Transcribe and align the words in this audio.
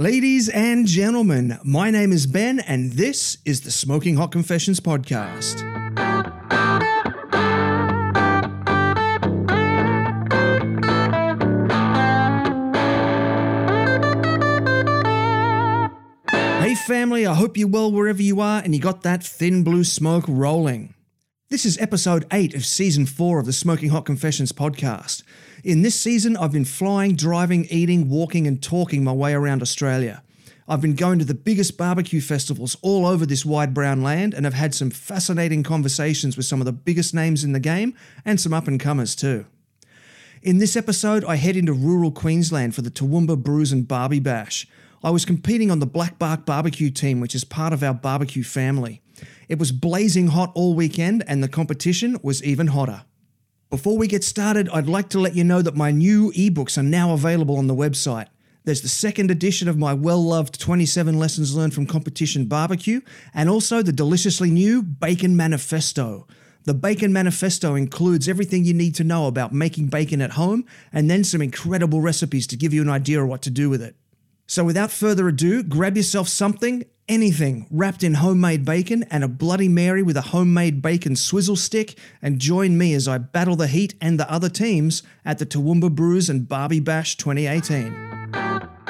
Ladies 0.00 0.48
and 0.48 0.86
gentlemen, 0.86 1.58
my 1.62 1.90
name 1.90 2.10
is 2.10 2.26
Ben, 2.26 2.58
and 2.60 2.92
this 2.92 3.36
is 3.44 3.60
the 3.60 3.70
Smoking 3.70 4.16
Hot 4.16 4.32
Confessions 4.32 4.80
podcast. 4.80 5.60
Hey, 16.62 16.74
family, 16.74 17.26
I 17.26 17.34
hope 17.34 17.58
you're 17.58 17.68
well 17.68 17.92
wherever 17.92 18.22
you 18.22 18.40
are 18.40 18.62
and 18.62 18.74
you 18.74 18.80
got 18.80 19.02
that 19.02 19.22
thin 19.22 19.62
blue 19.62 19.84
smoke 19.84 20.24
rolling. 20.26 20.94
This 21.50 21.66
is 21.66 21.76
episode 21.76 22.24
8 22.32 22.54
of 22.54 22.64
season 22.64 23.04
4 23.04 23.40
of 23.40 23.44
the 23.44 23.52
Smoking 23.52 23.90
Hot 23.90 24.06
Confessions 24.06 24.52
podcast. 24.52 25.24
In 25.62 25.82
this 25.82 26.00
season, 26.00 26.38
I've 26.38 26.52
been 26.52 26.64
flying, 26.64 27.16
driving, 27.16 27.66
eating, 27.66 28.08
walking, 28.08 28.46
and 28.46 28.62
talking 28.62 29.04
my 29.04 29.12
way 29.12 29.34
around 29.34 29.60
Australia. 29.60 30.22
I've 30.66 30.80
been 30.80 30.94
going 30.94 31.18
to 31.18 31.24
the 31.24 31.34
biggest 31.34 31.76
barbecue 31.76 32.22
festivals 32.22 32.76
all 32.80 33.04
over 33.04 33.26
this 33.26 33.44
wide 33.44 33.74
brown 33.74 34.02
land 34.02 34.32
and 34.32 34.46
have 34.46 34.54
had 34.54 34.74
some 34.74 34.88
fascinating 34.88 35.62
conversations 35.62 36.36
with 36.36 36.46
some 36.46 36.62
of 36.62 36.64
the 36.64 36.72
biggest 36.72 37.12
names 37.12 37.44
in 37.44 37.52
the 37.52 37.60
game 37.60 37.94
and 38.24 38.40
some 38.40 38.54
up 38.54 38.68
and 38.68 38.80
comers 38.80 39.14
too. 39.14 39.44
In 40.42 40.58
this 40.58 40.76
episode, 40.76 41.24
I 41.24 41.36
head 41.36 41.56
into 41.56 41.74
rural 41.74 42.10
Queensland 42.10 42.74
for 42.74 42.80
the 42.80 42.90
Toowoomba 42.90 43.42
Brews 43.42 43.72
and 43.72 43.86
Barbie 43.86 44.20
Bash. 44.20 44.66
I 45.04 45.10
was 45.10 45.26
competing 45.26 45.70
on 45.70 45.80
the 45.80 45.86
Black 45.86 46.18
Bark 46.18 46.46
Barbecue 46.46 46.90
team, 46.90 47.20
which 47.20 47.34
is 47.34 47.44
part 47.44 47.74
of 47.74 47.82
our 47.82 47.92
barbecue 47.92 48.44
family. 48.44 49.02
It 49.48 49.58
was 49.58 49.72
blazing 49.72 50.28
hot 50.28 50.52
all 50.54 50.74
weekend, 50.74 51.22
and 51.26 51.42
the 51.42 51.48
competition 51.48 52.16
was 52.22 52.42
even 52.42 52.68
hotter. 52.68 53.02
Before 53.70 53.96
we 53.96 54.08
get 54.08 54.24
started, 54.24 54.68
I'd 54.70 54.88
like 54.88 55.10
to 55.10 55.20
let 55.20 55.36
you 55.36 55.44
know 55.44 55.62
that 55.62 55.76
my 55.76 55.92
new 55.92 56.32
ebooks 56.32 56.76
are 56.76 56.82
now 56.82 57.12
available 57.12 57.56
on 57.56 57.68
the 57.68 57.74
website. 57.74 58.26
There's 58.64 58.80
the 58.80 58.88
second 58.88 59.30
edition 59.30 59.68
of 59.68 59.78
my 59.78 59.94
well 59.94 60.20
loved 60.20 60.60
27 60.60 61.16
Lessons 61.16 61.54
Learned 61.54 61.72
from 61.72 61.86
Competition 61.86 62.46
Barbecue, 62.46 63.00
and 63.32 63.48
also 63.48 63.80
the 63.80 63.92
deliciously 63.92 64.50
new 64.50 64.82
Bacon 64.82 65.36
Manifesto. 65.36 66.26
The 66.64 66.74
Bacon 66.74 67.12
Manifesto 67.12 67.76
includes 67.76 68.28
everything 68.28 68.64
you 68.64 68.74
need 68.74 68.96
to 68.96 69.04
know 69.04 69.28
about 69.28 69.54
making 69.54 69.86
bacon 69.86 70.20
at 70.20 70.32
home, 70.32 70.64
and 70.92 71.08
then 71.08 71.22
some 71.22 71.40
incredible 71.40 72.00
recipes 72.00 72.48
to 72.48 72.56
give 72.56 72.74
you 72.74 72.82
an 72.82 72.90
idea 72.90 73.22
of 73.22 73.28
what 73.28 73.42
to 73.42 73.50
do 73.50 73.70
with 73.70 73.82
it. 73.82 73.94
So, 74.48 74.64
without 74.64 74.90
further 74.90 75.28
ado, 75.28 75.62
grab 75.62 75.96
yourself 75.96 76.26
something, 76.26 76.86
anything, 77.10 77.66
wrapped 77.70 78.02
in 78.04 78.14
homemade 78.14 78.64
bacon 78.64 79.02
and 79.10 79.24
a 79.24 79.28
Bloody 79.28 79.68
Mary 79.68 80.02
with 80.02 80.16
a 80.16 80.22
homemade 80.22 80.80
bacon 80.80 81.16
swizzle 81.16 81.56
stick, 81.56 81.98
and 82.22 82.38
join 82.38 82.78
me 82.78 82.94
as 82.94 83.08
I 83.08 83.18
battle 83.18 83.56
the 83.56 83.66
heat 83.66 83.94
and 84.00 84.18
the 84.18 84.30
other 84.30 84.48
teams 84.48 85.02
at 85.24 85.38
the 85.38 85.44
Toowoomba 85.44 85.94
Brews 85.94 86.30
and 86.30 86.48
Barbie 86.48 86.80
Bash 86.80 87.16
2018. 87.16 88.30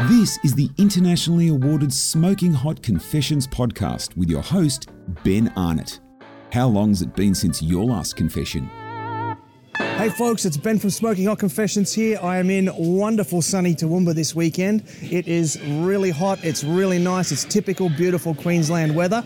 This 0.08 0.38
is 0.44 0.54
the 0.54 0.70
internationally 0.76 1.48
awarded 1.48 1.92
Smoking 1.92 2.52
Hot 2.52 2.82
Confessions 2.82 3.46
podcast 3.46 4.14
with 4.16 4.28
your 4.28 4.42
host, 4.42 4.90
Ben 5.24 5.52
Arnott. 5.56 6.00
How 6.52 6.68
long's 6.68 7.00
it 7.00 7.16
been 7.16 7.34
since 7.34 7.62
your 7.62 7.84
last 7.84 8.16
confession? 8.16 8.68
Hey 10.00 10.08
folks, 10.08 10.46
it's 10.46 10.56
Ben 10.56 10.78
from 10.78 10.88
Smoking 10.88 11.26
Hot 11.26 11.38
Confessions 11.38 11.92
here. 11.92 12.18
I 12.22 12.38
am 12.38 12.48
in 12.48 12.70
wonderful 12.74 13.42
sunny 13.42 13.74
Toowoomba 13.74 14.14
this 14.14 14.34
weekend. 14.34 14.82
It 15.02 15.28
is 15.28 15.60
really 15.62 16.08
hot, 16.08 16.42
it's 16.42 16.64
really 16.64 16.98
nice, 16.98 17.30
it's 17.30 17.44
typical 17.44 17.90
beautiful 17.90 18.34
Queensland 18.34 18.96
weather. 18.96 19.22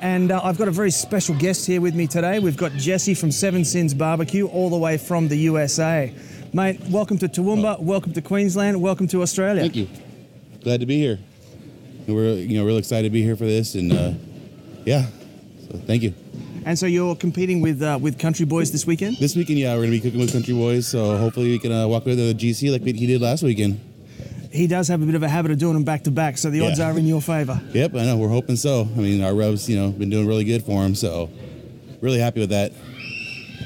And 0.00 0.32
uh, 0.32 0.40
I've 0.42 0.58
got 0.58 0.66
a 0.66 0.72
very 0.72 0.90
special 0.90 1.36
guest 1.36 1.64
here 1.64 1.80
with 1.80 1.94
me 1.94 2.08
today. 2.08 2.40
We've 2.40 2.56
got 2.56 2.72
Jesse 2.72 3.14
from 3.14 3.30
Seven 3.30 3.64
Sins 3.64 3.94
Barbecue, 3.94 4.48
all 4.48 4.68
the 4.68 4.76
way 4.76 4.98
from 4.98 5.28
the 5.28 5.36
USA. 5.36 6.12
Mate, 6.52 6.80
welcome 6.90 7.18
to 7.18 7.28
Toowoomba, 7.28 7.78
welcome 7.78 8.12
to 8.12 8.20
Queensland, 8.20 8.82
welcome 8.82 9.06
to 9.06 9.22
Australia. 9.22 9.60
Thank 9.62 9.76
you. 9.76 9.88
Glad 10.64 10.80
to 10.80 10.86
be 10.86 10.98
here. 10.98 11.20
We're 12.08 12.34
you 12.34 12.58
know 12.58 12.66
real 12.66 12.78
excited 12.78 13.06
to 13.06 13.12
be 13.12 13.22
here 13.22 13.36
for 13.36 13.44
this, 13.44 13.76
and 13.76 13.92
uh, 13.92 14.12
yeah, 14.84 15.06
so 15.70 15.78
thank 15.86 16.02
you. 16.02 16.14
And 16.66 16.76
so 16.76 16.86
you're 16.86 17.14
competing 17.14 17.60
with 17.62 17.80
uh, 17.80 17.96
with 18.02 18.18
Country 18.18 18.44
Boys 18.44 18.72
this 18.72 18.84
weekend? 18.86 19.18
This 19.18 19.36
weekend, 19.36 19.58
yeah, 19.60 19.72
we're 19.74 19.82
gonna 19.82 19.92
be 19.92 20.00
cooking 20.00 20.18
with 20.18 20.32
Country 20.32 20.52
Boys, 20.52 20.86
so 20.88 21.16
hopefully 21.16 21.50
we 21.50 21.60
can 21.60 21.70
uh, 21.70 21.86
walk 21.86 22.04
with 22.04 22.18
the 22.18 22.34
GC 22.34 22.72
like 22.72 22.82
he 22.82 23.06
did 23.06 23.20
last 23.20 23.44
weekend. 23.44 23.80
He 24.50 24.66
does 24.66 24.88
have 24.88 25.00
a 25.00 25.06
bit 25.06 25.14
of 25.14 25.22
a 25.22 25.28
habit 25.28 25.52
of 25.52 25.58
doing 25.58 25.74
them 25.74 25.84
back 25.84 26.02
to 26.04 26.10
back, 26.10 26.38
so 26.38 26.50
the 26.50 26.62
odds 26.66 26.78
Yeah. 26.80 26.90
are 26.90 26.98
in 26.98 27.06
your 27.06 27.20
favour. 27.22 27.60
Yep, 27.72 27.94
I 27.94 28.04
know. 28.06 28.16
We're 28.16 28.28
hoping 28.28 28.56
so. 28.56 28.88
I 28.96 29.00
mean, 29.00 29.22
our 29.22 29.34
rubs, 29.34 29.68
you 29.68 29.76
know, 29.76 29.90
been 29.90 30.10
doing 30.10 30.26
really 30.26 30.44
good 30.44 30.64
for 30.64 30.84
him, 30.84 30.94
so 30.96 31.30
really 32.00 32.18
happy 32.18 32.40
with 32.40 32.50
that. 32.50 32.72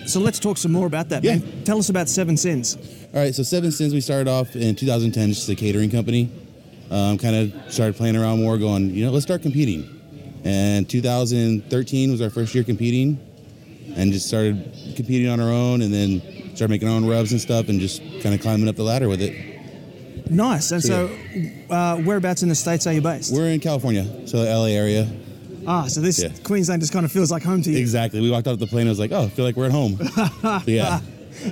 So 0.06 0.20
let's 0.20 0.38
talk 0.38 0.58
some 0.58 0.72
more 0.72 0.86
about 0.86 1.08
that. 1.10 1.24
Yeah. 1.24 1.36
Man. 1.38 1.64
Tell 1.64 1.78
us 1.78 1.88
about 1.88 2.08
Seven 2.08 2.36
Sins. 2.36 2.76
All 3.14 3.20
right, 3.20 3.34
so 3.34 3.42
Seven 3.42 3.70
Sins, 3.72 3.94
we 3.94 4.00
started 4.02 4.28
off 4.28 4.54
in 4.56 4.74
2010, 4.74 5.28
just 5.30 5.48
a 5.48 5.54
catering 5.54 5.90
company. 5.90 6.28
Um, 6.90 7.16
kind 7.18 7.36
of 7.36 7.72
started 7.72 7.96
playing 7.96 8.16
around 8.16 8.40
more, 8.42 8.58
going, 8.58 8.90
you 8.90 9.06
know, 9.06 9.12
let's 9.12 9.24
start 9.24 9.42
competing. 9.42 9.99
And 10.44 10.88
2013 10.88 12.10
was 12.10 12.20
our 12.22 12.30
first 12.30 12.54
year 12.54 12.64
competing, 12.64 13.18
and 13.96 14.12
just 14.12 14.26
started 14.26 14.72
competing 14.96 15.28
on 15.28 15.40
our 15.40 15.50
own, 15.50 15.82
and 15.82 15.92
then 15.92 16.20
started 16.56 16.70
making 16.70 16.88
our 16.88 16.94
own 16.94 17.06
rubs 17.06 17.32
and 17.32 17.40
stuff, 17.40 17.68
and 17.68 17.80
just 17.80 18.00
kind 18.22 18.34
of 18.34 18.40
climbing 18.40 18.68
up 18.68 18.76
the 18.76 18.82
ladder 18.82 19.08
with 19.08 19.20
it. 19.20 19.34
Nice. 20.30 20.70
And 20.70 20.82
so, 20.82 21.10
uh, 21.70 21.96
whereabouts 21.98 22.42
in 22.42 22.48
the 22.48 22.54
states 22.54 22.86
are 22.86 22.92
you 22.92 23.00
based? 23.00 23.32
We're 23.34 23.48
in 23.50 23.60
California, 23.60 24.26
so 24.28 24.44
the 24.44 24.50
LA 24.50 24.66
area. 24.66 25.08
ah, 25.66 25.86
so 25.88 26.00
this 26.00 26.22
Yeah. 26.22 26.28
Queensland 26.44 26.80
just 26.82 26.92
kind 26.92 27.04
of 27.04 27.12
feels 27.12 27.30
like 27.30 27.42
home 27.42 27.62
to 27.62 27.70
you. 27.70 27.78
Exactly. 27.78 28.20
We 28.20 28.30
walked 28.30 28.46
out 28.46 28.52
of 28.54 28.60
the 28.60 28.66
plane. 28.66 28.86
I 28.86 28.90
was 28.90 28.98
like, 29.00 29.12
oh, 29.12 29.24
I 29.24 29.28
feel 29.28 29.44
like 29.44 29.56
we're 29.56 29.66
at 29.66 29.72
home. 29.72 29.98
Yeah. 30.66 31.00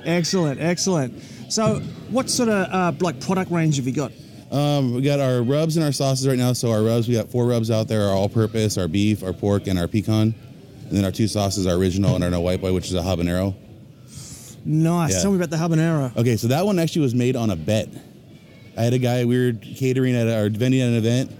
Excellent, 0.05 0.61
excellent. 0.61 1.23
So, 1.49 1.81
what 2.11 2.29
sort 2.31 2.49
of 2.49 2.73
uh, 2.73 2.93
like 3.01 3.21
product 3.21 3.51
range 3.51 3.77
have 3.77 3.87
you 3.87 3.93
got? 3.93 4.13
Um, 4.51 4.95
we 4.95 5.03
got 5.03 5.21
our 5.21 5.43
rubs 5.43 5.77
and 5.77 5.85
our 5.85 5.93
sauces 5.93 6.27
right 6.27 6.39
now. 6.39 6.53
So 6.55 6.71
our 6.73 6.83
rubs, 6.83 7.07
we 7.09 7.15
got 7.15 7.29
four 7.29 7.47
rubs 7.47 7.71
out 7.71 7.89
there: 7.89 8.03
our 8.09 8.15
all-purpose, 8.15 8.79
our 8.79 8.89
beef, 8.89 9.23
our 9.23 9.33
pork, 9.33 9.67
and 9.67 9.79
our 9.79 9.89
pecan. 9.89 10.35
And 10.89 10.97
then 10.97 11.05
our 11.05 11.13
two 11.13 11.29
sauces, 11.29 11.67
our 11.67 11.75
original 11.77 12.15
and 12.15 12.25
our 12.25 12.31
no 12.31 12.41
white 12.41 12.63
boy, 12.63 12.73
which 12.73 12.87
is 12.87 12.95
a 12.95 13.01
habanero. 13.03 13.55
Nice. 14.65 15.13
Yeah. 15.13 15.23
Tell 15.23 15.31
me 15.33 15.37
about 15.37 15.51
the 15.51 15.57
habanero. 15.57 16.17
Okay, 16.17 16.37
so 16.37 16.49
that 16.49 16.65
one 16.65 16.79
actually 16.79 17.03
was 17.03 17.15
made 17.15 17.37
on 17.37 17.51
a 17.51 17.57
bet. 17.57 17.89
I 18.77 18.83
had 18.83 18.95
a 18.95 18.99
guy 18.99 19.25
we 19.25 19.47
were 19.47 19.53
catering 19.53 20.15
at 20.15 20.29
our 20.29 20.49
vending 20.49 20.81
at 20.81 20.89
an 20.89 20.95
event, 20.95 21.31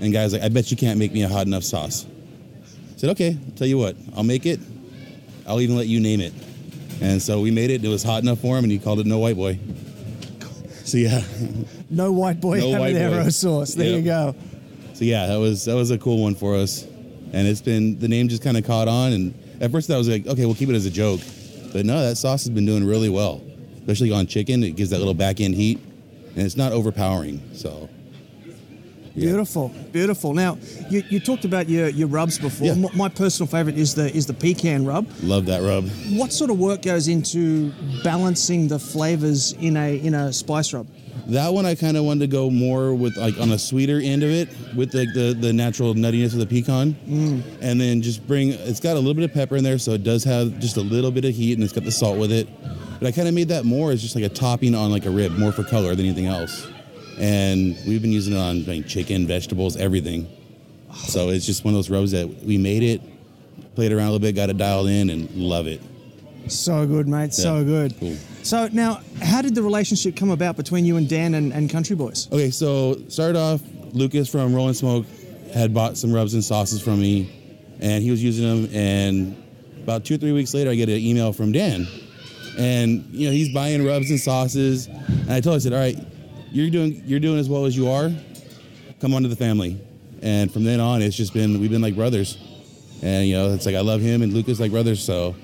and 0.00 0.12
guys 0.12 0.32
like, 0.32 0.42
I 0.42 0.48
bet 0.48 0.70
you 0.70 0.76
can't 0.76 0.98
make 0.98 1.12
me 1.12 1.22
a 1.22 1.28
hot 1.28 1.46
enough 1.46 1.64
sauce. 1.64 2.06
I 2.06 2.96
said, 2.96 3.10
okay, 3.10 3.36
I'll 3.44 3.52
tell 3.56 3.66
you 3.66 3.78
what, 3.78 3.96
I'll 4.16 4.22
make 4.22 4.46
it. 4.46 4.60
I'll 5.46 5.60
even 5.60 5.76
let 5.76 5.88
you 5.88 5.98
name 6.00 6.20
it. 6.20 6.32
And 7.00 7.20
so 7.20 7.40
we 7.40 7.50
made 7.50 7.70
it. 7.70 7.76
and 7.76 7.84
It 7.86 7.88
was 7.88 8.04
hot 8.04 8.22
enough 8.22 8.38
for 8.40 8.56
him, 8.56 8.64
and 8.64 8.72
he 8.72 8.78
called 8.78 9.00
it 9.00 9.06
No 9.06 9.18
White 9.18 9.36
Boy. 9.36 9.58
So 10.84 10.98
yeah, 10.98 11.22
No 11.92 12.10
white 12.12 12.40
boy 12.40 12.58
No 12.60 12.66
habanero 12.80 13.32
sauce. 13.32 13.74
There 13.74 13.96
you 13.96 14.02
go. 14.02 14.34
so 14.94 15.04
yeah, 15.04 15.26
that 15.26 15.36
was 15.36 15.64
that 15.66 15.74
was 15.76 15.90
a 15.90 15.98
cool 15.98 16.22
one 16.22 16.34
for 16.34 16.56
us, 16.56 16.82
and 17.32 17.46
it's 17.46 17.60
been 17.62 17.98
the 17.98 18.08
name 18.08 18.28
just 18.28 18.42
kind 18.42 18.56
of 18.56 18.64
caught 18.66 18.88
on. 18.88 19.12
And 19.12 19.34
at 19.60 19.70
first 19.70 19.90
I 19.90 19.96
was 19.98 20.08
like, 20.08 20.26
okay, 20.26 20.46
we'll 20.46 20.54
keep 20.54 20.68
it 20.70 20.74
as 20.74 20.86
a 20.86 20.90
joke, 20.90 21.20
but 21.72 21.84
no, 21.86 22.02
that 22.02 22.16
sauce 22.16 22.44
has 22.44 22.50
been 22.50 22.66
doing 22.66 22.84
really 22.84 23.08
well, 23.10 23.40
especially 23.78 24.10
on 24.10 24.26
chicken. 24.26 24.64
It 24.64 24.74
gives 24.76 24.90
that 24.90 24.98
little 24.98 25.14
back 25.14 25.40
end 25.40 25.54
heat, 25.54 25.78
and 26.34 26.44
it's 26.46 26.56
not 26.56 26.72
overpowering. 26.72 27.40
So 27.54 27.88
Yeah. 29.14 29.26
Beautiful, 29.26 29.68
beautiful. 29.92 30.32
Now, 30.32 30.56
you, 30.88 31.02
you 31.10 31.20
talked 31.20 31.44
about 31.44 31.68
your, 31.68 31.88
your 31.90 32.08
rubs 32.08 32.38
before. 32.38 32.68
Yeah. 32.68 32.72
M- 32.72 32.96
My 32.96 33.10
personal 33.10 33.46
favorite 33.46 33.76
is 33.76 33.94
the 33.94 34.10
is 34.16 34.24
the 34.26 34.32
pecan 34.32 34.86
rub. 34.86 35.06
love 35.22 35.44
that 35.46 35.60
rub. 35.62 35.84
What 36.16 36.32
sort 36.32 36.50
of 36.50 36.58
work 36.58 36.80
goes 36.80 37.08
into 37.08 37.72
balancing 38.02 38.68
the 38.68 38.78
flavors 38.78 39.52
in 39.60 39.76
a 39.76 39.98
in 39.98 40.14
a 40.14 40.32
spice 40.32 40.72
rub? 40.72 40.86
That 41.26 41.52
one 41.52 41.66
I 41.66 41.74
kind 41.74 41.96
of 41.96 42.04
wanted 42.04 42.20
to 42.20 42.26
go 42.26 42.50
more 42.50 42.94
with 42.94 43.16
like 43.16 43.38
on 43.38 43.52
a 43.52 43.58
sweeter 43.58 44.00
end 44.02 44.22
of 44.22 44.30
it, 44.30 44.48
with 44.74 44.92
like 44.94 45.12
the, 45.14 45.36
the 45.38 45.52
natural 45.52 45.94
nuttiness 45.94 46.32
of 46.32 46.40
the 46.40 46.46
pecan, 46.46 46.94
mm. 47.06 47.42
and 47.60 47.80
then 47.80 48.02
just 48.02 48.26
bring. 48.26 48.50
It's 48.50 48.80
got 48.80 48.96
a 48.96 48.98
little 48.98 49.14
bit 49.14 49.24
of 49.24 49.32
pepper 49.32 49.56
in 49.56 49.64
there, 49.64 49.78
so 49.78 49.92
it 49.92 50.02
does 50.02 50.24
have 50.24 50.58
just 50.58 50.76
a 50.76 50.80
little 50.80 51.10
bit 51.10 51.24
of 51.24 51.34
heat, 51.34 51.54
and 51.54 51.62
it's 51.62 51.72
got 51.72 51.84
the 51.84 51.92
salt 51.92 52.18
with 52.18 52.32
it. 52.32 52.48
But 52.98 53.06
I 53.06 53.12
kind 53.12 53.28
of 53.28 53.34
made 53.34 53.48
that 53.48 53.64
more 53.64 53.92
as 53.92 54.02
just 54.02 54.14
like 54.14 54.24
a 54.24 54.28
topping 54.28 54.74
on 54.74 54.90
like 54.90 55.06
a 55.06 55.10
rib, 55.10 55.32
more 55.32 55.52
for 55.52 55.64
color 55.64 55.94
than 55.94 56.06
anything 56.06 56.26
else. 56.26 56.68
And 57.18 57.76
we've 57.86 58.02
been 58.02 58.12
using 58.12 58.34
it 58.34 58.38
on 58.38 58.64
like 58.64 58.86
chicken, 58.86 59.26
vegetables, 59.26 59.76
everything. 59.76 60.28
So 60.94 61.30
it's 61.30 61.46
just 61.46 61.64
one 61.64 61.74
of 61.74 61.78
those 61.78 61.90
rubs 61.90 62.12
that 62.12 62.28
we 62.28 62.58
made 62.58 62.82
it, 62.82 63.00
played 63.74 63.92
around 63.92 64.08
a 64.08 64.12
little 64.12 64.18
bit, 64.18 64.34
got 64.34 64.50
it 64.50 64.56
dialed 64.56 64.88
in, 64.88 65.10
and 65.10 65.30
love 65.34 65.66
it. 65.66 65.80
So 66.48 66.86
good, 66.86 67.08
mate. 67.08 67.32
So 67.32 67.64
good. 67.64 67.98
cool. 67.98 68.16
So 68.42 68.68
now, 68.72 69.00
how 69.20 69.40
did 69.40 69.54
the 69.54 69.62
relationship 69.62 70.16
come 70.16 70.30
about 70.30 70.56
between 70.56 70.84
you 70.84 70.96
and 70.96 71.08
Dan 71.08 71.34
and, 71.34 71.52
and 71.52 71.70
Country 71.70 71.94
Boys? 71.94 72.28
Okay, 72.32 72.50
so 72.50 73.00
started 73.08 73.38
off, 73.38 73.60
Lucas 73.92 74.28
from 74.28 74.54
Rolling 74.54 74.74
Smoke 74.74 75.06
had 75.54 75.72
bought 75.72 75.96
some 75.96 76.12
rubs 76.12 76.34
and 76.34 76.42
sauces 76.42 76.82
from 76.82 77.00
me, 77.00 77.30
and 77.80 78.02
he 78.02 78.10
was 78.10 78.22
using 78.22 78.44
them. 78.44 78.74
And 78.74 79.42
about 79.82 80.04
two 80.04 80.14
or 80.14 80.18
three 80.18 80.32
weeks 80.32 80.54
later, 80.54 80.70
I 80.70 80.74
get 80.74 80.88
an 80.88 80.96
email 80.96 81.32
from 81.32 81.52
Dan, 81.52 81.86
and 82.58 83.04
you 83.10 83.26
know 83.26 83.32
he's 83.32 83.52
buying 83.54 83.84
rubs 83.86 84.10
and 84.10 84.18
sauces. 84.18 84.86
And 84.86 85.30
I 85.30 85.40
told 85.40 85.54
him, 85.54 85.56
I 85.56 85.58
said, 85.58 85.72
"All 85.72 85.78
right, 85.78 85.98
you're 86.50 86.70
doing 86.70 87.02
you're 87.06 87.20
doing 87.20 87.38
as 87.38 87.48
well 87.48 87.64
as 87.64 87.76
you 87.76 87.88
are. 87.90 88.10
Come 89.00 89.14
on 89.14 89.22
to 89.22 89.28
the 89.28 89.36
family." 89.36 89.80
And 90.22 90.52
from 90.52 90.64
then 90.64 90.80
on, 90.80 91.02
it's 91.02 91.16
just 91.16 91.32
been 91.32 91.60
we've 91.60 91.70
been 91.70 91.82
like 91.82 91.94
brothers, 91.94 92.38
and 93.02 93.26
you 93.26 93.34
know 93.34 93.52
it's 93.52 93.66
like 93.66 93.74
I 93.74 93.80
love 93.80 94.00
him 94.00 94.22
and 94.22 94.32
Lucas 94.32 94.58
like 94.58 94.70
brothers. 94.70 95.04
So, 95.04 95.34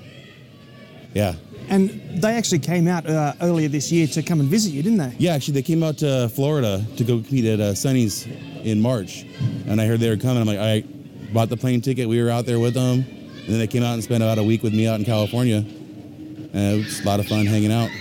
yeah, 1.13 1.35
And 1.69 1.89
they 2.21 2.33
actually 2.33 2.59
came 2.59 2.87
out 2.87 3.05
uh, 3.05 3.33
earlier 3.41 3.67
this 3.67 3.91
year 3.91 4.07
to 4.07 4.23
come 4.23 4.39
and 4.39 4.49
visit 4.49 4.71
you, 4.71 4.81
didn't 4.81 4.97
they? 4.97 5.13
Yeah, 5.19 5.35
actually, 5.35 5.53
they 5.53 5.61
came 5.61 5.83
out 5.83 5.99
to 5.99 6.27
Florida 6.29 6.83
to 6.97 7.03
go 7.03 7.17
compete 7.17 7.45
at 7.45 7.59
uh, 7.59 7.75
Sunny's 7.75 8.25
in 8.63 8.81
March, 8.81 9.23
and 9.67 9.79
I 9.79 9.85
heard 9.85 9.99
they 9.99 10.09
were 10.09 10.17
coming. 10.17 10.41
I'm 10.41 10.47
like, 10.47 10.57
I 10.57 10.83
bought 11.31 11.49
the 11.49 11.57
plane 11.57 11.81
ticket. 11.81 12.09
We 12.09 12.21
were 12.21 12.31
out 12.31 12.47
there 12.47 12.59
with 12.59 12.73
them, 12.73 13.05
and 13.05 13.47
then 13.47 13.59
they 13.59 13.67
came 13.67 13.83
out 13.83 13.93
and 13.93 14.03
spent 14.03 14.23
about 14.23 14.39
a 14.39 14.43
week 14.43 14.63
with 14.63 14.73
me 14.73 14.87
out 14.87 14.99
in 14.99 15.05
California. 15.05 15.57
And 15.57 16.55
it 16.55 16.77
was 16.85 17.01
a 17.01 17.05
lot 17.05 17.19
of 17.19 17.27
fun 17.27 17.45
hanging 17.45 17.71
out. 17.71 17.91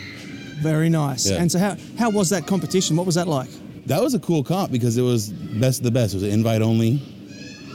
Very 0.63 0.89
nice. 0.89 1.29
Yeah. 1.31 1.37
And 1.37 1.53
so, 1.53 1.59
how, 1.59 1.77
how 1.99 2.11
was 2.11 2.31
that 2.31 2.47
competition? 2.47 2.97
What 2.97 3.05
was 3.05 3.17
that 3.17 3.29
like? 3.29 3.51
That 3.85 4.03
was 4.03 4.15
a 4.15 4.19
cool 4.21 4.43
comp 4.43 4.73
because 4.73 4.97
it 4.97 5.03
was 5.03 5.29
best 5.29 5.81
of 5.81 5.85
the 5.85 5.91
best. 5.91 6.15
It 6.15 6.17
was 6.17 6.23
an 6.25 6.31
invite 6.31 6.63
only, 6.63 7.03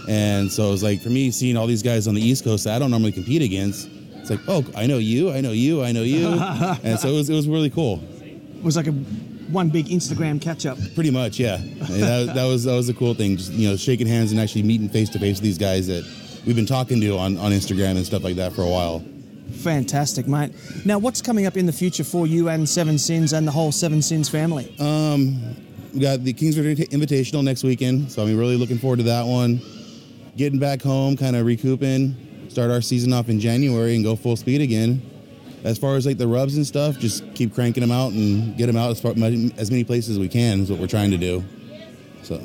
and 0.10 0.52
so 0.52 0.70
it 0.70 0.72
was 0.72 0.84
like 0.84 1.02
for 1.02 1.10
me 1.10 1.30
seeing 1.30 1.56
all 1.56 1.68
these 1.68 1.84
guys 1.84 2.08
on 2.08 2.16
the 2.16 2.22
East 2.22 2.44
Coast 2.44 2.64
that 2.64 2.76
I 2.76 2.80
don't 2.80 2.90
normally 2.90 3.12
compete 3.12 3.44
against. 3.44 3.90
It's 4.24 4.30
like, 4.30 4.40
oh, 4.48 4.66
I 4.74 4.88
know 4.88 5.00
you, 5.00 5.32
I 5.34 5.42
know 5.42 5.52
you, 5.52 5.84
I 5.84 5.92
know 5.92 6.04
you, 6.04 6.28
and 6.84 6.98
so 6.98 7.10
it 7.10 7.14
was 7.14 7.30
it 7.30 7.36
was 7.36 7.46
really 7.46 7.70
cool. 7.70 8.02
It 8.22 8.64
was 8.64 8.78
like 8.78 8.88
a 8.88 8.92
one 8.92 9.68
big 9.68 9.88
Instagram 9.88 10.42
catch 10.42 10.66
up. 10.66 10.78
Pretty 10.96 11.12
much, 11.12 11.40
yeah. 11.40 11.58
That, 11.58 12.32
that 12.36 12.46
was 12.46 12.64
that 12.64 12.74
was 12.74 12.88
a 12.88 12.94
cool 12.94 13.14
thing. 13.14 13.36
Just 13.36 13.52
you 13.52 13.70
know, 13.70 13.76
shaking 13.76 14.08
hands 14.08 14.32
and 14.32 14.40
actually 14.40 14.64
meeting 14.64 14.88
face 14.88 15.10
to 15.10 15.20
face 15.20 15.36
with 15.38 15.44
these 15.44 15.58
guys 15.58 15.88
that 15.88 16.10
we've 16.46 16.56
been 16.56 16.66
talking 16.66 17.02
to 17.02 17.18
on, 17.18 17.38
on 17.38 17.52
Instagram 17.52 17.98
and 17.98 18.06
stuff 18.06 18.24
like 18.24 18.38
that 18.38 18.54
for 18.54 18.62
a 18.62 18.70
while. 18.70 19.04
Fantastic, 19.52 20.26
mate. 20.26 20.54
Now, 20.86 20.98
what's 21.00 21.22
coming 21.22 21.46
up 21.46 21.58
in 21.58 21.66
the 21.66 21.74
future 21.74 22.06
for 22.06 22.26
you 22.26 22.48
and 22.48 22.68
Seven 22.68 22.98
Sins 22.98 23.34
and 23.34 23.46
the 23.46 23.52
whole 23.52 23.74
Seven 23.74 24.02
Sins 24.02 24.30
family? 24.30 24.74
Um, 24.80 25.58
We 25.94 26.00
got 26.00 26.24
the 26.24 26.32
Kingsford 26.34 26.78
Invitational 26.78 27.44
next 27.44 27.64
weekend, 27.64 28.10
so 28.12 28.24
I'm 28.24 28.38
really 28.38 28.56
looking 28.56 28.78
forward 28.78 28.98
to 28.98 29.04
that 29.04 29.26
one. 29.26 29.62
Getting 30.38 30.60
back 30.60 30.82
home, 30.82 31.16
kind 31.16 31.36
of 31.36 31.46
recouping, 31.46 32.16
start 32.54 32.70
our 32.70 32.82
season 32.82 33.12
off 33.14 33.30
in 33.30 33.40
January 33.40 33.96
and 33.96 34.04
go 34.04 34.16
full 34.16 34.36
speed 34.36 34.62
again. 34.62 35.02
As 35.64 35.80
far 35.80 35.96
as 35.96 36.06
like 36.06 36.18
the 36.20 36.28
rubs 36.28 36.56
and 36.56 36.66
stuff, 36.68 37.00
just 37.00 37.24
keep 37.34 37.56
cranking 37.56 37.82
them 37.82 37.92
out 37.92 38.12
and 38.12 38.56
get 38.58 38.68
them 38.68 38.78
out 38.78 38.92
as, 38.92 39.02
far, 39.02 39.12
as 39.12 39.72
many 39.72 39.84
places 39.84 40.12
as 40.12 40.20
we 40.20 40.28
can 40.30 40.60
is 40.62 40.70
what 40.70 40.80
we're 40.80 40.86
trying 40.88 41.10
to 41.12 41.18
do. 41.18 41.44
So 42.22 42.40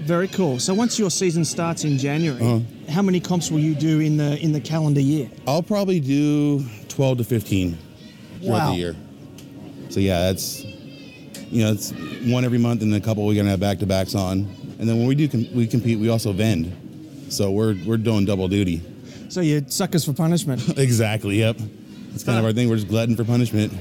Very 0.00 0.26
cool. 0.26 0.58
So, 0.58 0.74
once 0.74 0.98
your 0.98 1.10
season 1.10 1.44
starts 1.44 1.84
in 1.84 1.96
January, 1.96 2.40
Uh-huh. 2.42 2.60
how 2.92 3.02
many 3.02 3.20
comps 3.20 3.50
will 3.52 3.60
you 3.60 3.74
do 3.76 4.00
in 4.00 4.16
the 4.16 4.36
in 4.40 4.50
the 4.52 4.60
calendar 4.60 5.00
year? 5.00 5.30
I'll 5.46 5.62
probably 5.62 6.00
do 6.00 6.64
12 6.88 7.18
to 7.18 7.24
15 7.24 7.78
throughout 8.40 8.50
Wow. 8.58 8.72
the 8.72 8.78
year. 8.78 8.96
So 9.90 10.00
yeah, 10.00 10.18
that's 10.32 10.64
you 11.52 11.62
know 11.62 11.70
it's 11.72 11.92
one 12.24 12.44
every 12.44 12.58
month, 12.58 12.82
and 12.82 12.92
then 12.92 13.00
a 13.00 13.04
couple 13.04 13.24
we're 13.26 13.36
gonna 13.36 13.50
have 13.50 13.60
back 13.60 13.78
to 13.78 13.86
backs 13.86 14.14
on. 14.16 14.48
And 14.80 14.88
then 14.88 14.98
when 14.98 15.06
we 15.06 15.14
do 15.14 15.28
com- 15.28 15.46
we 15.54 15.66
compete, 15.68 16.00
we 16.00 16.08
also 16.08 16.32
vend. 16.32 16.72
So 17.28 17.52
we're 17.52 17.76
we're 17.86 17.96
doing 17.98 18.24
double 18.24 18.48
duty. 18.48 18.80
So, 19.32 19.40
you're 19.40 19.62
suckers 19.66 20.04
for 20.04 20.12
punishment. 20.12 20.60
exactly. 20.78 21.38
Yep. 21.38 21.56
It's 22.12 22.22
kind 22.22 22.38
of 22.38 22.44
our 22.44 22.52
thing. 22.52 22.68
We're 22.68 22.76
just 22.76 22.88
glutton 22.88 23.16
for 23.16 23.24
punishment. 23.24 23.72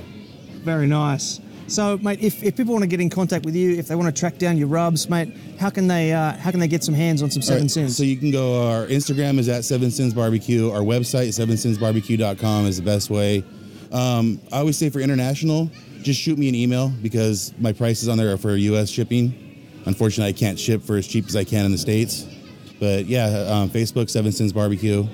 Very 0.63 0.87
nice. 0.87 1.41
So, 1.67 1.97
mate, 1.97 2.21
if, 2.21 2.41
if 2.41 2.55
people 2.55 2.71
want 2.71 2.83
to 2.83 2.87
get 2.87 3.01
in 3.01 3.09
contact 3.09 3.43
with 3.43 3.53
you, 3.53 3.77
if 3.77 3.89
they 3.89 3.95
want 3.95 4.15
to 4.15 4.17
track 4.17 4.37
down 4.37 4.55
your 4.55 4.69
rubs, 4.69 5.09
mate, 5.09 5.35
how 5.59 5.69
can 5.69 5.87
they 5.87 6.13
uh, 6.13 6.37
how 6.37 6.51
can 6.51 6.61
they 6.61 6.69
get 6.69 6.85
some 6.85 6.93
hands 6.93 7.21
on 7.21 7.29
some 7.29 7.41
Seven 7.41 7.63
right, 7.63 7.71
Sins? 7.71 7.97
So 7.97 8.03
you 8.03 8.15
can 8.15 8.31
go. 8.31 8.65
Our 8.65 8.85
Instagram 8.87 9.39
is 9.39 9.49
at 9.49 9.65
Seven 9.65 9.91
Sins 9.91 10.13
Barbecue. 10.13 10.71
Our 10.71 10.79
website, 10.79 11.27
sevensinsbarbecue.com, 11.29 12.65
is 12.65 12.77
the 12.77 12.83
best 12.83 13.09
way. 13.09 13.43
Um, 13.91 14.39
I 14.53 14.59
always 14.59 14.77
say 14.77 14.89
for 14.89 15.01
international, 15.01 15.69
just 16.01 16.17
shoot 16.17 16.37
me 16.37 16.47
an 16.47 16.55
email 16.55 16.93
because 17.01 17.53
my 17.59 17.73
prices 17.73 18.07
on 18.07 18.17
there 18.17 18.31
are 18.31 18.37
for 18.37 18.55
U.S. 18.55 18.89
shipping. 18.89 19.33
Unfortunately, 19.85 20.29
I 20.29 20.33
can't 20.33 20.57
ship 20.57 20.81
for 20.81 20.95
as 20.95 21.05
cheap 21.05 21.25
as 21.25 21.35
I 21.35 21.43
can 21.43 21.65
in 21.65 21.73
the 21.73 21.77
states. 21.77 22.25
But 22.79 23.05
yeah, 23.07 23.25
um, 23.49 23.69
Facebook, 23.69 24.09
Seven 24.09 24.31
Sins 24.31 24.53
Barbecue. 24.53 25.05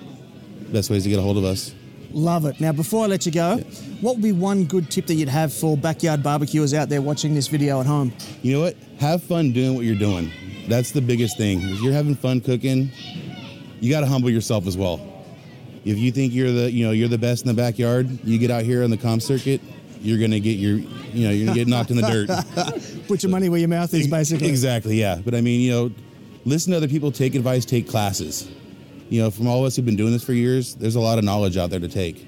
Best 0.71 0.89
ways 0.89 1.03
to 1.03 1.09
get 1.09 1.19
a 1.19 1.21
hold 1.21 1.37
of 1.37 1.43
us. 1.43 1.73
Love 2.11 2.45
it. 2.45 2.59
Now, 2.59 2.71
before 2.71 3.03
I 3.03 3.07
let 3.07 3.25
you 3.25 3.31
go, 3.31 3.57
what 4.01 4.15
would 4.15 4.23
be 4.23 4.31
one 4.31 4.65
good 4.65 4.89
tip 4.89 5.05
that 5.07 5.15
you'd 5.15 5.29
have 5.29 5.53
for 5.53 5.77
backyard 5.77 6.23
barbecuers 6.23 6.73
out 6.73 6.89
there 6.89 7.01
watching 7.01 7.33
this 7.33 7.47
video 7.47 7.79
at 7.79 7.85
home? 7.85 8.13
You 8.41 8.53
know 8.53 8.61
what? 8.61 8.75
Have 8.99 9.23
fun 9.23 9.51
doing 9.51 9.75
what 9.75 9.85
you're 9.85 9.95
doing. 9.95 10.31
That's 10.67 10.91
the 10.91 11.01
biggest 11.01 11.37
thing. 11.37 11.61
If 11.61 11.81
you're 11.81 11.93
having 11.93 12.15
fun 12.15 12.41
cooking, 12.41 12.91
you 13.79 13.91
got 13.91 14.01
to 14.01 14.07
humble 14.07 14.29
yourself 14.29 14.67
as 14.67 14.77
well. 14.77 15.01
If 15.85 15.97
you 15.97 16.11
think 16.11 16.33
you're 16.33 16.51
the, 16.51 16.71
you 16.71 16.85
know, 16.85 16.91
you're 16.91 17.07
the 17.07 17.17
best 17.17 17.43
in 17.45 17.47
the 17.47 17.53
backyard, 17.53 18.09
you 18.25 18.37
get 18.37 18.51
out 18.51 18.63
here 18.63 18.83
on 18.83 18.89
the 18.89 18.97
comp 18.97 19.21
circuit, 19.21 19.61
you're 20.01 20.19
gonna 20.19 20.39
get 20.39 20.57
your, 20.57 20.77
you 20.77 21.25
know, 21.25 21.31
you're 21.31 21.45
gonna 21.45 21.57
get 21.57 21.67
knocked 21.67 21.91
in 21.91 21.97
the 21.97 22.01
dirt. 22.01 23.05
Put 23.07 23.23
your 23.23 23.29
money 23.29 23.47
where 23.47 23.59
your 23.59 23.69
mouth 23.69 23.93
is, 23.93 24.07
basically. 24.07 24.49
Exactly. 24.49 24.99
Yeah. 24.99 25.21
But 25.23 25.33
I 25.33 25.41
mean, 25.41 25.61
you 25.61 25.71
know, 25.71 25.91
listen 26.45 26.71
to 26.71 26.77
other 26.77 26.87
people, 26.87 27.11
take 27.11 27.35
advice, 27.35 27.63
take 27.63 27.87
classes. 27.87 28.49
You 29.09 29.21
know, 29.23 29.31
from 29.31 29.47
all 29.47 29.59
of 29.59 29.65
us 29.65 29.75
who've 29.75 29.85
been 29.85 29.95
doing 29.95 30.11
this 30.11 30.23
for 30.23 30.33
years, 30.33 30.75
there's 30.75 30.95
a 30.95 30.99
lot 30.99 31.17
of 31.17 31.23
knowledge 31.23 31.57
out 31.57 31.69
there 31.69 31.79
to 31.79 31.87
take. 31.87 32.27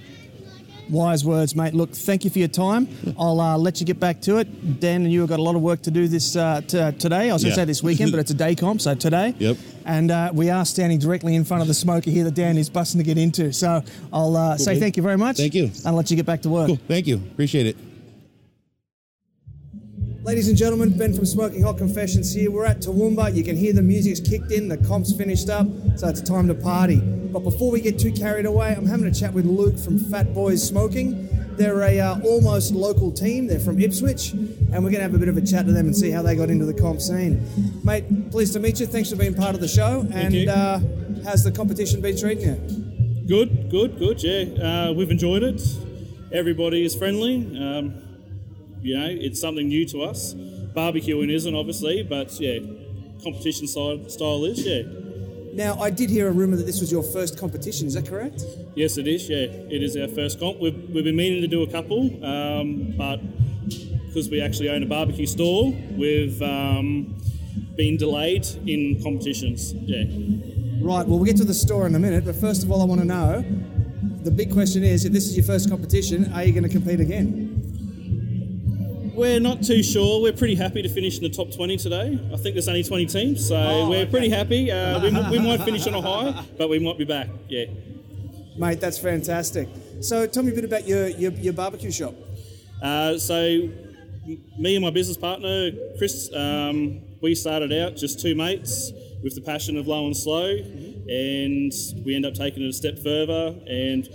Wise 0.90 1.24
words, 1.24 1.56
mate. 1.56 1.76
Look, 1.76 1.92
thank 1.92 2.24
you 2.24 2.31
for 2.31 2.40
your 2.40 2.48
time. 2.48 2.88
I'll 3.20 3.40
uh, 3.40 3.58
let 3.58 3.80
you 3.80 3.86
get 3.86 4.00
back 4.00 4.22
to 4.22 4.38
it. 4.38 4.80
Dan 4.80 5.04
and 5.04 5.12
you 5.12 5.20
have 5.20 5.30
got 5.30 5.38
a 5.38 5.44
lot 5.44 5.56
of 5.56 5.62
work 5.62 5.84
to 5.84 5.92
do 5.92 6.08
this 6.08 6.36
uh, 6.36 6.62
t- 6.62 6.92
today. 6.98 7.30
I 7.30 7.34
was 7.34 7.44
going 7.44 7.52
Yeah. 7.52 7.56
to 7.58 7.62
say 7.62 7.66
this 7.66 7.84
weekend, 7.84 8.10
but 8.12 8.20
it's 8.20 8.31
a 8.31 8.34
day 8.34 8.56
comp, 8.56 8.81
so 8.81 8.96
today. 8.96 9.36
Yep. 9.38 9.58
And 9.86 10.10
uh, 10.10 10.31
we 10.34 10.50
are 10.50 10.66
standing 10.66 10.98
directly 10.98 11.36
in 11.36 11.44
front 11.44 11.62
of 11.62 11.68
the 11.68 11.76
smoker 11.76 12.10
here 12.10 12.24
that 12.24 12.34
Dan 12.34 12.58
is 12.58 12.70
busting 12.72 12.98
to 12.98 13.04
get 13.06 13.20
into. 13.20 13.54
So 13.54 13.84
I'll 14.12 14.36
uh, 14.36 14.58
say 14.58 14.72
man. 14.74 14.80
thank 14.82 14.98
you 14.98 15.04
very 15.04 15.18
much. 15.18 15.38
Thank 15.38 15.54
you. 15.54 15.66
And 15.66 15.86
I'll 15.86 15.94
let 15.94 16.10
you 16.10 16.18
get 16.18 16.25
back 16.25 16.42
to 16.44 16.50
work. 16.50 16.68
Cool. 16.68 16.80
Thank 16.88 17.06
you. 17.06 17.18
Appreciate 17.18 17.68
it. 17.68 17.78
Ladies 20.30 20.48
and 20.48 20.56
gentlemen, 20.56 20.96
Ben 20.96 21.12
from 21.12 21.26
Smoking 21.26 21.64
Hot 21.64 21.80
Confessions 21.80 22.31
here. 22.31 22.52
We're 22.52 22.68
at 22.68 22.81
Toowoomba. 22.81 23.36
You 23.36 23.44
can 23.44 23.58
hear 23.58 23.74
the 23.74 23.81
music's 23.81 24.20
kicked 24.20 24.52
in, 24.52 24.68
the 24.68 24.78
comp's 24.78 25.12
finished 25.12 25.50
up, 25.50 25.66
so 25.96 26.08
it's 26.08 26.22
time 26.22 26.48
to 26.50 26.54
party. 26.54 26.98
But 26.98 27.40
before 27.40 27.72
we 27.72 27.81
get 27.81 27.98
too 27.98 28.12
carried 28.12 28.46
away, 28.46 28.76
I'm 28.78 28.86
having 28.86 29.08
a 29.08 29.12
chat 29.12 29.34
with 29.34 29.48
Luke 29.48 29.80
from 29.80 29.98
Fat 29.98 30.31
Boys 30.36 30.62
Smoking. 30.62 31.28
They're 31.58 31.81
a 31.81 32.00
uh, 32.00 32.20
almost 32.24 32.74
local 32.74 33.12
team. 33.12 33.48
They're 33.48 33.60
from 33.60 33.81
Ipswich, 33.81 34.34
and 34.34 34.84
we're 34.84 34.92
going 34.92 34.98
to 34.98 35.02
have 35.02 35.16
a 35.16 35.18
bit 35.18 35.30
of 35.30 35.38
a 35.38 35.42
chat 35.42 35.66
to 35.66 35.72
them 35.72 35.88
and 35.88 35.98
see 35.98 36.12
how 36.12 36.22
they 36.22 36.36
got 36.36 36.52
into 36.52 36.66
the 36.66 36.75
comp 36.75 37.02
scene. 37.02 37.44
Mate, 37.84 38.30
pleased 38.30 38.54
to 38.54 38.60
meet 38.60 38.80
you. 38.80 38.86
Thanks 38.86 39.10
for 39.10 39.16
being 39.16 39.34
part 39.34 39.56
of 39.56 39.62
the 39.62 39.68
show. 39.68 40.08
and 40.14 40.32
you. 40.32 40.48
Uh, 40.48 40.80
how's 41.25 41.44
the 41.44 41.52
competition 41.52 42.02
been 42.02 42.16
treating 42.16 42.46
you? 42.46 43.25
Good, 43.28 43.72
good, 43.72 43.98
good. 43.98 44.22
Yeah, 44.22 44.90
uh, 44.90 44.94
we've 44.94 45.10
enjoyed 45.10 45.42
it. 45.42 45.60
Everybody 46.32 46.86
is 46.86 46.94
friendly. 46.94 47.38
Um, 47.58 48.09
you 48.81 48.98
know, 48.98 49.08
it's 49.10 49.40
something 49.40 49.68
new 49.68 49.86
to 49.88 50.04
us. 50.04 50.34
Barbecuing 50.34 51.31
isn't 51.31 51.56
obviously, 51.56 52.04
but 52.04 52.40
yeah, 52.40 52.60
competition 53.24 53.68
side 53.68 54.12
style 54.12 54.46
is. 54.46 54.66
Yeah, 54.66 54.84
Now, 55.54 55.80
I 55.80 55.90
did 55.90 56.10
hear 56.10 56.28
a 56.28 56.31
rumour 56.31 56.58
that 56.58 56.66
this 56.66 56.80
was 56.80 56.92
your 56.92 57.04
first 57.04 57.38
competition. 57.38 57.88
Is 57.88 57.94
that 57.96 58.08
correct? 58.08 58.44
yes, 58.76 58.98
it 58.98 59.08
is. 59.08 59.30
Yeah, 59.30 59.38
it 59.38 59.84
is 59.84 59.98
our 59.98 60.08
first 60.08 60.40
comp. 60.40 60.60
We've, 60.60 60.90
we've 60.90 61.04
been 61.04 61.16
meaning 61.16 61.42
to 61.42 61.48
do 61.48 61.64
a 61.64 61.68
couple, 61.68 62.02
um, 62.24 62.94
but 62.98 63.20
because 64.08 64.30
we 64.30 64.42
actually 64.42 64.70
own 64.70 64.84
a 64.84 64.86
barbecue 64.86 65.25
store, 65.28 65.72
we've 65.92 66.42
um, 66.42 67.16
been 67.75 67.98
delayed 67.98 68.48
in 68.66 69.02
competitions. 69.04 69.74
Yeah. 69.74 70.04
Right, 70.82 71.06
well, 71.06 71.18
we'll 71.18 71.25
get 71.25 71.38
to 71.38 71.44
the 71.44 71.53
store 71.53 71.86
in 71.88 71.96
a 71.96 72.00
minute, 72.00 72.24
but 72.25 72.36
first 72.36 72.63
of 72.63 72.72
all, 72.72 72.82
I 72.82 72.86
want 72.86 73.01
to 73.01 73.08
know 73.08 73.44
the 74.24 74.32
big 74.32 74.51
question 74.53 74.84
is 74.84 75.06
if 75.06 75.12
this 75.12 75.25
is 75.25 75.36
your 75.36 75.46
first 75.46 75.70
competition, 75.70 76.32
are 76.34 76.44
you 76.44 76.51
going 76.53 76.63
to 76.63 76.70
compete 76.70 77.00
again? 77.00 77.56
We're 79.20 79.42
not 79.42 79.62
too 79.62 79.84
sure. 79.84 80.22
We're 80.22 80.32
pretty 80.32 80.56
happy 80.56 80.82
to 80.82 80.88
finish 80.88 81.18
in 81.18 81.24
the 81.24 81.30
top 81.30 81.52
20 81.54 81.76
today. 81.76 82.18
I 82.34 82.38
think 82.38 82.56
there's 82.56 82.70
only 82.70 82.84
20 82.86 83.06
teams, 83.08 83.46
so 83.46 83.58
Oh, 83.58 83.90
we're 83.90 84.04
okay. 84.04 84.12
pretty 84.12 84.30
happy. 84.30 84.72
Uh, 84.72 85.02
we, 85.02 85.10
we 85.38 85.46
might 85.46 85.62
finish 85.64 85.86
on 85.88 85.94
a 85.94 86.02
high, 86.02 86.46
but 86.58 86.70
we 86.70 86.80
might 86.80 86.98
be 86.98 87.04
back. 87.04 87.28
Yeah. 87.50 87.66
Mate, 88.58 88.80
that's 88.80 88.98
fantastic. 88.98 89.68
So 90.00 90.26
tell 90.26 90.42
me 90.42 90.54
a 90.54 90.56
bit 90.56 90.64
about 90.64 90.88
your, 90.88 91.10
your, 91.10 91.34
your 91.34 91.52
barbecue 91.52 91.92
shop. 91.92 92.16
Uh, 92.82 93.18
so, 93.18 93.70
me 94.58 94.78
and 94.78 94.86
my 94.86 94.90
business 94.90 95.18
partner, 95.18 95.72
Chris, 95.98 96.34
um, 96.34 97.02
we 97.22 97.36
started 97.36 97.74
out 97.74 97.98
just 97.98 98.22
two 98.22 98.36
mates 98.36 98.94
with 99.22 99.36
the 99.36 99.42
passion 99.42 99.76
of 99.76 99.86
low 99.86 100.06
and 100.06 100.16
slow, 100.16 100.48
and 100.48 101.74
we 102.06 102.16
end 102.16 102.26
up 102.26 102.36
taking 102.36 102.64
it 102.64 102.70
a 102.70 102.74
step 102.74 102.98
further. 102.98 103.54
And 103.68 104.08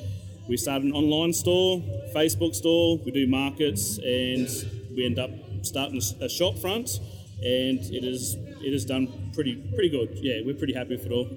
we 0.49 0.57
started 0.57 0.85
an 0.87 0.93
online 0.93 1.35
store, 1.35 1.83
Facebook 2.15 2.55
store. 2.55 2.97
We 3.05 3.11
do 3.11 3.27
markets, 3.27 3.99
and 3.99 4.49
we 4.97 5.05
end 5.05 5.19
up 5.19 5.31
starting 5.63 6.01
a 6.21 6.29
shop 6.29 6.59
front, 6.59 7.01
and 7.39 7.79
it 7.81 8.05
is 8.05 8.37
it 8.37 8.73
has 8.73 8.85
done 8.85 9.31
pretty 9.35 9.57
pretty 9.75 9.91
good. 9.91 10.11
Yeah, 10.15 10.41
we're 10.45 10.55
pretty 10.55 10.75
happy 10.75 10.97
with 10.97 11.07
it 11.07 11.13
all. 11.13 11.29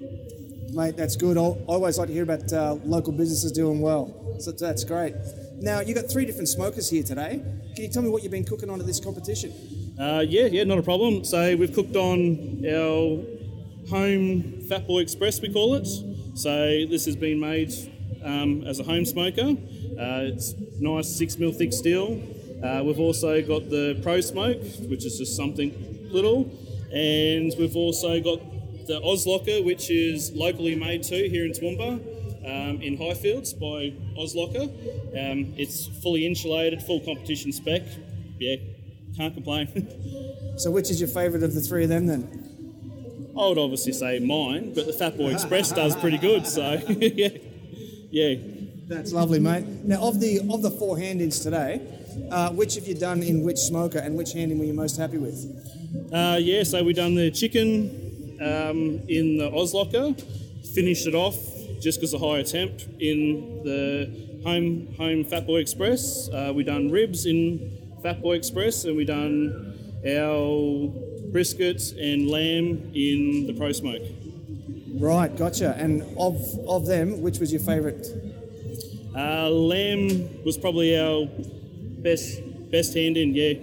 Mate, 0.70 0.96
that's 0.96 1.16
good. 1.16 1.38
I 1.38 1.40
always 1.40 1.98
like 1.98 2.08
to 2.08 2.14
hear 2.14 2.24
about 2.24 2.52
uh, 2.52 2.74
local 2.84 3.12
businesses 3.12 3.52
doing 3.52 3.80
well. 3.80 4.36
So 4.38 4.52
that's 4.52 4.84
great. 4.84 5.14
Now, 5.60 5.80
you've 5.80 5.96
got 5.96 6.10
three 6.10 6.26
different 6.26 6.48
smokers 6.48 6.90
here 6.90 7.02
today. 7.02 7.42
Can 7.74 7.84
you 7.84 7.88
tell 7.88 8.02
me 8.02 8.10
what 8.10 8.22
you've 8.22 8.32
been 8.32 8.44
cooking 8.44 8.68
on 8.70 8.78
at 8.78 8.86
this 8.86 9.00
competition? 9.00 9.52
Uh, 9.98 10.24
yeah, 10.28 10.44
yeah, 10.44 10.64
not 10.64 10.78
a 10.78 10.82
problem. 10.82 11.24
So 11.24 11.56
we've 11.56 11.74
cooked 11.74 11.96
on 11.96 12.64
our 12.64 13.24
home 13.88 14.60
Fat 14.68 14.86
Boy 14.86 15.00
Express, 15.00 15.40
we 15.40 15.52
call 15.52 15.74
it. 15.74 15.88
So 16.34 16.86
this 16.86 17.06
has 17.06 17.16
been 17.16 17.40
made 17.40 17.72
um, 18.22 18.62
as 18.64 18.78
a 18.78 18.84
home 18.84 19.04
smoker. 19.04 19.56
Uh, 19.98 20.30
it's 20.30 20.54
nice 20.78 21.08
six 21.08 21.38
mil 21.38 21.50
thick 21.50 21.72
steel. 21.72 22.20
Uh, 22.62 22.82
we've 22.84 22.98
also 22.98 23.40
got 23.42 23.68
the 23.70 23.98
Pro 24.02 24.20
Smoke, 24.20 24.60
which 24.88 25.04
is 25.04 25.18
just 25.18 25.36
something 25.36 25.72
little, 26.10 26.50
and 26.92 27.52
we've 27.58 27.76
also 27.76 28.20
got 28.20 28.40
the 28.86 29.00
Ozlocker, 29.00 29.64
which 29.64 29.90
is 29.90 30.32
locally 30.32 30.74
made 30.74 31.02
too 31.02 31.28
here 31.30 31.44
in 31.44 31.52
Toowoomba. 31.52 32.16
um, 32.44 32.80
in 32.80 32.96
Highfields 32.96 33.52
by 33.58 33.92
Ozlocker. 34.18 34.64
Um, 35.12 35.52
it's 35.58 35.86
fully 36.02 36.26
insulated, 36.26 36.82
full 36.82 37.00
competition 37.00 37.52
spec. 37.52 37.82
Yeah, 38.38 38.56
can't 39.16 39.34
complain. 39.34 39.68
So, 40.58 40.72
which 40.72 40.90
is 40.90 41.00
your 41.00 41.08
favourite 41.08 41.44
of 41.44 41.54
the 41.54 41.60
three 41.60 41.84
of 41.84 41.88
them 41.88 42.06
then? 42.06 43.30
I 43.38 43.46
would 43.46 43.58
obviously 43.58 43.92
say 43.92 44.18
mine, 44.18 44.74
but 44.74 44.88
the 44.88 44.92
Fat 44.92 45.16
Boy 45.16 45.32
Express 45.32 45.70
does 45.70 45.94
pretty 45.94 46.18
good. 46.18 46.48
So 46.48 46.82
yeah, 46.88 47.28
yeah. 48.10 48.34
That's 48.88 49.12
lovely, 49.12 49.38
mate. 49.38 49.64
Now, 49.84 50.00
of 50.02 50.18
the 50.18 50.40
of 50.52 50.62
the 50.62 50.72
four 50.72 50.98
hand-ins 50.98 51.38
today, 51.38 51.80
uh, 52.30 52.50
which 52.50 52.74
have 52.74 52.86
you 52.86 52.94
done 52.94 53.22
in 53.22 53.42
which 53.42 53.58
smoker, 53.58 53.98
and 53.98 54.16
which 54.16 54.32
hand-in 54.32 54.58
were 54.58 54.64
you 54.64 54.74
most 54.74 54.96
happy 54.96 55.18
with? 55.18 55.38
Uh, 56.12 56.38
yeah, 56.40 56.62
so 56.62 56.82
we 56.82 56.92
done 56.92 57.14
the 57.14 57.30
chicken 57.30 58.36
um, 58.40 59.00
in 59.08 59.38
the 59.38 59.50
Ozlocker, 59.50 60.14
finished 60.74 61.06
it 61.06 61.14
off 61.14 61.36
just 61.80 61.98
because 61.98 62.12
of 62.14 62.20
high 62.20 62.38
attempt 62.38 62.86
in 63.00 63.62
the 63.64 64.42
home 64.44 64.94
home 64.96 65.24
Fatboy 65.24 65.60
Express. 65.60 66.28
Uh, 66.28 66.52
we 66.54 66.64
done 66.64 66.90
ribs 66.90 67.26
in 67.26 67.78
Fatboy 68.04 68.36
Express, 68.36 68.84
and 68.84 68.96
we 68.96 69.04
done 69.04 69.74
our 70.06 70.88
briskets 71.32 71.92
and 72.00 72.28
lamb 72.28 72.92
in 72.94 73.46
the 73.46 73.54
Pro 73.54 73.72
Smoke. 73.72 74.02
Right, 74.94 75.34
gotcha. 75.36 75.74
And 75.78 76.02
of 76.18 76.36
of 76.66 76.86
them, 76.86 77.22
which 77.22 77.38
was 77.38 77.52
your 77.52 77.60
favourite? 77.60 78.06
Uh, 79.16 79.48
lamb 79.50 80.44
was 80.44 80.56
probably 80.56 80.98
our 80.98 81.26
best 82.02 82.40
best 82.70 82.94
hand 82.94 83.16
in. 83.16 83.34
Yeah, 83.34 83.54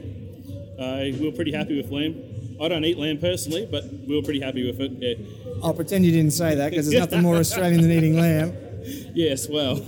uh, 0.83 1.17
we 1.17 1.29
were 1.29 1.35
pretty 1.35 1.51
happy 1.51 1.77
with 1.77 1.91
lamb. 1.91 2.57
I 2.61 2.67
don't 2.67 2.85
eat 2.85 2.97
lamb 2.97 3.19
personally, 3.19 3.67
but 3.69 3.83
we 4.07 4.15
were 4.15 4.21
pretty 4.21 4.39
happy 4.39 4.65
with 4.65 4.79
it. 4.79 4.91
Yeah. 4.93 5.59
I'll 5.63 5.73
pretend 5.73 6.05
you 6.05 6.11
didn't 6.11 6.33
say 6.33 6.55
that 6.55 6.69
because 6.69 6.89
there's 6.89 6.99
nothing 6.99 7.21
more 7.21 7.35
Australian 7.37 7.81
than 7.81 7.91
eating 7.91 8.15
lamb. 8.15 8.53
Yes, 9.15 9.49
well. 9.49 9.81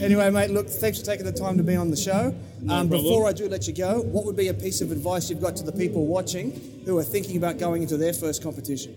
Anyway, 0.00 0.28
mate, 0.30 0.50
look, 0.50 0.68
thanks 0.68 0.98
for 0.98 1.04
taking 1.06 1.24
the 1.24 1.32
time 1.32 1.56
to 1.56 1.62
be 1.62 1.76
on 1.76 1.90
the 1.90 1.96
show. 1.96 2.34
um, 2.68 2.88
before 2.88 3.28
I 3.28 3.32
do 3.32 3.48
let 3.48 3.68
you 3.68 3.74
go, 3.74 4.00
what 4.00 4.24
would 4.24 4.36
be 4.36 4.48
a 4.48 4.54
piece 4.54 4.80
of 4.80 4.90
advice 4.90 5.30
you've 5.30 5.40
got 5.40 5.54
to 5.56 5.62
the 5.62 5.72
people 5.72 6.06
watching 6.06 6.82
who 6.84 6.98
are 6.98 7.04
thinking 7.04 7.36
about 7.36 7.58
going 7.58 7.82
into 7.82 7.96
their 7.96 8.12
first 8.12 8.42
competition? 8.42 8.96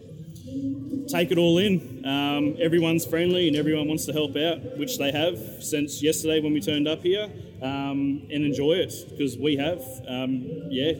take 1.07 1.31
it 1.31 1.37
all 1.37 1.57
in. 1.57 2.03
Um, 2.05 2.55
everyone's 2.59 3.05
friendly 3.05 3.47
and 3.47 3.55
everyone 3.55 3.87
wants 3.87 4.05
to 4.05 4.13
help 4.13 4.35
out, 4.35 4.77
which 4.77 4.97
they 4.97 5.11
have 5.11 5.37
since 5.63 6.01
yesterday 6.01 6.39
when 6.39 6.53
we 6.53 6.61
turned 6.61 6.87
up 6.87 7.01
here, 7.01 7.29
um, 7.65 8.27
and 8.31 8.45
enjoy 8.45 8.73
it 8.73 8.93
because 9.09 9.37
we 9.37 9.57
have. 9.57 9.81
Um, 10.07 10.43
yeah, 10.69 10.93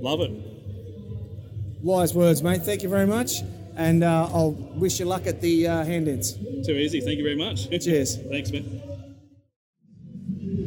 love 0.00 0.20
it. 0.20 0.32
Wise 1.82 2.14
words, 2.14 2.42
mate. 2.42 2.62
Thank 2.62 2.82
you 2.82 2.88
very 2.88 3.06
much. 3.06 3.42
And 3.76 4.02
uh, 4.02 4.28
I'll 4.32 4.52
wish 4.52 4.98
you 4.98 5.06
luck 5.06 5.26
at 5.26 5.40
the 5.40 5.68
uh, 5.68 5.84
hand-ins. 5.84 6.34
Too 6.66 6.72
easy. 6.72 7.00
Thank 7.00 7.18
you 7.18 7.24
very 7.24 7.36
much. 7.36 7.70
Cheers. 7.84 8.16
Thanks, 8.16 8.50
man. 8.50 8.87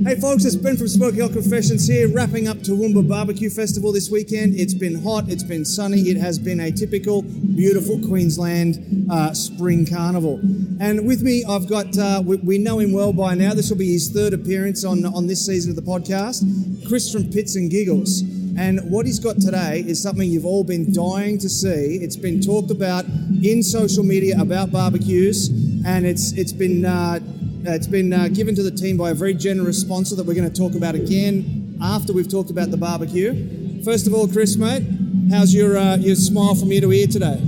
Hey 0.04 0.16
folks, 0.16 0.46
it's 0.46 0.56
Ben 0.56 0.78
from 0.78 0.88
Smoky 0.88 1.20
Hot 1.20 1.32
Confessions 1.32 1.88
here, 1.88 2.08
wrapping 2.08 2.48
up 2.48 2.58
Toowoomba 2.58 3.08
Barbecue 3.08 3.52
Festival 3.52 3.92
this 3.92 4.10
weekend. 4.10 4.56
It's 4.56 4.74
been 4.74 5.00
hot, 5.04 5.30
it's 5.30 5.44
been 5.44 5.64
sunny, 5.64 6.10
it 6.10 6.18
has 6.18 6.40
been 6.40 6.60
a 6.60 6.72
typical, 6.72 7.22
beautiful 7.22 8.00
Queensland 8.00 9.08
uh, 9.12 9.32
spring 9.36 9.86
carnival. 9.86 10.40
And 10.80 11.06
with 11.06 11.22
me, 11.22 11.46
I've 11.48 11.70
got, 11.70 11.96
uh, 12.00 12.24
we, 12.26 12.38
we 12.38 12.58
know 12.58 12.80
him 12.80 12.94
well 12.94 13.14
by 13.14 13.36
now, 13.36 13.54
this 13.54 13.70
will 13.70 13.78
be 13.78 13.92
his 13.94 14.10
third 14.10 14.34
appearance 14.34 14.84
on, 14.84 15.06
on 15.06 15.28
this 15.28 15.46
season 15.46 15.70
of 15.70 15.76
the 15.76 15.84
podcast, 15.84 16.42
Chris 16.88 17.12
from 17.12 17.30
Pits 17.30 17.56
and 17.56 17.70
Giggles. 17.70 18.22
And 18.58 18.80
what 18.90 19.06
he's 19.06 19.20
got 19.20 19.40
today 19.40 19.84
is 19.86 20.02
something 20.02 20.28
you've 20.28 20.48
all 20.48 20.64
been 20.64 20.92
dying 20.92 21.38
to 21.38 21.48
see. 21.48 22.00
It's 22.02 22.18
been 22.18 22.42
talked 22.42 22.72
about 22.72 23.06
in 23.44 23.62
social 23.62 24.04
media 24.04 24.42
about 24.42 24.72
barbecues, 24.72 25.50
and 25.86 26.06
it's 26.06 26.34
it's 26.34 26.52
been 26.52 26.86
uh, 26.86 27.20
it's 27.64 27.88
been 27.88 28.12
uh, 28.12 28.28
given 28.28 28.56
to 28.56 28.64
the 28.64 28.72
team 28.72 28.98
by 28.98 29.12
a 29.12 29.14
very 29.14 29.34
generous 29.34 29.80
sponsor 29.80 30.16
that 30.16 30.26
we're 30.26 30.34
going 30.34 30.52
to 30.52 30.56
talk 30.56 30.74
about 30.76 30.96
again 30.96 31.78
after 31.82 32.14
we've 32.14 32.30
talked 32.30 32.50
about 32.50 32.72
the 32.72 32.78
barbecue. 32.78 33.84
First 33.84 34.08
of 34.08 34.14
all, 34.14 34.28
Chris, 34.28 34.56
mate, 34.56 34.84
how's 35.32 35.54
your 35.54 35.78
uh, 35.78 35.98
your 35.98 36.16
smile 36.16 36.56
from 36.56 36.72
ear 36.72 36.82
to 36.82 36.92
ear 36.92 37.08
today? 37.08 37.40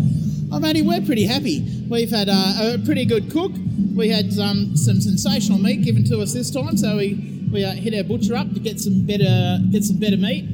Oh, 0.52 0.60
matey, 0.60 0.84
we're 0.84 1.02
pretty 1.02 1.26
happy. 1.26 1.86
We've 1.90 2.12
had 2.12 2.30
uh, 2.30 2.76
a 2.76 2.80
pretty 2.86 3.06
good 3.06 3.32
cook. 3.32 3.52
We 3.96 4.10
had 4.10 4.38
um, 4.40 4.78
some 4.78 5.02
sensational 5.02 5.58
meat 5.58 5.84
given 5.84 6.04
to 6.06 6.22
us 6.22 6.34
this 6.34 6.52
time, 6.52 6.78
so 6.78 6.98
we, 6.98 7.50
we 7.52 7.64
uh, 7.64 7.72
hit 7.72 7.96
our 7.96 8.04
butcher 8.04 8.36
up 8.36 8.54
to 8.54 8.60
get 8.60 8.80
some 8.80 9.06
better 9.06 9.60
get 9.72 9.84
some 9.84 9.98
better 9.98 10.18
meat, 10.18 10.46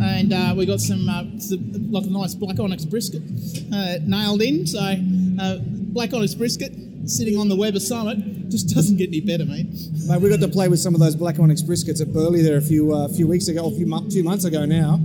and 0.00 0.32
uh, 0.32 0.54
we 0.56 0.64
got 0.66 0.80
some, 0.80 1.08
uh, 1.08 1.24
some 1.38 1.90
like 1.90 2.04
a 2.04 2.10
nice 2.10 2.34
black 2.34 2.58
onyx 2.60 2.84
brisket 2.84 3.22
uh, 3.72 3.96
nailed 4.04 4.42
in. 4.42 4.66
So 4.66 4.78
uh, 4.78 5.58
black 5.60 6.12
onyx 6.14 6.34
brisket 6.34 6.72
sitting 7.06 7.36
on 7.38 7.48
the 7.48 7.56
Weber 7.56 7.80
Summit 7.80 8.48
just 8.50 8.74
doesn't 8.74 8.96
get 8.96 9.08
any 9.08 9.20
better, 9.20 9.44
mate. 9.44 9.66
Mate, 10.06 10.20
we 10.20 10.28
got 10.28 10.40
to 10.40 10.48
play 10.48 10.68
with 10.68 10.80
some 10.80 10.94
of 10.94 11.00
those 11.00 11.14
black 11.16 11.38
onyx 11.38 11.62
briskets 11.62 12.00
at 12.00 12.12
Burley 12.12 12.42
there 12.42 12.56
a 12.58 12.62
few 12.62 12.92
uh, 12.94 13.08
few 13.08 13.26
weeks 13.26 13.48
ago, 13.48 13.66
a 13.66 13.70
few, 13.70 13.86
few 14.10 14.24
months 14.24 14.44
ago 14.44 14.64
now. 14.64 14.98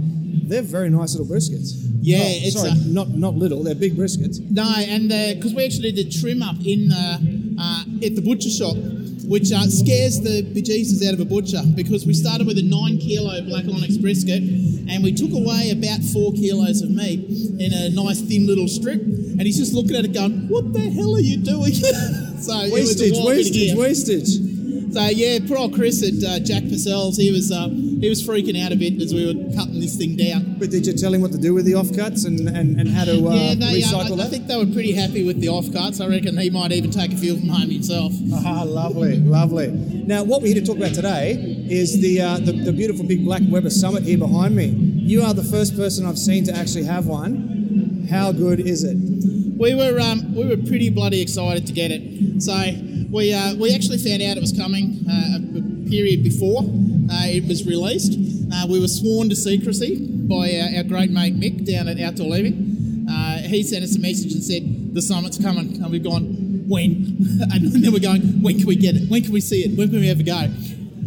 They're 0.45 0.62
very 0.62 0.89
nice 0.89 1.15
little 1.15 1.27
briskets. 1.33 1.71
Yeah, 2.01 2.17
Oh, 2.19 2.23
it's, 2.27 2.53
sorry, 2.59 2.71
uh, 2.71 2.75
not 2.88 3.09
not 3.09 3.35
little. 3.35 3.63
They're 3.63 3.75
big 3.75 3.95
briskets. 3.95 4.39
No, 4.51 4.63
and 4.77 5.09
because 5.38 5.53
we 5.53 5.63
actually 5.65 5.91
did 5.93 6.12
trim 6.12 6.41
up 6.43 6.57
in 6.65 6.89
the, 6.89 7.55
uh, 7.59 7.83
at 8.05 8.15
the 8.15 8.21
butcher 8.21 8.50
shop, 8.50 8.75
which 9.25 9.51
uh, 9.51 9.68
scares 9.68 10.22
the 10.22 10.44
bejesus 10.53 11.06
out 11.08 11.13
of 11.13 11.20
a 11.20 11.25
butcher 11.25 11.62
because 11.75 12.06
we 12.06 12.13
started 12.13 12.48
with 12.48 12.58
a 12.58 12.63
nine 12.63 12.98
kilo 12.98 13.42
black 13.44 13.65
onyx 13.65 13.98
brisket, 13.98 14.44
and 14.44 15.03
we 15.03 15.13
took 15.13 15.32
away 15.32 15.72
about 15.72 16.01
four 16.12 16.34
kilos 16.34 16.82
of 16.82 16.89
meat 16.92 17.24
in 17.60 17.72
a 17.74 17.89
nice 17.89 18.22
thin 18.22 18.48
little 18.48 18.68
strip, 18.68 19.01
and 19.01 19.42
he's 19.42 19.58
just 19.58 19.74
looking 19.74 19.96
at 19.96 20.06
it 20.06 20.13
going, 20.13 20.48
"What 20.50 20.74
the 20.74 20.89
hell 20.89 21.15
are 21.15 21.20
you 21.20 21.38
doing?" 21.38 21.74
so 22.39 22.53
Wastage, 22.72 23.13
wild 23.13 23.27
bit 23.27 23.74
of 23.74 23.77
wastage, 23.77 23.77
wastage. 23.77 24.94
So 24.94 25.01
yeah, 25.10 25.39
poor 25.48 25.58
old 25.58 25.74
Chris 25.74 26.03
at 26.03 26.22
uh, 26.24 26.39
Jack 26.39 26.63
Purcell's, 26.70 27.18
he 27.18 27.32
was 27.32 27.51
uh, 27.51 27.68
he 28.03 28.10
was 28.10 28.22
freaking 28.22 28.62
out 28.62 28.74
a 28.74 28.75
bit 28.75 29.01
as 29.01 29.13
we 29.13 29.25
were 29.25 29.55
cutting 29.55 29.79
this 29.79 29.95
thing 29.95 30.17
down. 30.17 30.57
But 30.60 30.72
did 30.72 30.86
you 30.86 30.91
tell 30.91 31.13
him 31.13 31.22
what 31.22 31.31
to 31.31 31.38
do 31.38 31.53
with 31.53 31.63
the 31.63 31.72
offcuts 31.72 32.25
and, 32.25 32.50
and, 32.50 32.77
and 32.77 32.89
how 32.89 33.05
to 33.05 33.13
uh, 33.13 33.33
yeah, 33.33 33.55
they, 33.55 33.81
uh, 33.81 33.88
recycle 33.88 34.12
I, 34.12 34.13
I 34.13 34.15
that? 34.17 34.29
think 34.29 34.48
they 34.48 34.57
were 34.57 34.72
pretty 34.74 34.91
happy 34.91 35.25
with 35.25 35.39
the 35.39 35.48
offcuts. 35.48 36.03
I 36.03 36.10
reckon 36.10 36.38
he 36.38 36.50
might 36.50 36.74
even 36.74 36.91
take 36.91 37.13
a 37.13 37.15
few 37.15 37.39
from 37.39 37.48
home 37.48 37.69
himself. 37.69 38.12
Ah, 38.45 38.63
lovely, 38.63 39.19
lovely. 39.19 39.67
Now, 39.72 40.25
what 40.25 40.41
we're 40.41 40.53
here 40.53 40.62
to 40.62 40.67
talk 40.67 40.75
about 40.75 40.93
today 40.93 41.31
is 41.69 42.01
the, 42.01 42.19
uh, 42.19 42.39
the 42.39 42.51
the 42.51 42.74
beautiful 42.74 43.05
big 43.05 43.24
black 43.24 43.41
Weber 43.48 43.69
Summit 43.69 44.03
here 44.03 44.17
behind 44.17 44.53
me. 44.53 44.65
You 44.65 45.22
are 45.22 45.33
the 45.33 45.45
first 45.45 45.77
person 45.77 46.05
I've 46.05 46.19
seen 46.19 46.43
to 46.48 46.53
actually 46.53 46.83
have 46.83 47.07
one. 47.07 48.05
How 48.10 48.33
good 48.33 48.60
is 48.60 48.83
it? 48.83 48.98
We 49.57 49.75
were 49.75 49.98
um, 50.01 50.36
we 50.36 50.45
were 50.45 50.57
pretty 50.57 50.89
bloody 50.89 51.22
excited 51.22 51.65
to 51.67 51.74
get 51.74 51.89
it. 51.91 52.41
So 52.43 52.53
we 53.12 53.31
uh, 53.31 53.55
we 53.55 53.74
actually 53.74 54.00
found 54.00 54.22
out 54.24 54.36
it 54.36 54.41
was 54.41 54.51
coming 54.51 55.05
uh, 55.10 55.38
a 55.39 55.89
period 55.89 56.22
before 56.22 56.63
uh, 56.63 56.92
it 57.10 57.48
was 57.48 57.65
released. 57.65 58.13
Uh, 58.53 58.67
we 58.69 58.79
were 58.79 58.88
sworn 58.88 59.29
to 59.29 59.36
secrecy 59.36 60.05
by 60.27 60.60
our, 60.60 60.77
our 60.77 60.83
great 60.83 61.12
mate 61.12 61.39
Mick 61.39 61.65
down 61.65 61.88
at 61.88 62.00
Outdoor 62.00 62.27
Living. 62.27 63.07
Uh, 63.10 63.38
he 63.39 63.63
sent 63.63 63.83
us 63.83 63.95
a 63.95 64.00
message 64.00 64.33
and 64.33 64.43
said 64.43 64.93
the 64.93 65.01
summit's 65.01 65.38
coming, 65.41 65.81
and 65.81 65.91
we've 65.91 66.03
gone 66.03 66.67
when, 66.67 67.17
and 67.51 67.72
then 67.72 67.91
we're 67.91 68.00
going 68.00 68.22
when 68.41 68.57
can 68.57 68.67
we 68.67 68.75
get 68.75 68.95
it? 68.95 69.10
When 69.10 69.22
can 69.22 69.33
we 69.33 69.41
see 69.41 69.62
it? 69.62 69.77
When 69.77 69.89
can 69.89 70.00
we 70.00 70.10
ever 70.10 70.24
go? 70.24 70.48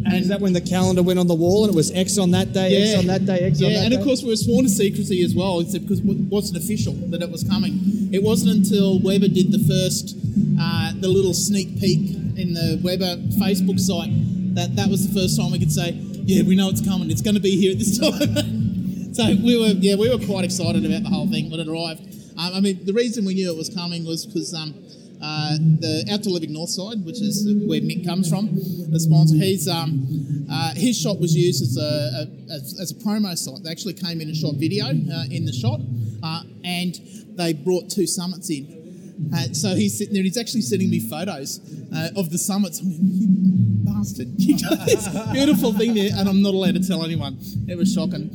And 0.07 0.15
is 0.15 0.29
that 0.29 0.41
when 0.41 0.53
the 0.53 0.61
calendar 0.61 1.03
went 1.03 1.19
on 1.19 1.27
the 1.27 1.35
wall 1.35 1.65
and 1.65 1.73
it 1.73 1.77
was 1.77 1.91
X 1.91 2.17
on 2.17 2.31
that 2.31 2.53
day, 2.53 2.93
X 2.93 2.99
on 3.01 3.07
that 3.09 3.27
day, 3.27 3.41
X 3.41 3.61
yeah, 3.61 3.67
on 3.67 3.73
that 3.75 3.81
and 3.87 3.91
day? 3.91 3.99
of 3.99 4.05
course 4.05 4.23
we 4.23 4.29
were 4.29 4.37
sworn 4.37 4.65
to 4.65 4.71
secrecy 4.71 5.23
as 5.25 5.35
well, 5.35 5.59
it's 5.59 5.77
because 5.77 5.99
it 5.99 6.05
wasn't 6.31 6.63
official 6.63 6.93
that 7.11 7.23
it 7.23 7.31
was 7.31 7.43
coming. 7.43 7.81
It 8.13 8.23
wasn't 8.23 8.53
until 8.55 9.01
Weber 9.01 9.27
did 9.27 9.51
the 9.51 9.59
first, 9.59 10.17
uh, 10.61 10.93
the 11.01 11.09
little 11.09 11.35
sneak 11.35 11.81
peek 11.81 12.15
in 12.39 12.55
the 12.55 12.79
Weber 12.85 13.17
Facebook 13.35 13.81
site 13.81 14.13
that 14.57 14.75
that 14.75 14.89
was 14.89 15.07
the 15.07 15.13
first 15.13 15.39
time 15.39 15.53
we 15.53 15.59
could 15.59 15.73
say, 15.73 15.93
yeah, 16.25 16.43
we 16.43 16.57
know 16.57 16.69
it's 16.69 16.85
coming. 16.85 17.11
It's 17.11 17.23
going 17.23 17.37
to 17.37 17.41
be 17.41 17.57
here 17.57 17.73
at 17.73 17.79
this 17.79 17.99
time. 18.01 19.15
so 19.15 19.25
we 19.45 19.57
were, 19.61 19.77
yeah, 19.79 19.95
we 19.97 20.09
were 20.09 20.25
quite 20.25 20.45
excited 20.45 20.85
about 20.85 21.03
the 21.05 21.11
whole 21.11 21.29
thing 21.29 21.51
when 21.51 21.61
it 21.61 21.69
arrived. 21.69 22.01
Um, 22.39 22.53
I 22.57 22.61
mean, 22.61 22.85
the 22.85 22.93
reason 22.93 23.25
we 23.25 23.35
knew 23.35 23.53
it 23.53 23.57
was 23.57 23.69
coming 23.69 24.05
was 24.05 24.27
because 24.27 24.53
um, 24.55 24.75
uh, 25.23 25.57
the 25.81 26.09
Outdoor 26.11 26.35
Living 26.35 26.51
Northside, 26.51 27.05
which 27.05 27.21
is 27.21 27.45
where 27.69 27.81
Mick 27.81 28.05
comes 28.05 28.29
from, 28.29 28.49
the 28.91 29.01
sponsor, 29.01 29.37
he's 29.37 29.69
um, 29.69 30.47
uh, 30.51 30.73
his 30.75 30.99
shot 30.99 31.21
was 31.21 31.35
used 31.35 31.63
as 31.63 31.77
a, 31.77 31.81
a 31.81 32.53
as, 32.53 32.81
as 32.81 32.91
a 32.93 32.95
promo 32.97 33.37
site. 33.37 33.63
They 33.63 33.71
actually 33.71 33.95
came 33.95 34.21
in 34.21 34.29
and 34.29 34.37
shot 34.37 34.57
video 34.57 34.87
uh, 34.87 35.25
in 35.31 35.45
the 35.45 35.53
shot, 35.53 35.81
uh, 36.23 36.43
and 36.65 36.97
they 37.37 37.53
brought 37.53 37.91
two 37.91 38.07
summits 38.07 38.51
in. 38.51 38.86
Uh, 39.35 39.53
so 39.53 39.75
he's 39.75 39.97
sitting 39.97 40.13
there 40.15 40.21
and 40.21 40.27
he's 40.27 40.37
actually 40.37 40.61
sending 40.61 40.91
me 40.91 41.01
photos 41.01 41.61
uh, 41.95 42.11
of 42.17 42.31
the 42.31 42.39
summits. 42.39 42.81
I'm 42.81 42.91
going, 42.91 42.99
you 43.03 43.85
bastard, 43.85 44.29
you 44.37 44.59
got 44.59 44.87
this 44.87 45.09
beautiful 45.33 45.73
thing 45.73 45.95
there, 45.95 46.11
and 46.15 46.29
I'm 46.29 46.43
not 46.43 46.55
allowed 46.55 46.75
to 46.75 46.87
tell 46.87 47.05
anyone. 47.05 47.39
It 47.69 47.77
was 47.77 47.93
shocking. 47.93 48.31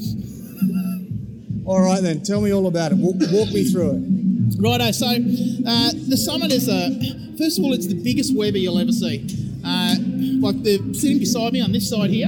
All 1.65 1.81
right, 1.81 2.01
then, 2.01 2.23
tell 2.23 2.41
me 2.41 2.51
all 2.51 2.67
about 2.67 2.91
it. 2.91 2.97
Walk, 2.97 3.15
walk 3.31 3.51
me 3.53 3.63
through 3.63 3.91
it. 3.91 4.59
Righto, 4.59 4.91
so 4.91 5.05
uh, 5.07 5.91
the 6.09 6.17
summit 6.17 6.51
is 6.51 6.67
a, 6.67 6.89
first 7.37 7.59
of 7.59 7.65
all, 7.65 7.73
it's 7.73 7.87
the 7.87 8.01
biggest 8.01 8.35
Weber 8.35 8.57
you'll 8.57 8.79
ever 8.79 8.91
see. 8.91 9.23
Uh, 9.63 9.95
like 10.41 10.63
the 10.63 10.93
sitting 10.93 11.19
beside 11.19 11.53
me 11.53 11.61
on 11.61 11.71
this 11.71 11.89
side 11.89 12.09
here, 12.09 12.27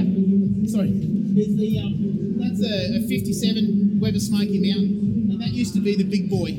sorry, 0.70 0.88
is 1.36 1.56
the, 1.56 1.80
um, 1.80 2.38
that's 2.38 2.62
a, 2.64 2.98
a 2.98 3.08
57 3.08 3.98
Weber 4.00 4.20
Smoky 4.20 4.60
Mountain. 4.62 5.30
And 5.32 5.40
That 5.40 5.50
used 5.50 5.74
to 5.74 5.80
be 5.80 5.96
the 5.96 6.04
big 6.04 6.30
boy. 6.30 6.54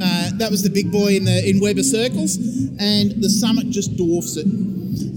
Uh, 0.00 0.30
that 0.34 0.50
was 0.50 0.62
the 0.62 0.70
big 0.70 0.92
boy 0.92 1.16
in 1.16 1.24
the 1.24 1.48
in 1.48 1.60
Weber 1.60 1.82
circles, 1.82 2.36
and 2.78 3.22
the 3.22 3.28
Summit 3.28 3.70
just 3.70 3.96
dwarfs 3.96 4.36
it. 4.36 4.46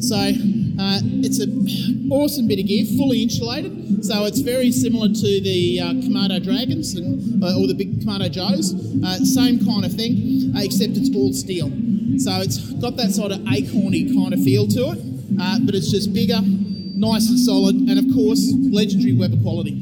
So 0.02 0.18
uh, 0.18 1.00
it's 1.22 1.40
an 1.40 2.10
awesome 2.12 2.48
bit 2.48 2.60
of 2.60 2.66
gear, 2.66 2.86
fully 2.98 3.22
insulated. 3.22 4.04
So 4.04 4.26
it's 4.26 4.40
very 4.40 4.72
similar 4.72 5.10
to 5.10 5.42
the 5.42 5.80
uh, 5.80 5.86
Kamado 6.02 6.44
Dragons 6.44 6.96
and, 6.96 7.44
uh, 7.44 7.60
or 7.60 7.68
the 7.68 7.76
big 7.76 8.02
Kamado 8.02 8.32
Joes. 8.32 8.74
Uh, 9.04 9.18
same 9.24 9.64
kind 9.64 9.86
of 9.86 9.94
thing, 9.94 10.52
except 10.56 10.98
it's 10.98 11.16
all 11.16 11.34
steel. 11.34 11.70
So 12.18 12.42
it's 12.42 12.58
got 12.82 12.98
that 12.98 13.12
sort 13.12 13.32
of 13.32 13.40
acorny 13.42 14.14
kind 14.14 14.34
of 14.34 14.44
feel 14.44 14.68
to 14.68 14.92
it, 14.94 15.66
but 15.66 15.76
it's 15.76 15.92
just 15.92 16.14
bigger, 16.14 16.42
nice 16.42 17.30
and 17.30 17.40
solid, 17.40 17.76
and 17.76 17.98
of 18.00 18.14
course, 18.14 18.52
legendary 18.72 19.14
Weber 19.14 19.42
quality. 19.42 19.78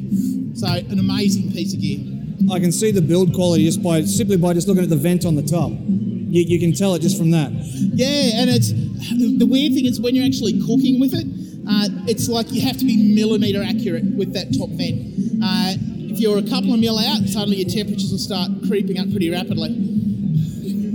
So 0.54 0.66
an 0.68 0.98
amazing 0.98 1.52
piece 1.52 1.72
of 1.72 1.80
gear. 1.80 2.19
I 2.50 2.58
can 2.58 2.72
see 2.72 2.90
the 2.90 3.02
build 3.02 3.34
quality 3.34 3.64
just 3.64 3.82
by 3.82 4.02
simply 4.02 4.36
by 4.36 4.54
just 4.54 4.68
looking 4.68 4.82
at 4.82 4.90
the 4.90 4.96
vent 4.96 5.24
on 5.24 5.36
the 5.36 5.42
top. 5.42 5.70
You, 5.70 6.42
you 6.42 6.58
can 6.60 6.72
tell 6.72 6.94
it 6.94 7.02
just 7.02 7.18
from 7.18 7.30
that. 7.32 7.50
Yeah, 7.52 8.40
and 8.40 8.50
it's 8.50 8.72
the 8.72 9.46
weird 9.46 9.74
thing 9.74 9.86
is 9.86 10.00
when 10.00 10.14
you're 10.14 10.26
actually 10.26 10.60
cooking 10.60 11.00
with 11.00 11.14
it, 11.14 11.26
uh, 11.68 11.88
it's 12.08 12.28
like 12.28 12.50
you 12.52 12.62
have 12.62 12.76
to 12.78 12.84
be 12.84 13.14
millimeter 13.14 13.62
accurate 13.62 14.04
with 14.16 14.32
that 14.34 14.56
top 14.56 14.70
vent. 14.70 15.42
Uh, 15.42 15.74
if 16.10 16.18
you're 16.18 16.38
a 16.38 16.42
couple 16.42 16.74
of 16.74 16.80
mil 16.80 16.98
out, 16.98 17.22
suddenly 17.28 17.58
your 17.58 17.68
temperatures 17.68 18.10
will 18.10 18.18
start 18.18 18.50
creeping 18.66 18.98
up 18.98 19.10
pretty 19.10 19.30
rapidly. 19.30 19.70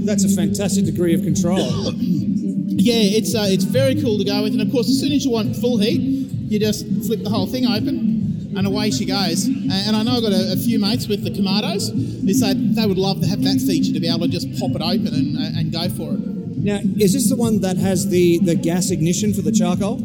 That's 0.05 0.23
a 0.23 0.29
fantastic 0.29 0.85
degree 0.85 1.13
of 1.13 1.21
control. 1.23 1.93
Yeah, 2.77 3.17
it's 3.17 3.33
uh, 3.33 3.45
it's 3.47 3.63
very 3.63 3.99
cool 3.99 4.17
to 4.19 4.23
go 4.23 4.43
with, 4.43 4.51
and 4.51 4.61
of 4.61 4.69
course, 4.69 4.89
as 4.89 4.99
soon 4.99 5.11
as 5.13 5.23
you 5.23 5.31
want 5.31 5.55
full 5.55 5.77
heat, 5.77 6.01
you 6.01 6.59
just 6.59 6.85
flip 7.07 7.23
the 7.23 7.29
whole 7.29 7.47
thing 7.47 7.65
open, 7.65 8.14
and 8.57 8.65
away 8.65 8.91
she 8.91 9.05
goes. 9.05 9.45
And 9.45 9.95
I 9.95 10.03
know 10.03 10.17
I've 10.17 10.23
got 10.23 10.31
a, 10.31 10.53
a 10.53 10.57
few 10.57 10.79
mates 10.79 11.07
with 11.07 11.23
the 11.23 11.29
Kamados 11.29 11.91
who 11.91 12.33
say 12.33 12.53
they 12.53 12.85
would 12.85 12.97
love 12.97 13.21
to 13.21 13.27
have 13.27 13.43
that 13.43 13.59
feature 13.59 13.93
to 13.93 13.99
be 13.99 14.07
able 14.07 14.21
to 14.21 14.27
just 14.27 14.47
pop 14.59 14.71
it 14.71 14.81
open 14.81 15.07
and, 15.07 15.37
uh, 15.37 15.59
and 15.59 15.71
go 15.71 15.89
for 15.89 16.13
it. 16.13 16.19
now, 16.63 16.79
is 16.97 17.13
this 17.13 17.29
the 17.29 17.35
one 17.35 17.61
that 17.61 17.77
has 17.77 18.09
the, 18.09 18.39
the 18.39 18.55
gas 18.55 18.91
ignition 18.91 19.33
for 19.33 19.41
the 19.41 19.51
charcoal? 19.51 19.99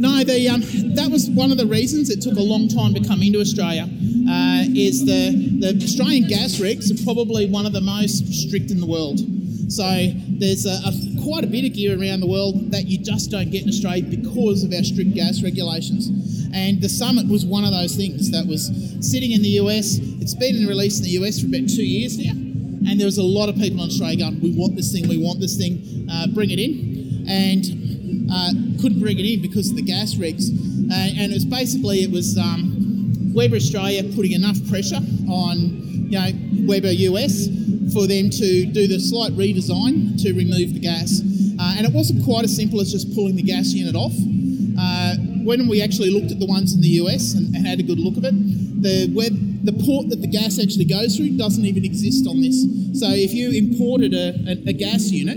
No, 0.00 0.24
the 0.24 0.48
um, 0.48 0.62
that 0.96 1.10
was 1.10 1.28
one 1.28 1.52
of 1.52 1.58
the 1.58 1.66
reasons 1.66 2.08
it 2.08 2.22
took 2.22 2.38
a 2.38 2.42
long 2.42 2.68
time 2.68 2.94
to 2.94 3.06
come 3.06 3.20
into 3.20 3.38
Australia. 3.38 3.84
Uh, 3.84 4.64
is 4.72 5.04
the 5.04 5.60
the 5.60 5.76
Australian 5.84 6.26
gas 6.26 6.56
regs 6.56 6.88
are 6.88 7.04
probably 7.04 7.50
one 7.50 7.66
of 7.66 7.74
the 7.74 7.82
most 7.82 8.32
strict 8.32 8.70
in 8.70 8.80
the 8.80 8.86
world. 8.86 9.20
So 9.70 9.84
there's 10.40 10.64
a, 10.64 10.80
a, 10.88 10.92
quite 11.22 11.44
a 11.44 11.46
bit 11.46 11.66
of 11.66 11.74
gear 11.74 12.00
around 12.00 12.20
the 12.20 12.26
world 12.26 12.72
that 12.72 12.86
you 12.86 12.96
just 12.98 13.30
don't 13.30 13.50
get 13.50 13.62
in 13.62 13.68
Australia 13.68 14.02
because 14.02 14.64
of 14.64 14.72
our 14.72 14.82
strict 14.82 15.12
gas 15.14 15.42
regulations. 15.42 16.08
And 16.52 16.80
the 16.80 16.88
Summit 16.88 17.28
was 17.28 17.44
one 17.44 17.64
of 17.64 17.70
those 17.70 17.94
things 17.94 18.30
that 18.30 18.46
was 18.46 18.70
sitting 19.00 19.32
in 19.32 19.42
the 19.42 19.60
US. 19.60 19.98
It's 20.20 20.34
been 20.34 20.56
in 20.56 20.66
release 20.66 20.98
in 20.98 21.04
the 21.04 21.16
US 21.22 21.40
for 21.40 21.46
about 21.46 21.68
two 21.68 21.86
years 21.86 22.18
now, 22.18 22.32
and 22.32 22.98
there 22.98 23.06
was 23.06 23.18
a 23.18 23.22
lot 23.22 23.48
of 23.48 23.56
people 23.56 23.82
in 23.82 23.88
Australia 23.88 24.18
going, 24.18 24.40
"We 24.40 24.52
want 24.52 24.76
this 24.76 24.92
thing, 24.92 25.08
we 25.08 25.18
want 25.18 25.40
this 25.40 25.56
thing, 25.56 26.08
uh, 26.10 26.26
bring 26.28 26.50
it 26.50 26.58
in," 26.58 27.24
and 27.28 28.30
uh, 28.32 28.50
couldn't 28.80 29.00
bring 29.00 29.18
it 29.18 29.26
in 29.26 29.42
because 29.42 29.70
of 29.70 29.76
the 29.76 29.82
gas 29.82 30.16
rigs. 30.16 30.50
Uh, 30.50 30.94
and 31.18 31.30
it 31.30 31.34
was 31.34 31.44
basically 31.44 32.02
it 32.02 32.10
was 32.10 32.36
um, 32.38 33.32
Weber 33.34 33.56
Australia 33.56 34.02
putting 34.14 34.32
enough 34.32 34.56
pressure 34.68 35.00
on 35.28 35.56
you 36.10 36.18
know 36.18 36.30
Weber 36.66 36.90
US 36.90 37.46
for 37.92 38.06
them 38.06 38.30
to 38.30 38.66
do 38.66 38.86
the 38.86 38.98
slight 38.98 39.32
redesign 39.32 40.20
to 40.22 40.32
remove 40.32 40.74
the 40.74 40.80
gas. 40.80 41.20
Uh, 41.60 41.74
and 41.76 41.86
it 41.86 41.92
wasn't 41.92 42.24
quite 42.24 42.44
as 42.44 42.54
simple 42.56 42.80
as 42.80 42.90
just 42.90 43.14
pulling 43.14 43.36
the 43.36 43.42
gas 43.42 43.72
unit 43.72 43.94
off. 43.94 44.14
Uh, 44.80 45.14
when 45.44 45.68
we 45.68 45.82
actually 45.82 46.10
looked 46.10 46.30
at 46.32 46.38
the 46.38 46.46
ones 46.46 46.74
in 46.74 46.80
the 46.80 46.94
US 47.04 47.34
and, 47.34 47.54
and 47.54 47.66
had 47.66 47.80
a 47.80 47.82
good 47.82 47.98
look 48.00 48.16
of 48.16 48.24
it, 48.24 48.34
the 48.82 49.10
web, 49.14 49.32
the 49.64 49.72
port 49.84 50.08
that 50.08 50.20
the 50.22 50.26
gas 50.26 50.58
actually 50.58 50.86
goes 50.86 51.16
through 51.16 51.36
doesn't 51.36 51.64
even 51.66 51.84
exist 51.84 52.26
on 52.26 52.40
this. 52.40 52.56
So 52.98 53.08
if 53.10 53.32
you 53.34 53.50
imported 53.50 54.14
a, 54.14 54.28
a, 54.48 54.70
a 54.70 54.72
gas 54.72 55.10
unit 55.10 55.36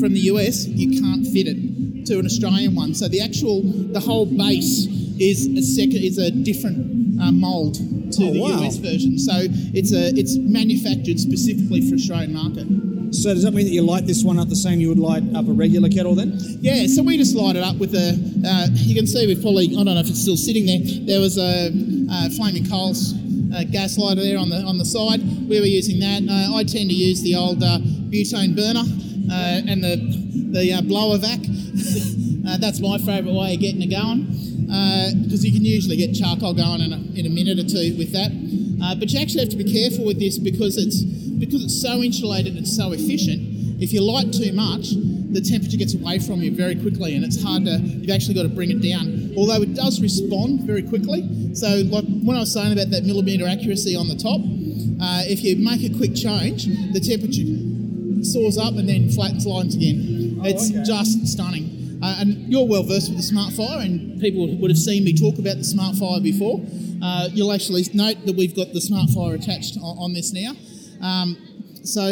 from 0.00 0.12
the 0.12 0.20
US, 0.32 0.66
you 0.66 1.00
can't 1.00 1.24
fit 1.26 1.46
it 1.48 2.06
to 2.06 2.18
an 2.18 2.26
Australian 2.26 2.74
one. 2.74 2.94
So 2.94 3.08
the 3.08 3.20
actual, 3.22 3.62
the 3.64 4.00
whole 4.00 4.26
base 4.26 4.86
is 5.18 5.46
a 5.46 5.62
second, 5.62 6.02
is 6.04 6.18
a 6.18 6.30
different 6.30 7.20
uh, 7.20 7.32
mold 7.32 7.74
to 7.76 8.24
Oh, 8.24 8.32
the 8.32 8.40
wow. 8.40 8.62
US 8.62 8.76
version. 8.76 9.18
So 9.18 9.32
it's 9.72 9.92
a, 9.92 10.12
it's 10.18 10.36
manufactured 10.36 11.18
specifically 11.18 11.80
for 11.80 11.96
the 11.96 12.02
Australian 12.02 12.34
market. 12.34 12.66
So 13.12 13.34
does 13.34 13.42
that 13.44 13.52
mean 13.52 13.66
that 13.66 13.72
you 13.72 13.82
light 13.82 14.06
this 14.06 14.24
one 14.24 14.38
up 14.38 14.48
the 14.48 14.56
same 14.56 14.80
you 14.80 14.88
would 14.88 14.98
light 14.98 15.22
up 15.34 15.46
a 15.46 15.52
regular 15.52 15.88
kettle 15.88 16.14
then? 16.14 16.32
Yeah, 16.60 16.86
so 16.86 17.02
we 17.02 17.18
just 17.18 17.36
light 17.36 17.56
it 17.56 17.62
up 17.62 17.76
with 17.76 17.94
a. 17.94 18.16
Uh, 18.46 18.66
you 18.72 18.94
can 18.94 19.06
see 19.06 19.26
we've 19.26 19.40
probably. 19.40 19.68
I 19.72 19.84
don't 19.84 19.94
know 19.94 20.00
if 20.00 20.08
it's 20.08 20.22
still 20.22 20.36
sitting 20.36 20.66
there. 20.66 20.80
There 21.06 21.20
was 21.20 21.36
a, 21.38 21.70
uh 22.10 22.30
flaming 22.30 22.68
coals 22.68 23.14
uh, 23.54 23.64
gas 23.64 23.98
lighter 23.98 24.22
there 24.22 24.38
on 24.38 24.48
the 24.48 24.62
on 24.62 24.78
the 24.78 24.84
side. 24.84 25.20
We 25.48 25.60
were 25.60 25.66
using 25.66 26.00
that. 26.00 26.22
Uh, 26.24 26.56
I 26.56 26.64
tend 26.64 26.88
to 26.88 26.96
use 26.96 27.22
the 27.22 27.34
old 27.34 27.62
uh, 27.62 27.78
butane 28.08 28.56
burner 28.56 28.84
uh, 29.30 29.70
and 29.70 29.84
the 29.84 29.96
the 30.52 30.82
blower 30.88 31.18
vac. 31.18 31.40
that's 32.60 32.80
my 32.80 32.98
favourite 32.98 33.34
way 33.34 33.54
of 33.54 33.60
getting 33.60 33.82
it 33.82 33.90
going 33.90 34.28
because 35.22 35.44
you 35.44 35.52
can 35.52 35.64
usually 35.64 35.96
get 35.96 36.14
charcoal 36.14 36.54
going 36.54 36.80
in 36.80 36.92
a, 36.92 37.00
in 37.18 37.26
a 37.26 37.30
minute 37.30 37.58
or 37.58 37.68
two 37.68 37.96
with 37.96 38.12
that. 38.12 38.30
But 38.98 39.10
you 39.12 39.20
actually 39.20 39.40
have 39.40 39.50
to 39.50 39.56
be 39.56 39.70
careful 39.70 40.04
with 40.04 40.18
this 40.18 40.38
because 40.38 40.76
it's 40.76 41.02
because 41.42 41.64
it's 41.64 41.82
so 41.82 42.02
insulated 42.02 42.54
and 42.54 42.66
so 42.66 42.92
efficient. 42.92 43.82
If 43.82 43.92
you 43.92 44.00
light 44.00 44.32
too 44.32 44.52
much, 44.52 44.94
the 45.34 45.40
temperature 45.42 45.76
gets 45.76 45.92
away 45.92 46.20
from 46.20 46.40
you 46.40 46.54
very 46.54 46.76
quickly, 46.76 47.16
and 47.16 47.24
it's 47.24 47.42
hard 47.42 47.64
to. 47.64 47.82
You've 47.82 48.14
actually 48.14 48.34
got 48.34 48.44
to 48.44 48.54
bring 48.54 48.70
it 48.70 48.80
down. 48.80 49.34
Although 49.36 49.60
it 49.62 49.74
does 49.74 50.00
respond 50.00 50.62
very 50.62 50.84
quickly. 50.84 51.26
So, 51.54 51.82
like 51.90 52.04
when 52.22 52.36
I 52.36 52.46
was 52.46 52.54
saying 52.54 52.72
about 52.72 52.90
that 52.90 53.02
millimeter 53.02 53.48
accuracy 53.48 53.96
on 53.96 54.06
the 54.06 54.14
top, 54.14 54.38
uh, 54.38 55.26
if 55.26 55.42
you 55.42 55.58
make 55.58 55.82
a 55.82 55.90
quick 55.90 56.14
change, 56.14 56.70
the 56.94 57.02
temperature 57.02 57.42
soars 58.22 58.56
up 58.56 58.78
and 58.78 58.88
then 58.88 59.10
flattens 59.10 59.44
lines 59.44 59.74
again. 59.74 60.38
it's 60.46 60.70
just 60.86 61.26
stunning. 61.26 61.98
Uh, 62.02 62.22
and 62.22 62.52
you're 62.52 62.66
well 62.66 62.84
versed 62.84 63.10
with 63.10 63.18
the 63.18 63.26
Smart 63.26 63.52
Fire, 63.54 63.82
and 63.82 64.20
people 64.20 64.46
would 64.58 64.70
have 64.70 64.78
seen 64.78 65.02
me 65.02 65.10
talk 65.10 65.42
about 65.42 65.58
the 65.58 65.66
Smart 65.66 65.96
Fire 65.96 66.20
before. 66.20 66.62
Uh, 67.02 67.28
you'll 67.32 67.52
actually 67.52 67.82
note 67.94 68.26
that 68.26 68.36
we've 68.36 68.54
got 68.54 68.72
the 68.72 68.80
Smart 68.80 69.10
Fire 69.10 69.34
attached 69.34 69.76
on, 69.82 69.98
on 69.98 70.12
this 70.14 70.32
now. 70.32 70.54
Um, 71.02 71.36
so 71.84 72.02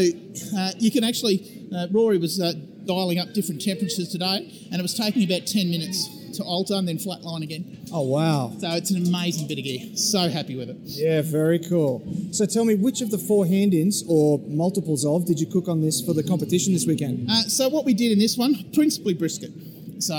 uh, 0.56 0.72
you 0.78 0.90
can 0.90 1.04
actually, 1.04 1.68
uh, 1.74 1.86
Rory 1.92 2.18
was 2.18 2.40
uh, 2.40 2.52
dialing 2.84 3.18
up 3.18 3.32
different 3.32 3.62
temperatures 3.62 4.08
today, 4.08 4.68
and 4.70 4.78
it 4.78 4.82
was 4.82 4.94
taking 4.94 5.22
about 5.24 5.46
10 5.46 5.70
minutes 5.70 6.08
to 6.36 6.44
alter 6.44 6.74
and 6.74 6.86
then 6.86 6.96
flatline 6.96 7.42
again. 7.42 7.78
Oh 7.92 8.02
wow. 8.02 8.52
So 8.58 8.70
it's 8.72 8.90
an 8.90 9.06
amazing 9.06 9.48
bit 9.48 9.58
of 9.58 9.64
gear. 9.64 9.96
So 9.96 10.28
happy 10.28 10.56
with 10.56 10.70
it. 10.70 10.76
Yeah, 10.82 11.22
very 11.22 11.58
cool. 11.58 12.02
So 12.32 12.46
tell 12.46 12.64
me, 12.64 12.74
which 12.74 13.00
of 13.00 13.10
the 13.10 13.18
four 13.18 13.46
hand-ins 13.46 14.04
or 14.08 14.38
multiples 14.46 15.04
of 15.04 15.26
did 15.26 15.40
you 15.40 15.46
cook 15.46 15.68
on 15.68 15.80
this 15.80 16.00
for 16.00 16.14
the 16.14 16.22
competition 16.22 16.72
this 16.72 16.86
weekend? 16.86 17.28
Uh, 17.30 17.42
so 17.42 17.68
what 17.68 17.84
we 17.84 17.94
did 17.94 18.12
in 18.12 18.18
this 18.18 18.36
one, 18.36 18.54
principally 18.72 19.14
brisket. 19.14 19.50
So 19.98 20.14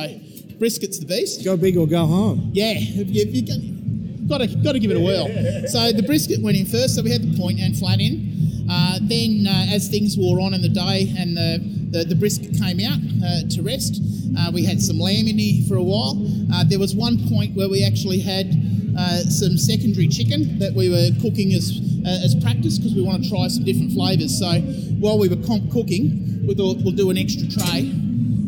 brisket's 0.59 0.99
the 0.99 1.05
beast. 1.05 1.43
Go 1.43 1.57
big 1.57 1.77
or 1.77 1.87
go 1.87 2.05
home. 2.05 2.51
Yeah, 2.53 2.73
you, 2.73 3.05
you 3.05 4.27
got 4.27 4.39
to 4.39 4.47
got 4.47 4.73
to 4.73 4.79
give 4.79 4.91
it 4.91 4.97
a 4.97 4.99
whirl. 4.99 5.27
So 5.67 5.91
the 5.91 6.03
brisket 6.03 6.41
went 6.41 6.57
in 6.57 6.65
first. 6.65 6.95
So 6.95 7.03
we 7.03 7.11
had 7.11 7.21
the 7.21 7.37
point 7.37 7.59
and 7.59 7.77
flat 7.77 7.99
in. 7.99 8.30
Uh, 8.69 8.99
then, 9.01 9.47
uh, 9.47 9.73
as 9.73 9.89
things 9.89 10.17
wore 10.17 10.39
on 10.39 10.53
in 10.53 10.61
the 10.61 10.69
day 10.69 11.13
and 11.17 11.35
the, 11.35 11.59
the, 11.91 12.03
the 12.05 12.15
brisket 12.15 12.51
came 12.57 12.79
out 12.79 12.99
uh, 13.23 13.47
to 13.49 13.61
rest, 13.61 14.01
uh, 14.37 14.51
we 14.53 14.65
had 14.65 14.81
some 14.81 14.99
lamb 14.99 15.27
in 15.27 15.37
here 15.37 15.65
for 15.67 15.75
a 15.75 15.83
while. 15.83 16.15
There 16.65 16.79
was 16.79 16.95
one 16.95 17.17
point 17.29 17.55
where 17.55 17.69
we 17.69 17.83
actually 17.83 18.19
had 18.19 18.53
some 19.29 19.57
secondary 19.57 20.07
chicken 20.07 20.59
that 20.59 20.73
we 20.73 20.89
were 20.89 21.09
cooking 21.21 21.53
as 21.53 21.79
as 22.05 22.33
practice 22.35 22.79
because 22.79 22.95
we 22.95 23.01
want 23.03 23.23
to 23.23 23.29
try 23.29 23.47
some 23.47 23.63
different 23.63 23.91
flavours. 23.91 24.39
So 24.39 24.59
while 24.99 25.19
we 25.19 25.29
were 25.29 25.41
comp 25.45 25.71
cooking, 25.71 26.45
we 26.47 26.55
thought 26.55 26.77
we'll 26.81 26.95
do 26.95 27.11
an 27.11 27.17
extra 27.17 27.47
tray 27.47 27.93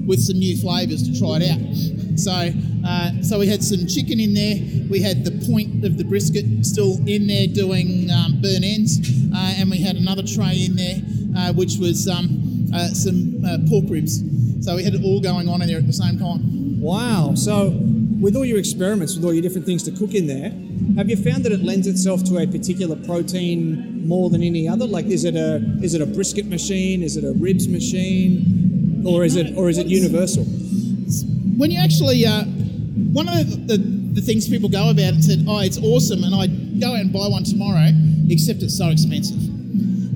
with 0.05 0.19
some 0.19 0.37
new 0.37 0.57
flavours 0.57 1.03
to 1.03 1.17
try 1.17 1.39
it 1.39 1.49
out. 1.49 2.19
So, 2.19 2.51
uh, 2.85 3.21
so 3.21 3.39
we 3.39 3.47
had 3.47 3.63
some 3.63 3.87
chicken 3.87 4.19
in 4.19 4.33
there. 4.33 4.55
We 4.89 5.01
had 5.01 5.25
the 5.25 5.31
point 5.47 5.83
of 5.83 5.97
the 5.97 6.03
brisket 6.03 6.65
still 6.65 6.97
in 7.07 7.27
there 7.27 7.47
doing 7.47 8.11
um, 8.11 8.41
burn 8.41 8.63
ends, 8.63 8.99
uh, 9.33 9.55
and 9.57 9.71
we 9.71 9.79
had 9.79 9.95
another 9.95 10.23
tray 10.23 10.65
in 10.65 10.75
there 10.75 11.01
uh, 11.35 11.53
which 11.53 11.77
was 11.77 12.07
um, 12.07 12.69
uh, 12.73 12.89
some 12.89 13.43
uh, 13.45 13.57
pork 13.69 13.85
ribs. 13.89 14.21
So 14.63 14.75
we 14.75 14.83
had 14.83 14.93
it 14.93 15.03
all 15.03 15.19
going 15.19 15.49
on 15.49 15.61
in 15.61 15.67
there 15.67 15.77
at 15.77 15.87
the 15.87 15.93
same 15.93 16.17
time. 16.17 16.79
Wow. 16.79 17.33
So 17.35 17.77
with 18.19 18.35
all 18.35 18.45
your 18.45 18.59
experiments, 18.59 19.15
with 19.15 19.25
all 19.25 19.33
your 19.33 19.41
different 19.41 19.65
things 19.65 19.83
to 19.83 19.91
cook 19.91 20.13
in 20.13 20.27
there, 20.27 20.51
have 20.97 21.09
you 21.09 21.17
found 21.17 21.43
that 21.45 21.51
it 21.51 21.61
lends 21.61 21.87
itself 21.87 22.23
to 22.25 22.37
a 22.37 22.47
particular 22.47 22.95
protein 22.95 24.07
more 24.07 24.29
than 24.29 24.43
any 24.43 24.67
other? 24.67 24.85
Like, 24.85 25.05
is 25.05 25.25
it 25.25 25.35
a 25.35 25.55
is 25.81 25.93
it 25.93 26.01
a 26.01 26.05
brisket 26.05 26.45
machine? 26.45 27.03
Is 27.03 27.17
it 27.17 27.23
a 27.23 27.33
ribs 27.33 27.67
machine? 27.67 28.62
Or 29.05 29.23
is 29.23 29.35
it 29.35 29.55
or 29.57 29.69
is 29.69 29.77
it 29.77 29.87
universal? 29.87 30.45
when 31.57 31.71
you 31.71 31.79
actually, 31.79 32.25
uh, 32.25 32.43
one 32.43 33.27
of 33.27 33.35
the, 33.35 33.77
the, 33.77 33.77
the 34.13 34.21
things 34.21 34.49
people 34.49 34.69
go 34.69 34.89
about 34.89 35.13
and 35.13 35.23
said, 35.23 35.45
oh, 35.47 35.59
it's 35.59 35.77
awesome, 35.77 36.23
and 36.23 36.33
I'd 36.33 36.79
go 36.79 36.93
out 36.93 37.01
and 37.01 37.13
buy 37.13 37.27
one 37.27 37.43
tomorrow, 37.43 37.89
except 38.29 38.63
it's 38.63 38.77
so 38.77 38.89
expensive. 38.89 39.39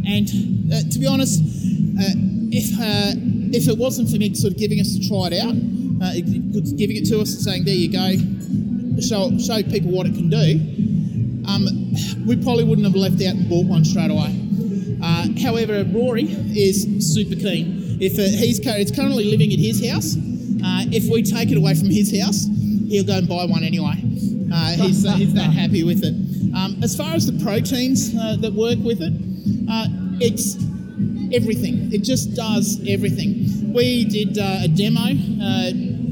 And 0.07 0.27
uh, 0.73 0.81
to 0.89 0.99
be 0.99 1.05
honest, 1.05 1.41
uh, 1.41 2.15
if 2.51 2.73
uh, 2.79 3.13
if 3.53 3.67
it 3.67 3.77
wasn't 3.77 4.09
for 4.09 4.17
Mick 4.17 4.35
sort 4.35 4.53
of 4.53 4.59
giving 4.59 4.79
us 4.79 4.95
to 4.95 5.07
try 5.07 5.27
it 5.27 5.39
out, 5.39 5.55
uh, 6.03 6.13
giving 6.75 6.97
it 6.97 7.05
to 7.09 7.19
us 7.21 7.33
and 7.33 7.41
saying, 7.41 7.65
there 7.65 7.75
you 7.75 7.91
go, 7.91 9.01
show 9.01 9.37
show 9.37 9.61
people 9.63 9.91
what 9.91 10.07
it 10.07 10.15
can 10.15 10.29
do, 10.29 10.59
um, 11.47 11.67
we 12.25 12.35
probably 12.41 12.63
wouldn't 12.63 12.87
have 12.87 12.95
left 12.95 13.15
out 13.15 13.35
and 13.35 13.49
bought 13.49 13.65
one 13.65 13.85
straight 13.85 14.11
away. 14.11 14.33
Uh, 15.03 15.27
however, 15.41 15.83
Rory 15.93 16.23
is 16.57 16.87
super 17.13 17.35
keen. 17.35 17.76
If 17.99 18.19
uh, 18.19 18.23
he's 18.37 18.59
it's 18.59 18.91
currently 18.91 19.25
living 19.25 19.51
at 19.51 19.59
his 19.59 19.85
house, 19.89 20.15
uh, 20.15 20.85
if 20.93 21.09
we 21.11 21.23
take 21.23 21.51
it 21.51 21.57
away 21.57 21.73
from 21.73 21.89
his 21.89 22.13
house, 22.19 22.45
he'll 22.87 23.05
go 23.05 23.17
and 23.17 23.27
buy 23.27 23.45
one 23.45 23.63
anyway. 23.63 24.01
Uh, 24.53 24.71
he's, 24.73 25.05
uh, 25.05 25.11
he's 25.13 25.33
that 25.33 25.51
happy 25.51 25.83
with 25.83 26.03
it. 26.03 26.13
Um, 26.55 26.77
as 26.83 26.95
far 26.95 27.13
as 27.13 27.25
the 27.25 27.43
proteins 27.43 28.15
uh, 28.15 28.37
that 28.39 28.53
work 28.53 28.79
with 28.79 29.01
it, 29.01 29.13
uh, 29.69 29.87
it's 30.21 30.55
everything. 31.33 31.91
It 31.93 32.03
just 32.03 32.35
does 32.35 32.79
everything. 32.87 33.73
We 33.73 34.05
did 34.05 34.37
a 34.37 34.67
demo 34.67 35.13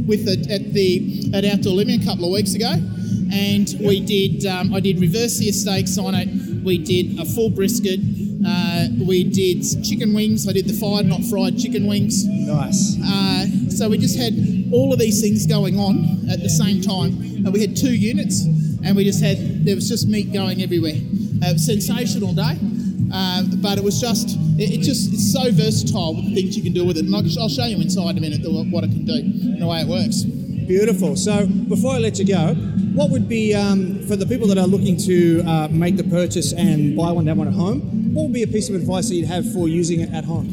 with 0.05 0.27
it 0.27 0.49
at 0.51 0.73
the 0.73 1.31
at 1.33 1.45
Outdoor 1.45 1.73
Living 1.73 2.01
a 2.01 2.05
couple 2.05 2.25
of 2.25 2.31
weeks 2.31 2.53
ago, 2.53 2.73
and 3.31 3.67
we 3.79 4.01
did. 4.01 4.45
Um, 4.45 4.73
I 4.73 4.79
did 4.79 4.99
reverse 4.99 5.37
sear 5.37 5.53
steaks 5.53 5.97
on 5.97 6.13
it. 6.13 6.27
We 6.63 6.77
did 6.77 7.19
a 7.19 7.25
full 7.25 7.49
brisket. 7.49 7.99
Uh, 8.45 8.87
we 9.07 9.23
did 9.23 9.63
chicken 9.83 10.13
wings. 10.13 10.47
I 10.47 10.53
did 10.53 10.67
the 10.67 10.73
fired, 10.73 11.07
not 11.07 11.23
fried 11.23 11.57
chicken 11.57 11.87
wings. 11.87 12.25
Nice. 12.25 12.97
Uh, 13.03 13.45
so 13.69 13.89
we 13.89 13.97
just 13.97 14.17
had 14.17 14.33
all 14.71 14.93
of 14.93 14.99
these 14.99 15.21
things 15.21 15.45
going 15.45 15.79
on 15.79 16.29
at 16.29 16.41
the 16.41 16.49
same 16.49 16.81
time. 16.81 17.17
And 17.45 17.51
we 17.53 17.61
had 17.61 17.75
two 17.75 17.93
units, 17.93 18.45
and 18.45 18.95
we 18.95 19.03
just 19.03 19.21
had 19.21 19.65
there 19.65 19.75
was 19.75 19.89
just 19.89 20.07
meat 20.07 20.31
going 20.31 20.61
everywhere. 20.61 20.97
Uh, 21.43 21.57
sensational 21.57 22.33
day, 22.33 22.57
um, 23.13 23.51
but 23.61 23.77
it 23.77 23.83
was 23.83 23.99
just 23.99 24.37
it, 24.57 24.73
it 24.73 24.81
just 24.81 25.13
it's 25.13 25.33
so 25.33 25.51
versatile 25.51 26.15
with 26.15 26.25
the 26.25 26.35
things 26.35 26.55
you 26.55 26.63
can 26.63 26.73
do 26.73 26.85
with 26.85 26.97
it. 26.97 27.05
And 27.05 27.15
I'll, 27.15 27.25
I'll 27.39 27.49
show 27.49 27.65
you 27.65 27.77
inside 27.77 28.11
in 28.11 28.17
a 28.19 28.21
minute 28.21 28.41
the, 28.41 28.49
what 28.71 28.83
it 28.83 28.91
can 28.91 29.05
do 29.05 29.13
and 29.13 29.61
the 29.61 29.67
way 29.67 29.81
it 29.81 29.87
works. 29.87 30.23
Beautiful. 30.23 31.15
So 31.15 31.45
before 31.45 31.93
I 31.93 31.99
let 31.99 32.17
you 32.17 32.25
go, 32.25 32.55
what 32.95 33.11
would 33.11 33.29
be 33.29 33.53
um, 33.53 34.01
for 34.07 34.15
the 34.15 34.25
people 34.25 34.47
that 34.47 34.57
are 34.57 34.65
looking 34.65 34.97
to 34.97 35.43
uh, 35.45 35.67
make 35.69 35.97
the 35.97 36.03
purchase 36.03 36.53
and 36.53 36.95
buy 36.95 37.11
one, 37.11 37.27
have 37.27 37.37
one 37.37 37.47
at 37.47 37.53
home? 37.53 38.04
What 38.15 38.23
would 38.23 38.33
be 38.33 38.43
a 38.43 38.47
piece 38.47 38.69
of 38.69 38.75
advice 38.75 39.09
that 39.09 39.15
you'd 39.15 39.27
have 39.27 39.43
for 39.51 39.67
using 39.67 39.99
it 39.99 40.09
at 40.13 40.23
home? 40.23 40.47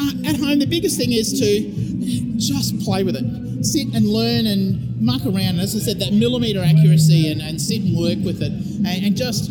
Uh, 0.00 0.28
at 0.30 0.36
home, 0.40 0.58
the 0.58 0.66
biggest 0.66 0.96
thing 0.96 1.12
is 1.12 1.38
to 1.38 2.36
just 2.38 2.80
play 2.80 3.04
with 3.04 3.16
it. 3.16 3.24
Sit 3.66 3.88
and 3.94 4.06
learn 4.08 4.46
and 4.46 4.98
muck 4.98 5.20
around. 5.26 5.60
As 5.60 5.76
I 5.76 5.80
said, 5.80 5.98
that 6.00 6.14
millimetre 6.14 6.62
accuracy 6.64 7.30
and, 7.30 7.42
and 7.42 7.60
sit 7.60 7.82
and 7.82 7.98
work 7.98 8.16
with 8.24 8.40
it 8.40 8.50
and, 8.50 9.04
and 9.04 9.14
just 9.14 9.44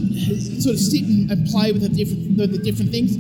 sort 0.64 0.74
of 0.74 0.80
sit 0.82 1.04
and, 1.04 1.30
and 1.30 1.48
play 1.50 1.72
with 1.72 1.84
the 1.84 1.90
different, 1.90 2.36
the, 2.36 2.48
the 2.48 2.58
different 2.58 2.90
things. 2.90 3.14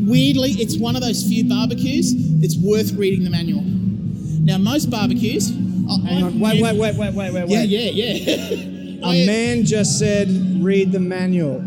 Weirdly, 0.00 0.50
it's 0.58 0.76
one 0.76 0.96
of 0.96 1.02
those 1.02 1.22
few 1.22 1.48
barbecues 1.48 2.40
that's 2.40 2.56
worth 2.58 2.94
reading 2.94 3.22
the 3.22 3.30
manual. 3.30 3.62
Now, 3.62 4.58
most 4.58 4.90
barbecues. 4.90 5.50
Hang 5.50 6.24
on. 6.24 6.40
Wait, 6.40 6.60
wait, 6.60 6.76
wait, 6.76 6.96
wait, 6.96 7.14
wait, 7.14 7.32
wait, 7.32 7.48
Yeah, 7.48 7.60
wait. 7.60 7.68
yeah, 7.70 8.12
yeah. 8.12 9.06
A 9.06 9.26
man 9.26 9.64
just 9.64 10.00
said, 10.00 10.26
read 10.60 10.90
the 10.90 10.98
manual. 10.98 11.62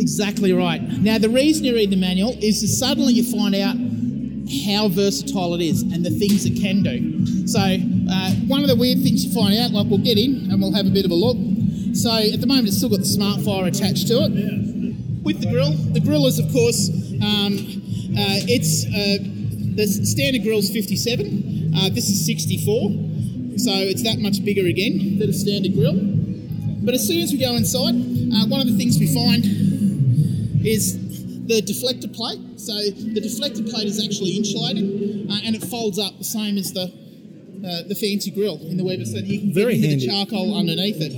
Exactly 0.00 0.54
right. 0.54 0.80
Now, 0.80 1.18
the 1.18 1.28
reason 1.28 1.64
you 1.66 1.74
read 1.74 1.90
the 1.90 1.96
manual 1.96 2.34
is 2.40 2.62
that 2.62 2.68
suddenly 2.68 3.12
you 3.12 3.22
find 3.22 3.54
out 3.54 3.76
how 4.64 4.88
versatile 4.88 5.52
it 5.54 5.60
is 5.60 5.82
and 5.82 6.04
the 6.04 6.10
things 6.10 6.46
it 6.46 6.58
can 6.58 6.82
do. 6.82 7.46
So, 7.46 7.60
uh, 7.60 8.30
one 8.48 8.62
of 8.62 8.68
the 8.68 8.76
weird 8.76 9.02
things 9.02 9.26
you 9.26 9.32
find 9.32 9.54
out, 9.58 9.72
like 9.72 9.86
we'll 9.88 9.98
get 10.02 10.16
in 10.16 10.50
and 10.50 10.60
we'll 10.60 10.72
have 10.72 10.86
a 10.86 10.90
bit 10.90 11.04
of 11.04 11.10
a 11.10 11.14
look. 11.14 11.36
So, 11.94 12.10
at 12.10 12.40
the 12.40 12.46
moment, 12.46 12.68
it's 12.68 12.78
still 12.78 12.88
got 12.88 13.00
the 13.00 13.04
smart 13.04 13.42
fire 13.42 13.66
attached 13.66 14.08
to 14.08 14.24
it. 14.24 14.32
With 15.22 15.42
the 15.42 15.50
grill, 15.50 15.72
the 15.92 16.00
grill 16.00 16.26
is, 16.26 16.38
of 16.38 16.50
course, 16.50 16.88
um, 17.20 17.60
uh, 18.16 18.40
it's 18.48 18.88
uh, 18.88 19.20
the 19.76 19.86
standard 19.86 20.42
grill's 20.42 20.70
57. 20.70 21.74
Uh, 21.76 21.90
this 21.90 22.08
is 22.08 22.24
64, 22.24 23.60
so 23.60 23.70
it's 23.84 24.02
that 24.02 24.18
much 24.18 24.42
bigger 24.42 24.64
again 24.66 25.18
than 25.18 25.28
a 25.28 25.34
standard 25.34 25.74
grill. 25.74 25.94
But 26.82 26.94
as 26.94 27.06
soon 27.06 27.20
as 27.20 27.32
we 27.32 27.38
go 27.38 27.54
inside, 27.54 27.92
uh, 27.92 28.48
one 28.48 28.64
of 28.64 28.66
the 28.66 28.78
things 28.78 28.98
we 28.98 29.12
find 29.12 29.59
is 30.64 31.46
the 31.46 31.62
deflector 31.62 32.14
plate. 32.14 32.60
So 32.60 32.72
the 32.74 33.20
deflector 33.20 33.68
plate 33.68 33.88
is 33.88 34.02
actually 34.02 34.36
insulated 34.36 34.84
uh, 35.30 35.40
and 35.44 35.56
it 35.56 35.64
folds 35.64 35.98
up 35.98 36.16
the 36.18 36.24
same 36.24 36.56
as 36.58 36.72
the 36.72 36.92
uh, 37.60 37.82
the 37.88 37.94
fancy 37.94 38.30
grill 38.30 38.58
in 38.62 38.78
the 38.78 38.84
Weber, 38.84 39.04
so 39.04 39.18
you 39.18 39.38
can 39.38 39.52
Very 39.52 39.78
get 39.78 40.00
the 40.00 40.06
charcoal 40.06 40.56
underneath 40.56 40.96
it. 40.98 41.12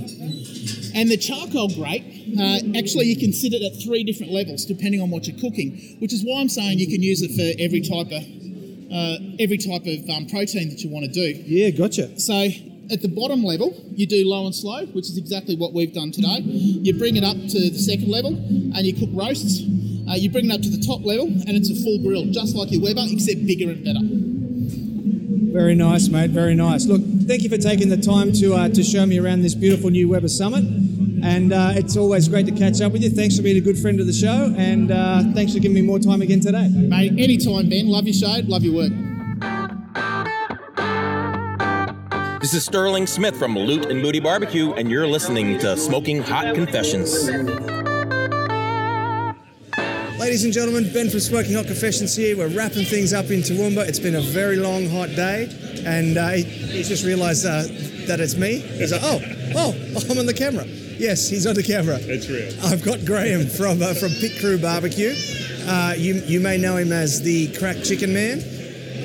And 0.93 1.09
the 1.09 1.15
charcoal 1.15 1.69
grate, 1.69 2.03
uh, 2.37 2.77
actually, 2.77 3.05
you 3.05 3.17
can 3.17 3.31
sit 3.31 3.53
it 3.53 3.63
at 3.63 3.81
three 3.81 4.03
different 4.03 4.33
levels 4.33 4.65
depending 4.65 5.01
on 5.01 5.09
what 5.09 5.25
you're 5.25 5.39
cooking, 5.39 5.97
which 5.99 6.11
is 6.11 6.21
why 6.23 6.41
I'm 6.41 6.49
saying 6.49 6.79
you 6.79 6.87
can 6.87 7.01
use 7.01 7.21
it 7.21 7.31
for 7.31 7.47
every 7.63 7.79
type 7.79 8.11
of 8.11 8.23
uh, 8.91 9.17
every 9.39 9.57
type 9.57 9.87
of 9.87 10.09
um, 10.09 10.27
protein 10.27 10.69
that 10.69 10.83
you 10.83 10.89
want 10.89 11.05
to 11.05 11.11
do. 11.11 11.31
Yeah, 11.47 11.71
gotcha. 11.71 12.19
So 12.19 12.45
at 12.93 13.01
the 13.01 13.09
bottom 13.09 13.43
level, 13.43 13.73
you 13.91 14.05
do 14.05 14.23
low 14.29 14.45
and 14.45 14.55
slow, 14.55 14.85
which 14.85 15.09
is 15.09 15.17
exactly 15.17 15.55
what 15.55 15.73
we've 15.73 15.93
done 15.93 16.11
today. 16.11 16.39
You 16.45 16.93
bring 16.97 17.15
it 17.15 17.23
up 17.23 17.35
to 17.35 17.59
the 17.69 17.79
second 17.79 18.09
level 18.09 18.31
and 18.31 18.85
you 18.85 18.93
cook 18.93 19.09
roasts. 19.11 19.61
Uh, 20.07 20.13
you 20.13 20.29
bring 20.29 20.49
it 20.49 20.53
up 20.53 20.61
to 20.61 20.69
the 20.69 20.83
top 20.85 21.03
level 21.03 21.25
and 21.25 21.49
it's 21.49 21.71
a 21.71 21.75
full 21.83 21.97
grill, 22.03 22.25
just 22.31 22.55
like 22.55 22.71
your 22.71 22.81
Weber, 22.81 23.01
except 23.09 23.45
bigger 23.47 23.71
and 23.71 23.83
better. 23.83 23.99
Very 25.53 25.75
nice, 25.75 26.07
mate. 26.07 26.29
Very 26.29 26.55
nice. 26.55 26.85
Look, 26.85 27.01
thank 27.27 27.41
you 27.41 27.49
for 27.49 27.57
taking 27.57 27.89
the 27.89 27.97
time 27.97 28.31
to 28.33 28.53
uh, 28.53 28.69
to 28.69 28.83
show 28.83 29.05
me 29.05 29.19
around 29.19 29.41
this 29.41 29.55
beautiful 29.55 29.89
new 29.89 30.09
Weber 30.09 30.27
Summit. 30.27 30.63
And 31.23 31.53
uh, 31.53 31.71
it's 31.75 31.95
always 31.95 32.27
great 32.27 32.45
to 32.47 32.51
catch 32.51 32.81
up 32.81 32.91
with 32.91 33.01
you. 33.01 33.09
Thanks 33.09 33.37
for 33.37 33.43
being 33.43 33.57
a 33.57 33.61
good 33.61 33.77
friend 33.77 33.99
of 34.01 34.07
the 34.07 34.13
show, 34.13 34.53
and 34.57 34.91
uh, 34.91 35.23
thanks 35.33 35.53
for 35.53 35.59
giving 35.59 35.75
me 35.75 35.81
more 35.81 35.99
time 35.99 36.21
again 36.21 36.41
today. 36.41 36.67
Mate, 36.69 37.13
anytime, 37.17 37.69
Ben. 37.69 37.87
Love 37.87 38.05
your 38.05 38.13
show, 38.13 38.41
love 38.45 38.63
your 38.63 38.75
work. 38.75 39.02
This 42.43 42.53
is 42.55 42.65
Sterling 42.65 43.07
Smith 43.07 43.39
from 43.39 43.57
Loot 43.57 43.85
and 43.85 44.01
Booty 44.01 44.19
Barbecue, 44.19 44.73
and 44.73 44.91
you're 44.91 45.07
listening 45.07 45.57
to 45.59 45.77
Smoking 45.77 46.21
Hot 46.23 46.53
Confessions. 46.53 47.29
Ladies 50.19 50.43
and 50.43 50.51
gentlemen, 50.51 50.91
Ben 50.91 51.09
from 51.09 51.21
Smoking 51.21 51.53
Hot 51.53 51.67
Confessions 51.67 52.13
here. 52.13 52.35
We're 52.35 52.49
wrapping 52.49 52.83
things 52.83 53.13
up 53.13 53.31
in 53.31 53.39
Toowoomba. 53.43 53.87
It's 53.87 53.97
been 53.97 54.15
a 54.15 54.21
very 54.21 54.57
long, 54.57 54.89
hot 54.89 55.07
day, 55.15 55.47
and 55.85 56.17
uh, 56.17 56.31
he, 56.31 56.43
he's 56.43 56.89
just 56.89 57.05
realised 57.05 57.45
uh, 57.45 57.63
that 58.07 58.19
it's 58.19 58.35
me. 58.35 58.57
He's 58.57 58.91
like, 58.91 59.03
oh, 59.05 59.21
oh, 59.55 59.71
I'm 60.11 60.19
on 60.19 60.25
the 60.25 60.33
camera. 60.33 60.65
Yes, 60.65 61.29
he's 61.29 61.47
on 61.47 61.55
the 61.55 61.63
camera. 61.63 61.95
It's 62.01 62.27
real. 62.27 62.53
I've 62.65 62.83
got 62.83 63.05
Graham 63.05 63.47
from 63.47 63.81
uh, 63.81 63.93
from 63.93 64.09
Pit 64.19 64.41
Crew 64.41 64.57
Barbecue. 64.57 65.15
Uh, 65.65 65.93
you 65.97 66.15
you 66.25 66.41
may 66.41 66.57
know 66.57 66.75
him 66.75 66.91
as 66.91 67.21
the 67.21 67.53
Crack 67.55 67.77
Chicken 67.85 68.13
Man, 68.13 68.41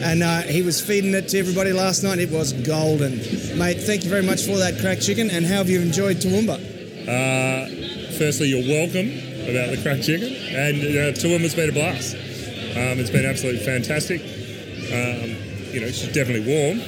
and 0.03 0.23
uh, 0.23 0.43
he 0.43 0.63
was 0.63 0.81
feeding 0.81 1.15
it 1.15 1.29
to 1.29 1.39
everybody 1.39 1.73
last 1.73 2.03
night. 2.03 2.19
It 2.19 2.31
was 2.31 2.53
golden, 2.53 3.19
mate. 3.59 3.81
Thank 3.81 4.05
you 4.05 4.11
very 4.11 4.23
much 4.23 4.43
for 4.43 4.57
that 4.59 4.79
cracked 4.81 5.03
chicken. 5.03 5.31
And 5.31 5.45
how 5.45 5.57
have 5.57 5.69
you 5.69 5.81
enjoyed 5.81 6.19
Toowoomba? 6.19 6.59
Uh, 7.09 8.19
firstly, 8.19 8.49
you're 8.49 8.67
welcome 8.67 9.09
about 9.49 9.71
the 9.71 9.81
cracked 9.83 10.05
chicken, 10.05 10.29
and 10.29 10.77
uh, 10.83 11.17
Toowoomba's 11.17 11.55
been 11.55 11.71
a 11.71 11.73
blast. 11.73 12.15
Um, 12.15 13.01
it's 13.01 13.11
been 13.11 13.25
absolutely 13.25 13.65
fantastic. 13.65 14.21
Um, 14.21 15.37
you 15.73 15.81
know, 15.81 15.87
it's 15.87 16.07
definitely 16.13 16.45
warm, 16.45 16.79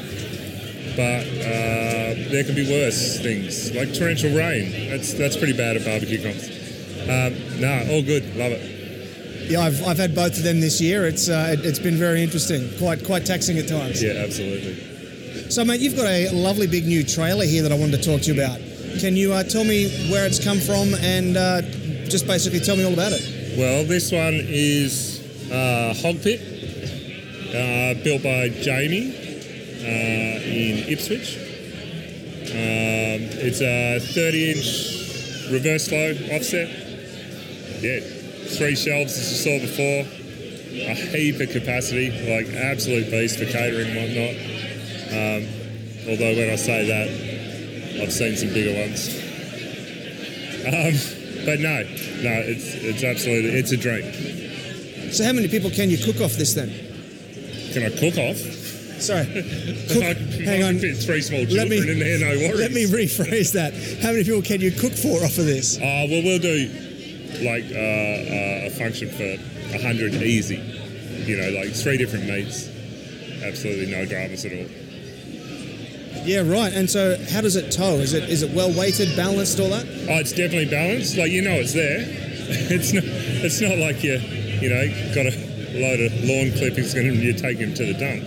but 0.97 1.25
uh, 1.41 2.31
there 2.31 2.45
can 2.45 2.55
be 2.55 2.69
worse 2.69 3.19
things 3.21 3.75
like 3.75 3.95
torrential 3.95 4.37
rain. 4.37 4.91
That's 4.91 5.15
that's 5.15 5.37
pretty 5.37 5.57
bad 5.57 5.77
at 5.77 5.85
barbecue 5.85 6.23
comps. 6.23 6.49
Um, 7.09 7.61
no, 7.61 7.87
all 7.91 8.03
good. 8.03 8.37
Love 8.37 8.53
it. 8.53 8.80
Yeah, 9.49 9.61
I've, 9.61 9.85
I've 9.87 9.99
had 9.99 10.15
both 10.15 10.37
of 10.37 10.43
them 10.43 10.61
this 10.61 10.81
year. 10.81 11.07
It's 11.07 11.29
uh, 11.29 11.57
it, 11.59 11.65
it's 11.65 11.79
been 11.79 11.97
very 11.97 12.23
interesting, 12.23 12.71
quite 12.79 13.05
quite 13.05 13.27
taxing 13.27 13.59
at 13.59 13.69
times. 13.69 14.03
Yeah, 14.03 14.13
absolutely. 14.25 14.75
So, 15.51 15.65
mate, 15.65 15.81
you've 15.81 15.97
got 15.97 16.07
a 16.07 16.31
lovely 16.31 16.67
big 16.67 16.87
new 16.87 17.03
trailer 17.03 17.45
here 17.45 17.63
that 17.63 17.73
I 17.73 17.75
wanted 17.75 18.03
to 18.03 18.05
talk 18.05 18.23
to 18.23 18.33
you 18.33 18.41
about. 18.41 18.61
Can 19.01 19.17
you 19.17 19.33
uh, 19.33 19.43
tell 19.43 19.65
me 19.65 19.89
where 20.11 20.27
it's 20.27 20.43
come 20.43 20.59
from 20.59 20.95
and 20.95 21.37
uh, 21.37 21.63
just 22.09 22.27
basically 22.27 22.61
tell 22.61 22.77
me 22.77 22.85
all 22.85 22.93
about 22.93 23.13
it? 23.13 23.57
Well, 23.59 23.85
this 23.85 24.13
one 24.13 24.35
is 24.35 25.21
uh, 25.51 25.95
Hog 26.03 26.23
Pit, 26.23 26.41
uh, 27.51 28.03
built 28.05 28.23
by 28.23 28.49
Jamie 28.63 29.11
uh, 29.11 30.45
in 30.47 30.89
Ipswich. 30.89 31.37
Um, 32.51 33.27
it's 33.43 33.61
a 33.61 33.99
30 34.01 34.51
inch 34.51 35.51
reverse 35.51 35.89
flow 35.89 36.13
offset. 36.37 36.69
Yeah, 37.83 38.01
three 38.57 38.77
shelves 38.77 39.17
as 39.17 39.31
you 39.31 39.37
saw 39.37 39.59
before. 39.61 40.07
A 40.73 40.95
heap 40.95 41.41
of 41.41 41.51
capacity, 41.51 42.11
like 42.31 42.47
absolute 42.55 43.11
beast 43.11 43.39
for 43.39 43.45
catering 43.47 43.89
and 43.91 43.97
whatnot. 43.97 44.35
Um, 45.11 45.43
although 46.09 46.35
when 46.37 46.51
I 46.51 46.57
say 46.57 46.87
that, 46.87 48.03
I've 48.03 48.13
seen 48.13 48.37
some 48.37 48.49
bigger 48.55 48.79
ones. 48.79 49.09
Um, 50.61 50.95
but 51.45 51.59
no, 51.61 51.83
no, 52.23 52.35
it's 52.47 52.75
it's 52.75 53.03
absolutely 53.03 53.51
it's 53.59 53.73
a 53.73 53.77
dream. 53.77 55.13
So, 55.13 55.25
how 55.25 55.33
many 55.33 55.49
people 55.49 55.71
can 55.71 55.91
you 55.91 55.99
cook 55.99 56.21
off 56.21 56.35
this 56.35 56.55
then? 56.55 56.69
Can 57.73 57.83
I 57.83 57.91
cook 57.91 58.17
off? 58.19 58.37
Sorry, 59.01 59.21
I 59.27 60.13
hang 60.45 60.63
I 60.63 60.69
on. 60.69 60.79
fit 60.79 60.99
three 60.99 61.23
small 61.23 61.45
children 61.47 61.69
me- 61.71 61.91
in 61.91 61.99
there, 61.99 62.19
no 62.21 62.37
worries. 62.39 62.61
let 62.65 62.73
me 62.73 62.85
rephrase 62.85 63.53
that. 63.55 63.73
How 64.03 64.13
many 64.13 64.25
people 64.25 64.43
can 64.43 64.61
you 64.61 64.71
cook 64.71 64.93
for 64.93 65.25
off 65.25 65.39
of 65.39 65.47
this? 65.47 65.79
Uh, 65.79 66.07
well, 66.09 66.23
we'll 66.23 66.39
do 66.39 66.69
like 67.43 67.65
uh, 67.71 67.79
uh, 67.79 68.67
a 68.67 68.71
function 68.71 69.09
for 69.11 69.39
a 69.75 69.83
hundred 69.83 70.15
easy. 70.15 70.57
You 71.27 71.37
know, 71.37 71.51
like 71.51 71.73
three 71.75 71.97
different 71.97 72.27
meats. 72.27 72.69
Absolutely 73.43 73.87
no 73.91 74.05
dramas 74.05 74.45
at 74.45 74.53
all. 74.53 74.67
Yeah, 76.25 76.41
right. 76.41 76.73
And 76.73 76.91
so, 76.91 77.17
how 77.31 77.41
does 77.41 77.57
it 77.57 77.71
tow? 77.71 77.95
Is 77.95 78.13
it 78.13 78.29
is 78.29 78.43
it 78.43 78.55
well 78.55 78.73
weighted, 78.73 79.17
balanced, 79.17 79.59
all 79.61 79.71
that? 79.71 79.87
Oh, 79.87 80.19
it's 80.19 80.33
definitely 80.33 80.69
balanced. 80.69 81.17
Like 81.17 81.31
you 81.31 81.43
know, 81.43 81.55
it's 81.55 81.73
there. 81.73 82.01
it's 82.71 82.93
not 82.93 83.05
it's 83.07 83.61
not 83.61 83.79
like 83.79 84.03
you 84.03 84.19
you 84.61 84.69
know 84.69 84.85
got 85.15 85.27
a 85.27 85.35
load 85.79 86.01
of 86.01 86.13
lawn 86.25 86.51
clippings 86.59 86.95
and 86.95 87.17
you're 87.23 87.33
taking 87.35 87.71
them 87.71 87.75
to 87.75 87.87
the 87.87 87.95
dump. 87.95 88.23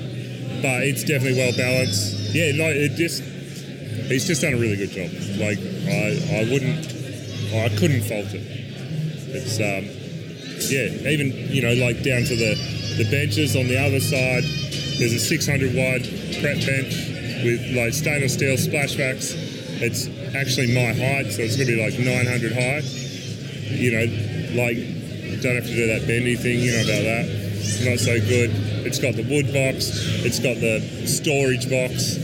But 0.61 0.87
it's 0.87 1.03
definitely 1.03 1.37
well 1.37 1.53
balanced. 1.55 2.33
Yeah, 2.33 2.55
like 2.57 2.75
it 2.75 2.95
just 2.95 3.21
he's 4.09 4.25
just 4.25 4.41
done 4.41 4.53
a 4.53 4.57
really 4.57 4.77
good 4.77 4.91
job. 4.91 5.11
Like 5.37 5.59
I 5.59 6.41
I 6.41 6.49
wouldn't 6.49 6.87
I 7.53 7.69
couldn't 7.77 8.01
fault 8.03 8.33
it. 8.33 8.62
It's 9.33 9.59
um 9.59 9.85
yeah 10.69 11.09
even 11.09 11.33
you 11.49 11.61
know 11.61 11.73
like 11.73 12.03
down 12.03 12.23
to 12.23 12.35
the 12.35 12.55
the 12.97 13.09
benches 13.09 13.55
on 13.55 13.67
the 13.67 13.77
other 13.77 13.99
side. 13.99 14.43
There's 14.99 15.13
a 15.13 15.19
600 15.19 15.73
wide 15.73 16.05
prep 16.39 16.61
bench 16.61 16.93
with 17.43 17.75
like 17.75 17.93
stainless 17.93 18.33
steel 18.33 18.55
splashbacks. 18.55 19.33
It's 19.81 20.07
actually 20.35 20.73
my 20.73 20.93
height, 20.93 21.33
so 21.33 21.41
it's 21.41 21.57
going 21.57 21.67
to 21.67 21.75
be 21.75 21.81
like 21.81 21.97
900 21.97 22.53
high. 22.53 22.85
You 23.73 23.91
know, 23.91 24.05
like 24.53 24.77
don't 25.41 25.55
have 25.55 25.65
to 25.65 25.75
do 25.75 25.87
that 25.87 26.07
bendy 26.07 26.35
thing. 26.35 26.59
You 26.59 26.71
know 26.77 26.83
about 26.85 27.03
that. 27.03 27.25
Not 27.83 27.99
so 27.99 28.19
good. 28.19 28.51
It's 28.85 28.99
got 28.99 29.15
the 29.15 29.23
wood 29.23 29.51
box. 29.51 29.89
It's 30.23 30.39
got 30.39 30.55
the 30.61 30.79
storage 31.07 31.69
box. 31.69 32.15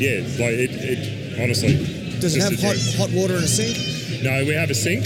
Yeah, 0.00 0.24
like 0.40 0.56
it. 0.56 0.72
it 0.72 1.40
honestly. 1.40 1.76
Does 2.20 2.36
it 2.36 2.42
have 2.42 2.58
hot, 2.58 2.76
hot 2.96 3.10
water 3.12 3.34
and 3.34 3.44
a 3.44 3.48
sink? 3.48 3.76
No, 4.22 4.44
we 4.44 4.54
have 4.54 4.70
a 4.70 4.74
sink, 4.74 5.04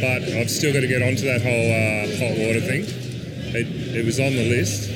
but 0.00 0.22
I've 0.22 0.50
still 0.50 0.72
got 0.72 0.80
to 0.80 0.86
get 0.86 1.02
onto 1.02 1.26
that 1.26 1.42
whole 1.42 1.68
uh, 1.70 2.06
hot 2.22 2.38
water 2.38 2.60
thing. 2.60 2.84
It, 3.54 3.96
it 3.96 4.04
was 4.04 4.20
on 4.20 4.32
the 4.32 4.48
list, 4.48 4.90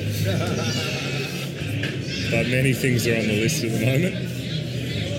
but 2.31 2.47
many 2.47 2.73
things 2.73 3.07
are 3.07 3.15
on 3.17 3.27
the 3.27 3.41
list 3.41 3.63
at 3.63 3.71
the 3.71 3.85
moment. 3.85 4.15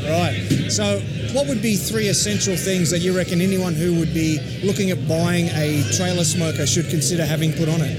Right. 0.08 0.70
So, 0.70 1.00
what 1.32 1.48
would 1.48 1.62
be 1.62 1.76
three 1.76 2.08
essential 2.08 2.56
things 2.56 2.90
that 2.90 3.00
you 3.00 3.16
reckon 3.16 3.40
anyone 3.40 3.74
who 3.74 3.98
would 3.98 4.14
be 4.14 4.38
looking 4.62 4.90
at 4.90 5.08
buying 5.08 5.48
a 5.48 5.82
trailer 5.96 6.24
smoker 6.24 6.66
should 6.66 6.88
consider 6.88 7.24
having 7.24 7.52
put 7.52 7.68
on 7.68 7.80
it? 7.80 7.98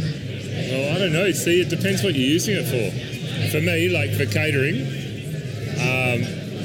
Well, 0.72 0.96
I 0.96 1.00
don't 1.00 1.14
know. 1.14 1.32
See, 1.32 1.62
it 1.62 1.70
depends 1.70 2.04
what 2.04 2.16
you're 2.16 2.30
using 2.30 2.56
it 2.58 2.66
for. 2.66 2.90
For 3.52 3.62
me, 3.62 3.90
like 3.90 4.12
for 4.12 4.26
catering, 4.26 4.82
um, 5.78 6.22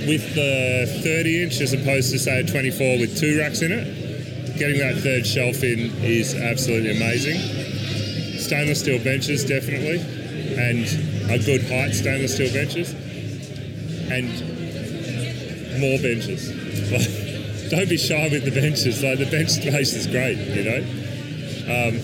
with 0.07 0.35
the 0.35 0.87
30 1.03 1.43
inch 1.45 1.61
as 1.61 1.73
opposed 1.73 2.13
to 2.13 2.19
say 2.19 2.41
a 2.41 2.47
24 2.47 2.99
with 2.99 3.19
two 3.19 3.39
racks 3.39 3.63
in 3.63 3.73
it, 3.73 4.00
getting 4.61 4.79
that 4.79 4.99
third 4.99 5.27
shelf 5.27 5.65
in 5.65 5.91
is 6.05 6.35
absolutely 6.35 6.91
amazing. 6.95 7.41
Stainless 8.39 8.81
steel 8.81 9.03
benches, 9.03 9.43
definitely, 9.43 9.99
and 10.61 10.85
a 11.31 11.39
good 11.43 11.63
height 11.63 11.95
stainless 11.95 12.35
steel 12.35 12.53
benches, 12.53 12.93
and 14.13 14.29
more 15.81 15.99
benches. 15.99 16.53
Like, 16.91 17.07
don't 17.71 17.89
be 17.89 17.97
shy 17.97 18.29
with 18.33 18.45
the 18.45 18.51
benches. 18.51 19.01
Like 19.01 19.21
the 19.21 19.31
bench 19.31 19.51
space 19.51 19.95
is 19.95 20.09
great, 20.09 20.37
you 20.39 20.65
know. 20.65 20.79
Um, 21.71 21.95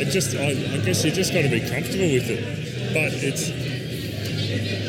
it 0.00 0.06
just, 0.06 0.34
I, 0.34 0.48
I 0.48 0.78
guess 0.78 1.04
you 1.04 1.10
just 1.10 1.34
got 1.34 1.42
to 1.42 1.50
be 1.50 1.60
comfortable 1.60 2.08
with 2.08 2.30
it. 2.30 2.40
But 2.94 3.12
it's 3.12 3.50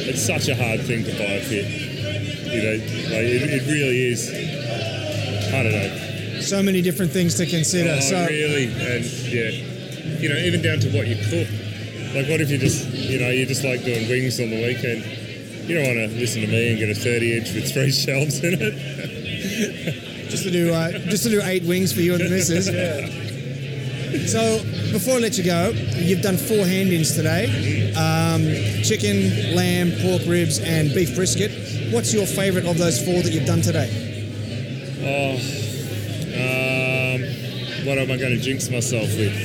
it's 0.08 0.26
such 0.26 0.48
a 0.48 0.56
hard 0.56 0.80
thing 0.82 1.04
to 1.04 1.12
buy 1.12 1.36
a 1.36 1.42
fit. 1.42 1.68
You 1.68 2.64
know, 2.64 2.78
like 3.12 3.28
it, 3.28 3.44
it 3.44 3.68
really 3.68 4.08
is. 4.08 4.30
I 5.54 5.64
don't 5.64 5.72
know. 5.72 6.42
So 6.42 6.62
many 6.62 6.82
different 6.82 7.12
things 7.12 7.36
to 7.36 7.46
consider. 7.46 7.96
Oh, 7.96 8.00
so, 8.00 8.26
really, 8.28 8.66
and 8.66 9.06
yeah, 9.06 10.20
you 10.20 10.30
know, 10.30 10.36
even 10.36 10.62
down 10.62 10.80
to 10.82 10.90
what 10.90 11.08
you 11.08 11.16
cook. 11.16 11.48
Like, 12.14 12.30
what 12.30 12.42
if 12.42 12.52
you 12.52 12.58
just, 12.58 12.88
you 12.94 13.20
know, 13.20 13.30
you 13.30 13.46
just 13.46 13.64
like 13.64 13.84
doing 13.84 14.08
wings 14.10 14.40
on 14.40 14.50
the 14.50 14.62
weekend? 14.62 15.06
You 15.68 15.76
don't 15.76 15.96
want 15.96 16.12
to 16.12 16.18
listen 16.20 16.42
to 16.42 16.48
me 16.48 16.72
and 16.72 16.80
get 16.80 16.90
a 16.90 16.96
30 16.96 17.38
inch 17.38 17.54
with 17.54 17.72
three 17.72 17.92
shelves 18.04 18.44
in 18.44 18.58
it. 18.60 20.30
just 20.30 20.44
to 20.44 20.52
do 20.52 20.74
uh, 20.74 20.92
just 21.10 21.24
to 21.24 21.30
do 21.30 21.42
eight 21.44 21.64
wings 21.64 21.94
for 21.94 22.02
you 22.02 22.14
and 22.14 22.24
the 22.24 22.30
missus. 22.30 22.70
So 24.28 24.62
before 24.92 25.16
I 25.16 25.18
let 25.18 25.40
you 25.40 25.44
go, 25.44 25.70
you've 25.96 26.22
done 26.22 26.38
four 26.38 26.68
hand-ins 26.68 27.16
today: 27.16 27.94
um, 27.96 28.44
chicken, 28.84 29.56
lamb, 29.56 29.92
pork 30.04 30.22
ribs, 30.28 30.60
and 30.60 30.94
beef 30.94 31.16
brisket. 31.16 31.92
What's 31.92 32.14
your 32.14 32.28
favourite 32.28 32.68
of 32.68 32.78
those 32.78 33.04
four 33.04 33.24
that 33.24 33.34
you've 33.34 33.48
done 33.48 33.62
today? 33.62 34.13
Oh, 35.06 35.34
um, 36.34 37.22
what 37.86 37.98
am 37.98 38.10
I 38.12 38.18
going 38.18 38.32
to 38.32 38.40
jinx 38.40 38.70
myself 38.70 39.08
with? 39.18 39.36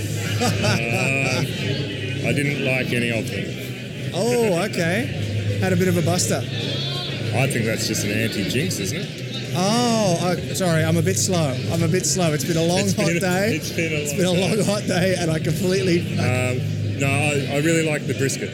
um, 0.41 2.27
I 2.27 2.33
didn't 2.33 2.65
like 2.65 2.93
any 2.93 3.11
of 3.11 3.29
them. 3.31 4.13
Oh, 4.15 4.63
okay. 4.71 5.59
Had 5.61 5.73
a 5.73 5.77
bit 5.77 5.89
of 5.89 5.97
a 5.97 6.03
buster. 6.03 6.39
I 6.39 7.47
think 7.51 7.67
that's 7.67 7.87
just 7.89 8.05
an 8.05 8.13
anti-jinx, 8.13 8.79
isn't 8.79 8.99
it? 9.01 9.25
Oh, 9.57 10.19
uh, 10.23 10.55
sorry, 10.55 10.85
I'm 10.85 10.97
a 10.97 11.03
bit 11.03 11.17
slow. 11.17 11.57
I'm 11.73 11.83
a 11.83 11.89
bit 11.89 12.07
slow. 12.07 12.33
It's 12.33 12.45
been 12.45 12.57
a 12.57 12.63
long, 12.63 12.89
hot 12.93 13.11
a- 13.11 13.19
day. 13.21 13.57
it's 13.57 13.73
been 13.73 13.93
a 13.93 13.97
It's 13.97 14.13
long 14.25 14.37
been 14.37 14.45
a 14.45 14.51
day. 14.51 14.57
long, 14.57 14.65
hot 14.67 14.83
day, 14.87 15.17
and 15.19 15.31
I 15.31 15.39
completely. 15.41 16.01
Um, 16.19 16.99
no, 17.01 17.09
I, 17.09 17.57
I 17.57 17.59
really 17.61 17.89
like 17.89 18.07
the 18.07 18.15
brisket. 18.15 18.51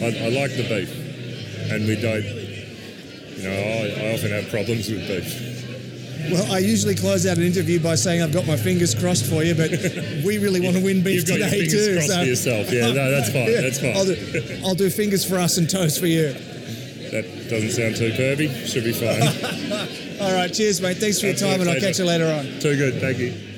I, 0.00 0.06
I 0.24 0.28
like 0.30 0.52
the 0.56 0.64
beef, 0.68 0.90
and 1.70 1.86
we 1.86 1.96
don't. 2.00 2.24
You 3.36 3.50
know, 3.50 3.56
I, 3.56 4.08
I 4.08 4.14
often 4.14 4.30
have 4.30 4.48
problems 4.48 4.88
with 4.88 5.06
beef. 5.06 5.53
Well, 6.30 6.52
I 6.52 6.58
usually 6.58 6.94
close 6.94 7.26
out 7.26 7.36
an 7.36 7.42
interview 7.44 7.80
by 7.80 7.94
saying 7.94 8.22
I've 8.22 8.32
got 8.32 8.46
my 8.46 8.56
fingers 8.56 8.94
crossed 8.94 9.26
for 9.26 9.42
you, 9.42 9.54
but 9.54 9.70
we 10.24 10.38
really 10.38 10.60
want 10.60 10.76
to 10.76 10.82
win 10.82 11.02
beef 11.02 11.16
You've 11.16 11.26
got 11.26 11.38
your 11.38 11.48
today 11.48 11.60
fingers 11.66 11.86
too. 11.86 11.94
crossed 11.94 12.08
so- 12.08 12.18
for 12.20 12.24
yourself. 12.24 12.72
Yeah, 12.72 12.92
no, 12.92 13.10
that's 13.10 13.30
fine. 13.32 13.50
Yeah, 13.50 13.60
That's 13.64 13.80
fine. 13.80 13.96
I'll 13.96 14.04
do, 14.06 14.60
I'll 14.64 14.74
do 14.74 14.90
fingers 14.90 15.24
for 15.24 15.36
us 15.38 15.56
and 15.58 15.68
toast 15.68 16.00
for 16.00 16.06
you. 16.06 16.32
That 17.12 17.46
doesn't 17.48 17.70
sound 17.70 17.96
too 17.96 18.10
pervy. 18.10 18.50
Should 18.66 18.84
be 18.84 18.92
fine. 18.92 20.20
All 20.20 20.32
right, 20.34 20.52
cheers, 20.52 20.80
mate. 20.80 20.96
Thanks 20.96 21.20
for 21.20 21.26
your 21.26 21.36
time, 21.36 21.60
and 21.60 21.70
I'll 21.70 21.78
catch 21.80 21.98
you 21.98 22.04
later 22.06 22.26
on. 22.26 22.44
too 22.60 22.76
good. 22.76 23.00
Thank 23.00 23.18
you. 23.18 23.53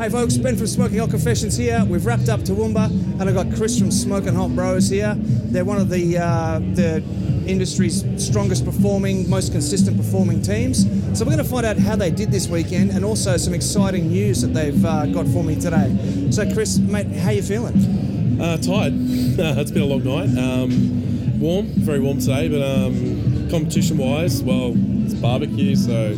Hey 0.00 0.08
folks, 0.08 0.38
Ben 0.38 0.56
from 0.56 0.66
Smoking 0.66 0.96
Hot 0.96 1.10
Confessions 1.10 1.58
here. 1.58 1.84
We've 1.86 2.06
wrapped 2.06 2.30
up 2.30 2.40
Toowoomba, 2.40 2.86
and 3.20 3.22
I've 3.22 3.34
got 3.34 3.54
Chris 3.54 3.78
from 3.78 3.90
Smoking 3.90 4.34
Hot 4.34 4.48
Bros 4.56 4.88
here. 4.88 5.14
They're 5.14 5.66
one 5.66 5.76
of 5.76 5.90
the 5.90 6.16
uh, 6.16 6.58
the 6.72 7.04
industry's 7.46 8.02
strongest 8.16 8.64
performing, 8.64 9.28
most 9.28 9.52
consistent 9.52 9.98
performing 9.98 10.40
teams. 10.40 10.84
So 11.18 11.26
we're 11.26 11.32
going 11.32 11.44
to 11.44 11.50
find 11.50 11.66
out 11.66 11.76
how 11.76 11.96
they 11.96 12.10
did 12.10 12.30
this 12.30 12.48
weekend, 12.48 12.92
and 12.92 13.04
also 13.04 13.36
some 13.36 13.52
exciting 13.52 14.08
news 14.08 14.40
that 14.40 14.54
they've 14.54 14.82
uh, 14.86 15.04
got 15.04 15.26
for 15.26 15.44
me 15.44 15.54
today. 15.54 15.94
So, 16.30 16.50
Chris, 16.50 16.78
mate, 16.78 17.08
how 17.18 17.32
you 17.32 17.42
feeling? 17.42 18.40
Uh, 18.40 18.56
tired. 18.56 18.94
it's 18.96 19.70
been 19.70 19.82
a 19.82 19.84
long 19.84 20.02
night. 20.02 20.30
Um, 20.30 21.38
warm, 21.38 21.66
very 21.66 22.00
warm 22.00 22.20
today, 22.20 22.48
but 22.48 22.62
um, 22.62 23.50
competition 23.50 23.98
wise, 23.98 24.42
well, 24.42 24.72
it's 25.04 25.12
barbecue, 25.12 25.76
so 25.76 26.12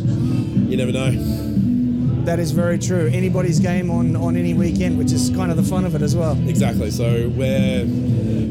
you 0.69 0.77
never 0.77 0.93
know. 0.93 1.53
That 2.25 2.39
is 2.39 2.51
very 2.51 2.79
true. 2.79 3.09
Anybody's 3.13 3.59
game 3.59 3.91
on 3.91 4.15
on 4.15 4.37
any 4.37 4.53
weekend, 4.53 4.97
which 4.97 5.11
is 5.11 5.29
kind 5.31 5.51
of 5.51 5.57
the 5.57 5.63
fun 5.63 5.83
of 5.83 5.93
it 5.93 6.01
as 6.01 6.15
well. 6.15 6.37
Exactly. 6.47 6.89
So 6.89 7.29
we're 7.35 7.85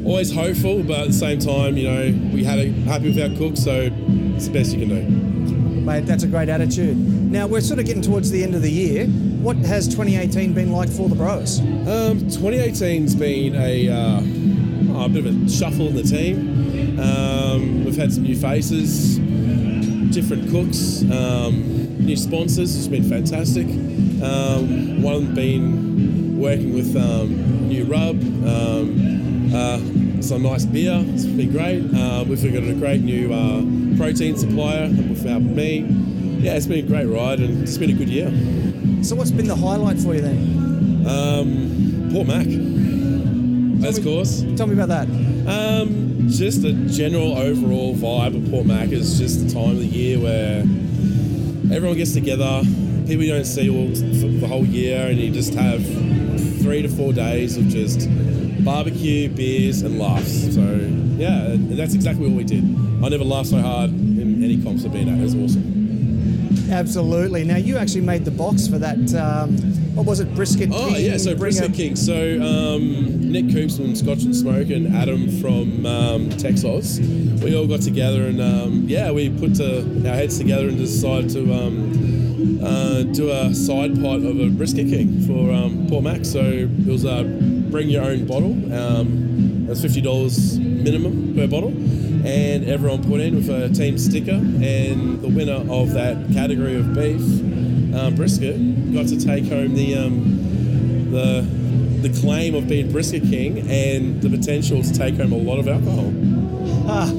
always 0.05 0.33
hopeful, 0.33 0.83
but 0.83 1.01
at 1.01 1.07
the 1.09 1.13
same 1.13 1.39
time, 1.39 1.77
you 1.77 1.85
know, 1.89 2.31
we 2.35 2.45
had 2.45 2.59
a, 2.59 2.71
happy 2.83 3.09
with 3.09 3.19
our 3.19 3.37
cook, 3.39 3.57
so 3.57 3.89
it's 4.37 4.47
the 4.47 4.53
best 4.53 4.73
you 4.77 4.87
can 4.87 4.89
do. 4.89 5.83
Mate, 5.83 6.07
that's 6.07 6.23
a 6.23 6.29
great 6.29 6.49
attitude. 6.49 6.97
Now 6.97 7.47
we're 7.47 7.61
sort 7.61 7.81
of 7.81 7.87
getting 7.87 8.03
towards 8.03 8.31
the 8.31 8.43
end 8.45 8.55
of 8.55 8.63
the 8.63 8.71
year. 8.71 9.07
What 9.07 9.57
has 9.57 9.89
2018 9.89 10.53
been 10.53 10.71
like 10.71 10.89
for 10.89 11.09
the 11.09 11.17
Bros? 11.17 11.61
Um, 11.61 12.21
2018's 12.29 13.15
been 13.17 13.57
a, 13.57 13.89
uh, 13.89 15.05
a 15.05 15.09
bit 15.09 15.27
of 15.27 15.47
a 15.47 15.49
shuffle 15.49 15.89
in 15.89 15.97
the 15.97 16.03
team. 16.03 17.01
Um, 17.01 17.85
we've 17.85 17.97
had 17.97 18.13
some 18.13 18.23
new 18.23 18.37
faces, 18.37 19.12
different 20.13 20.51
cooks, 20.51 21.03
um, 21.11 22.05
new 22.05 22.17
sponsors. 22.17 22.77
It's 22.77 22.87
been 22.87 23.05
fantastic. 23.09 23.67
Um, 24.23 25.03
one 25.03 25.15
of 25.15 25.35
been 25.35 26.39
working 26.39 26.75
with 26.75 26.95
um, 26.97 27.69
new 27.69 27.85
rub, 27.85 28.21
um, 28.47 29.55
uh, 29.55 29.79
some 30.23 30.43
nice 30.43 30.65
beer. 30.67 31.03
It's 31.09 31.25
been 31.25 31.51
great. 31.51 31.83
Uh, 31.95 32.25
we've 32.29 32.43
got 32.53 32.63
a 32.63 32.75
great 32.75 33.01
new 33.01 33.33
uh, 33.33 33.97
protein 33.97 34.37
supplier 34.37 34.89
with 34.89 35.27
our 35.27 35.41
me. 35.41 35.79
Yeah, 36.41 36.55
it's 36.55 36.67
been 36.67 36.85
a 36.85 36.89
great 36.89 37.07
ride 37.07 37.41
and 37.41 37.63
it's 37.63 37.79
been 37.79 37.91
a 37.91 37.95
good 37.95 38.09
year. 38.09 38.31
So 39.03 39.17
what's 39.17 39.31
been 39.31 39.49
the 39.49 39.57
highlight 39.57 39.99
for 39.99 40.15
you 40.15 40.21
then? 40.21 41.07
Um, 41.07 42.11
Port 42.13 42.27
Mac, 42.27 42.47
as 43.89 43.99
me- 43.99 44.05
course. 44.05 44.45
Tell 44.57 44.67
me 44.67 44.75
about 44.75 44.89
that. 44.89 45.09
Just 46.29 46.63
the 46.63 46.73
general 46.91 47.37
overall 47.37 47.95
vibe 47.95 48.37
of 48.37 48.51
Port 48.51 48.67
Mac 48.67 48.91
is 48.91 49.19
just 49.19 49.47
the 49.47 49.53
time 49.53 49.71
of 49.71 49.79
the 49.79 49.87
year 49.87 50.19
where 50.19 50.61
everyone 51.75 51.97
gets 51.97 52.13
together, 52.13 52.63
people 53.07 53.25
you 53.25 53.33
don't 53.33 53.45
see 53.45 53.69
all 53.69 53.89
the 53.89 54.47
whole 54.47 54.65
year, 54.65 55.09
and 55.09 55.19
you 55.19 55.31
just 55.31 55.55
have 55.55 55.85
three 56.63 56.83
to 56.83 56.89
four 56.89 57.13
days 57.13 57.57
of 57.57 57.69
just 57.69 58.09
barbecue, 58.65 59.29
beers, 59.29 59.83
and 59.83 59.99
laughs. 59.99 60.55
So 60.55 60.61
yeah, 61.17 61.53
and 61.53 61.79
that's 61.79 61.95
exactly 61.95 62.27
what 62.29 62.37
we 62.37 62.45
did. 62.45 62.65
I 63.05 63.09
never 63.09 63.25
laughed 63.25 63.49
so 63.51 63.61
hard 63.61 63.91
in 63.91 64.43
any 64.43 64.63
comps 64.63 64.85
I've 64.85 64.93
been 64.93 65.09
at. 65.09 65.19
It 65.19 65.23
was 65.23 65.35
awesome. 65.35 66.71
Absolutely. 66.71 67.45
Now 67.45 67.57
you 67.57 67.77
actually 67.77 68.03
made 68.03 68.25
the 68.25 68.31
box 68.31 68.67
for 68.67 68.79
that. 68.79 69.15
Um, 69.15 69.57
what 69.95 70.07
was 70.07 70.21
it? 70.21 70.35
Brisket. 70.35 70.71
King? 70.71 70.79
Oh 70.81 70.89
King, 70.89 71.05
yeah, 71.05 71.17
so 71.19 71.35
Brisket 71.37 71.75
King. 71.75 71.97
So 71.97 72.15
um, 72.41 73.22
Nick 73.33 73.51
Coops 73.51 73.79
from 73.79 73.97
Scotch 73.97 74.25
and 74.25 74.37
Smoke 74.37 74.69
and 74.69 74.95
Adam 74.95 75.27
from 75.41 75.87
um, 75.87 76.29
Texas, 76.29 76.99
we 76.99 77.57
all 77.57 77.67
got 77.67 77.81
together 77.81 78.27
and 78.27 78.43
um, 78.43 78.85
yeah, 78.87 79.11
we 79.11 79.31
put 79.31 79.59
uh, 79.59 79.79
our 80.07 80.15
heads 80.15 80.37
together 80.37 80.69
and 80.69 80.77
decided 80.77 81.31
to 81.31 81.41
um, 81.51 82.61
uh, 82.63 83.03
do 83.05 83.31
a 83.31 83.55
side 83.55 83.99
pot 84.03 84.17
of 84.17 84.39
a 84.39 84.51
Brisket 84.51 84.87
King 84.87 85.23
for 85.27 85.51
um, 85.51 85.87
Port 85.89 86.05
Mac. 86.05 86.27
So 86.27 86.41
it 86.41 86.87
was 86.87 87.07
a 87.07 87.25
bring 87.71 87.89
your 87.89 88.05
own 88.05 88.27
bottle. 88.27 88.53
Um, 88.71 89.67
that's 89.67 89.81
fifty 89.81 90.03
dollars 90.03 90.59
minimum 90.59 91.35
per 91.35 91.47
bottle. 91.47 91.71
And 92.27 92.69
everyone 92.69 93.03
put 93.03 93.21
in 93.21 93.35
with 93.35 93.49
a 93.49 93.71
team 93.71 93.97
sticker, 93.97 94.33
and 94.33 95.23
the 95.23 95.29
winner 95.29 95.65
of 95.73 95.95
that 95.95 96.33
category 96.35 96.77
of 96.77 96.95
beef 96.95 97.23
um, 97.97 98.15
brisket 98.15 98.57
got 98.93 99.09
to 99.09 99.19
take 99.19 99.47
home 99.47 99.75
the 99.75 99.97
um, 99.97 101.11
the 101.11 101.62
the 102.03 102.21
claim 102.21 102.55
of 102.55 102.69
being 102.69 102.91
brisket 102.91 103.23
king 103.23 103.59
and 103.71 104.21
the 104.21 104.29
potential 104.29 104.83
to 104.83 104.93
take 104.93 105.17
home 105.17 105.33
a 105.33 105.37
lot 105.37 105.59
of 105.59 105.69
alcohol. 105.69 106.13
Ah, 106.89 107.11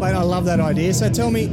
mate, 0.00 0.14
I 0.14 0.22
love 0.22 0.44
that 0.44 0.60
idea. 0.60 0.92
So 0.94 1.10
tell 1.10 1.30
me, 1.30 1.46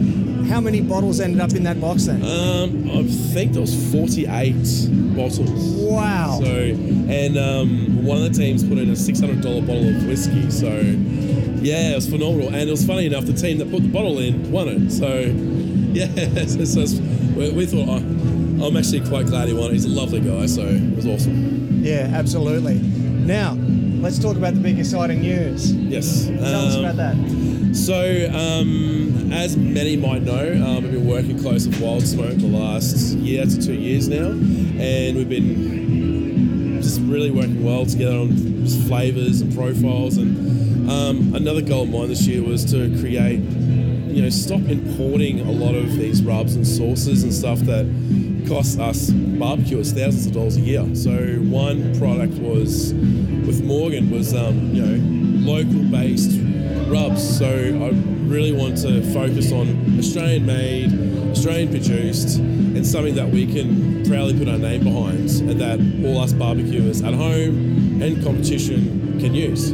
how 0.49 0.59
many 0.59 0.81
bottles 0.81 1.19
ended 1.19 1.39
up 1.39 1.53
in 1.53 1.63
that 1.63 1.79
box 1.79 2.05
then? 2.05 2.21
Um, 2.23 2.91
I 2.91 3.03
think 3.03 3.53
there 3.53 3.61
was 3.61 3.91
48 3.91 4.53
bottles. 5.15 5.49
wow. 5.81 6.39
So, 6.43 6.45
and 6.47 7.37
um, 7.37 8.05
one 8.05 8.21
of 8.21 8.23
the 8.23 8.37
teams 8.37 8.63
put 8.63 8.77
in 8.77 8.89
a 8.89 8.93
$600 8.93 9.41
bottle 9.65 9.87
of 9.87 10.05
whiskey. 10.05 10.51
So, 10.51 10.67
yeah, 11.61 11.91
it 11.91 11.95
was 11.95 12.09
phenomenal. 12.09 12.47
And 12.47 12.67
it 12.67 12.71
was 12.71 12.85
funny 12.85 13.05
enough, 13.05 13.25
the 13.25 13.33
team 13.33 13.57
that 13.59 13.71
put 13.71 13.83
the 13.83 13.89
bottle 13.89 14.19
in 14.19 14.51
won 14.51 14.67
it. 14.67 14.91
So, 14.91 15.07
yeah, 15.93 16.45
so, 16.45 16.65
so 16.65 17.01
we, 17.35 17.51
we 17.51 17.65
thought, 17.65 17.87
oh, 17.87 18.65
I'm 18.65 18.75
actually 18.77 19.07
quite 19.07 19.27
glad 19.27 19.47
he 19.47 19.53
won 19.53 19.71
it. 19.71 19.73
He's 19.73 19.85
a 19.85 19.89
lovely 19.89 20.19
guy, 20.19 20.45
so 20.47 20.61
it 20.61 20.95
was 20.95 21.05
awesome. 21.05 21.72
Yeah, 21.83 22.09
absolutely. 22.13 22.75
Now, 22.75 23.53
let's 24.01 24.19
talk 24.19 24.35
about 24.37 24.53
the 24.53 24.59
big 24.59 24.79
exciting 24.79 25.21
news. 25.21 25.71
Yes. 25.73 26.25
Tell 26.27 26.43
us 26.67 26.75
Um, 26.75 26.85
about 26.85 26.95
that. 26.97 27.75
So, 27.75 28.29
um, 28.33 29.31
as 29.31 29.57
many 29.57 29.97
might 29.97 30.21
know, 30.23 30.53
um, 30.53 30.77
I've 30.85 30.91
been 30.91 31.07
working 31.07 31.39
close 31.39 31.65
with 31.67 31.79
Wild 31.81 32.05
Smoke 32.05 32.37
the 32.37 32.47
last 32.47 33.15
year 33.17 33.45
to 33.45 33.61
two 33.61 33.73
years 33.73 34.07
now, 34.07 34.27
and 34.31 35.17
we've 35.17 35.29
been 35.29 36.79
just 36.81 37.01
really 37.01 37.31
working 37.31 37.63
well 37.63 37.85
together 37.85 38.17
on 38.17 38.67
flavors 38.87 39.41
and 39.41 39.53
profiles. 39.55 40.17
And 40.17 40.89
um, 40.89 41.33
another 41.33 41.61
goal 41.61 41.83
of 41.83 41.89
mine 41.89 42.09
this 42.09 42.27
year 42.27 42.43
was 42.43 42.63
to 42.71 42.89
create, 42.99 43.39
you 43.39 44.21
know, 44.21 44.29
stop 44.29 44.61
importing 44.67 45.39
a 45.41 45.51
lot 45.51 45.73
of 45.75 45.91
these 45.97 46.21
rubs 46.21 46.55
and 46.55 46.67
sauces 46.67 47.23
and 47.23 47.33
stuff 47.33 47.59
that 47.61 47.85
cost 48.47 48.79
us 48.79 49.09
barbecuers 49.09 49.93
thousands 49.93 50.27
of 50.27 50.33
dollars 50.33 50.57
a 50.57 50.61
year. 50.61 50.95
So 50.95 51.35
one 51.39 51.97
product 51.97 52.33
was 52.35 52.93
with 52.93 53.63
Morgan 53.63 54.09
was 54.09 54.33
um, 54.33 54.73
you 54.73 54.81
know 54.81 55.51
local 55.51 55.83
based 55.83 56.39
rubs. 56.87 57.37
So 57.37 57.47
I 57.47 57.89
really 58.27 58.51
want 58.51 58.77
to 58.81 59.01
focus 59.13 59.51
on 59.51 59.97
Australian 59.99 60.45
made, 60.45 60.91
Australian 61.31 61.69
produced, 61.69 62.37
and 62.37 62.85
something 62.85 63.15
that 63.15 63.29
we 63.29 63.45
can 63.45 64.05
proudly 64.05 64.37
put 64.37 64.47
our 64.47 64.57
name 64.57 64.83
behind 64.83 65.29
and 65.29 65.59
that 65.61 65.79
all 66.05 66.19
us 66.19 66.33
barbecuers 66.33 67.01
at 67.01 67.13
home 67.13 68.01
and 68.01 68.23
competition 68.23 69.19
can 69.19 69.33
use. 69.33 69.69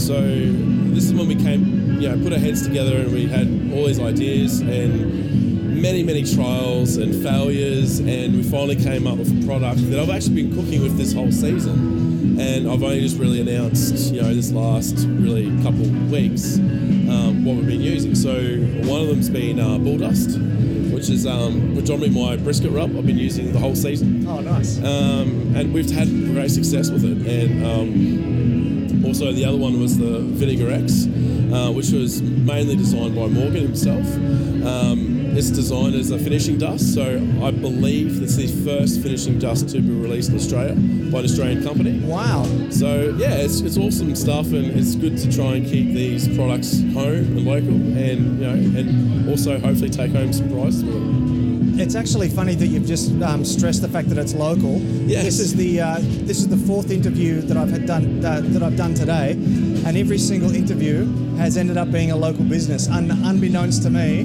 So 0.00 0.20
this 0.20 1.04
is 1.04 1.14
when 1.14 1.28
we 1.28 1.34
came, 1.34 2.00
you 2.00 2.08
know, 2.08 2.22
put 2.22 2.32
our 2.32 2.38
heads 2.38 2.66
together 2.66 2.96
and 2.96 3.12
we 3.12 3.26
had 3.26 3.46
all 3.72 3.86
these 3.86 4.00
ideas 4.00 4.60
and 4.60 5.25
many, 5.76 6.02
many 6.02 6.24
trials 6.24 6.96
and 6.96 7.22
failures, 7.22 8.00
and 8.00 8.34
we 8.34 8.42
finally 8.42 8.76
came 8.76 9.06
up 9.06 9.18
with 9.18 9.42
a 9.42 9.46
product 9.46 9.88
that 9.90 10.00
I've 10.00 10.10
actually 10.10 10.42
been 10.42 10.54
cooking 10.54 10.82
with 10.82 10.96
this 10.96 11.12
whole 11.12 11.30
season. 11.30 12.40
And 12.40 12.68
I've 12.68 12.82
only 12.82 13.00
just 13.00 13.18
really 13.18 13.40
announced, 13.40 14.12
you 14.12 14.20
know, 14.20 14.34
this 14.34 14.52
last 14.52 15.06
really 15.08 15.46
couple 15.62 15.88
weeks 16.10 16.58
um, 16.58 17.44
what 17.44 17.56
we've 17.56 17.66
been 17.66 17.80
using. 17.80 18.14
So 18.14 18.34
one 18.90 19.02
of 19.02 19.08
them's 19.08 19.30
been 19.30 19.58
uh, 19.58 19.78
Bull 19.78 19.98
Dust, 19.98 20.38
which 20.92 21.08
is 21.08 21.26
um, 21.26 21.74
predominantly 21.74 22.10
my 22.10 22.36
brisket 22.36 22.72
rub. 22.72 22.96
I've 22.96 23.06
been 23.06 23.18
using 23.18 23.52
the 23.52 23.58
whole 23.58 23.74
season. 23.74 24.26
Oh, 24.26 24.40
nice. 24.40 24.78
Um, 24.78 25.54
and 25.56 25.72
we've 25.72 25.90
had 25.90 26.08
great 26.08 26.50
success 26.50 26.90
with 26.90 27.04
it. 27.04 27.26
And 27.26 27.64
um, 27.64 29.04
also, 29.06 29.32
the 29.32 29.44
other 29.44 29.58
one 29.58 29.80
was 29.80 29.96
the 29.96 30.18
Vinegar 30.20 30.70
X, 30.70 31.06
uh, 31.52 31.72
which 31.72 31.90
was 31.90 32.20
mainly 32.20 32.76
designed 32.76 33.14
by 33.14 33.28
Morgan 33.28 33.62
himself. 33.62 34.06
Um, 34.66 35.25
it's 35.36 35.50
designed 35.50 35.94
as 35.94 36.10
a 36.10 36.18
finishing 36.18 36.56
dust, 36.56 36.94
so 36.94 37.16
I 37.42 37.50
believe 37.50 38.22
it's 38.22 38.36
the 38.36 38.46
first 38.64 39.02
finishing 39.02 39.38
dust 39.38 39.68
to 39.70 39.80
be 39.80 39.90
released 39.90 40.30
in 40.30 40.36
Australia 40.36 40.74
by 41.10 41.18
an 41.18 41.24
Australian 41.24 41.62
company. 41.62 41.98
Wow. 42.00 42.44
So 42.70 43.14
yeah, 43.18 43.34
it's, 43.34 43.60
it's 43.60 43.76
awesome 43.76 44.16
stuff, 44.16 44.46
and 44.46 44.66
it's 44.78 44.94
good 44.94 45.18
to 45.18 45.30
try 45.30 45.56
and 45.56 45.66
keep 45.66 45.92
these 45.92 46.34
products 46.34 46.80
home 46.94 47.36
and 47.36 47.44
local, 47.44 47.74
and 47.74 48.40
you 48.40 48.46
know, 48.46 48.80
and 48.80 49.28
also 49.28 49.58
hopefully 49.58 49.90
take 49.90 50.12
home 50.12 50.32
some 50.32 50.50
prizes 50.50 50.84
with 50.84 50.96
it. 50.96 51.82
It's 51.82 51.94
actually 51.94 52.30
funny 52.30 52.54
that 52.54 52.68
you've 52.68 52.86
just 52.86 53.12
um, 53.20 53.44
stressed 53.44 53.82
the 53.82 53.88
fact 53.88 54.08
that 54.08 54.16
it's 54.16 54.32
local. 54.32 54.78
Yes. 54.80 55.24
This 55.24 55.40
is 55.40 55.54
the 55.54 55.80
uh, 55.82 55.98
this 56.00 56.38
is 56.38 56.48
the 56.48 56.56
fourth 56.56 56.90
interview 56.90 57.42
that 57.42 57.58
I've 57.58 57.70
had 57.70 57.84
done 57.84 58.24
uh, 58.24 58.40
that 58.42 58.62
I've 58.62 58.78
done 58.78 58.94
today, 58.94 59.34
and 59.86 59.96
every 59.96 60.18
single 60.18 60.52
interview 60.54 61.06
has 61.36 61.56
ended 61.56 61.76
up 61.76 61.92
being 61.92 62.10
a 62.10 62.16
local 62.16 62.42
business, 62.44 62.88
un- 62.88 63.10
unbeknownst 63.24 63.82
to 63.84 63.90
me. 63.90 64.20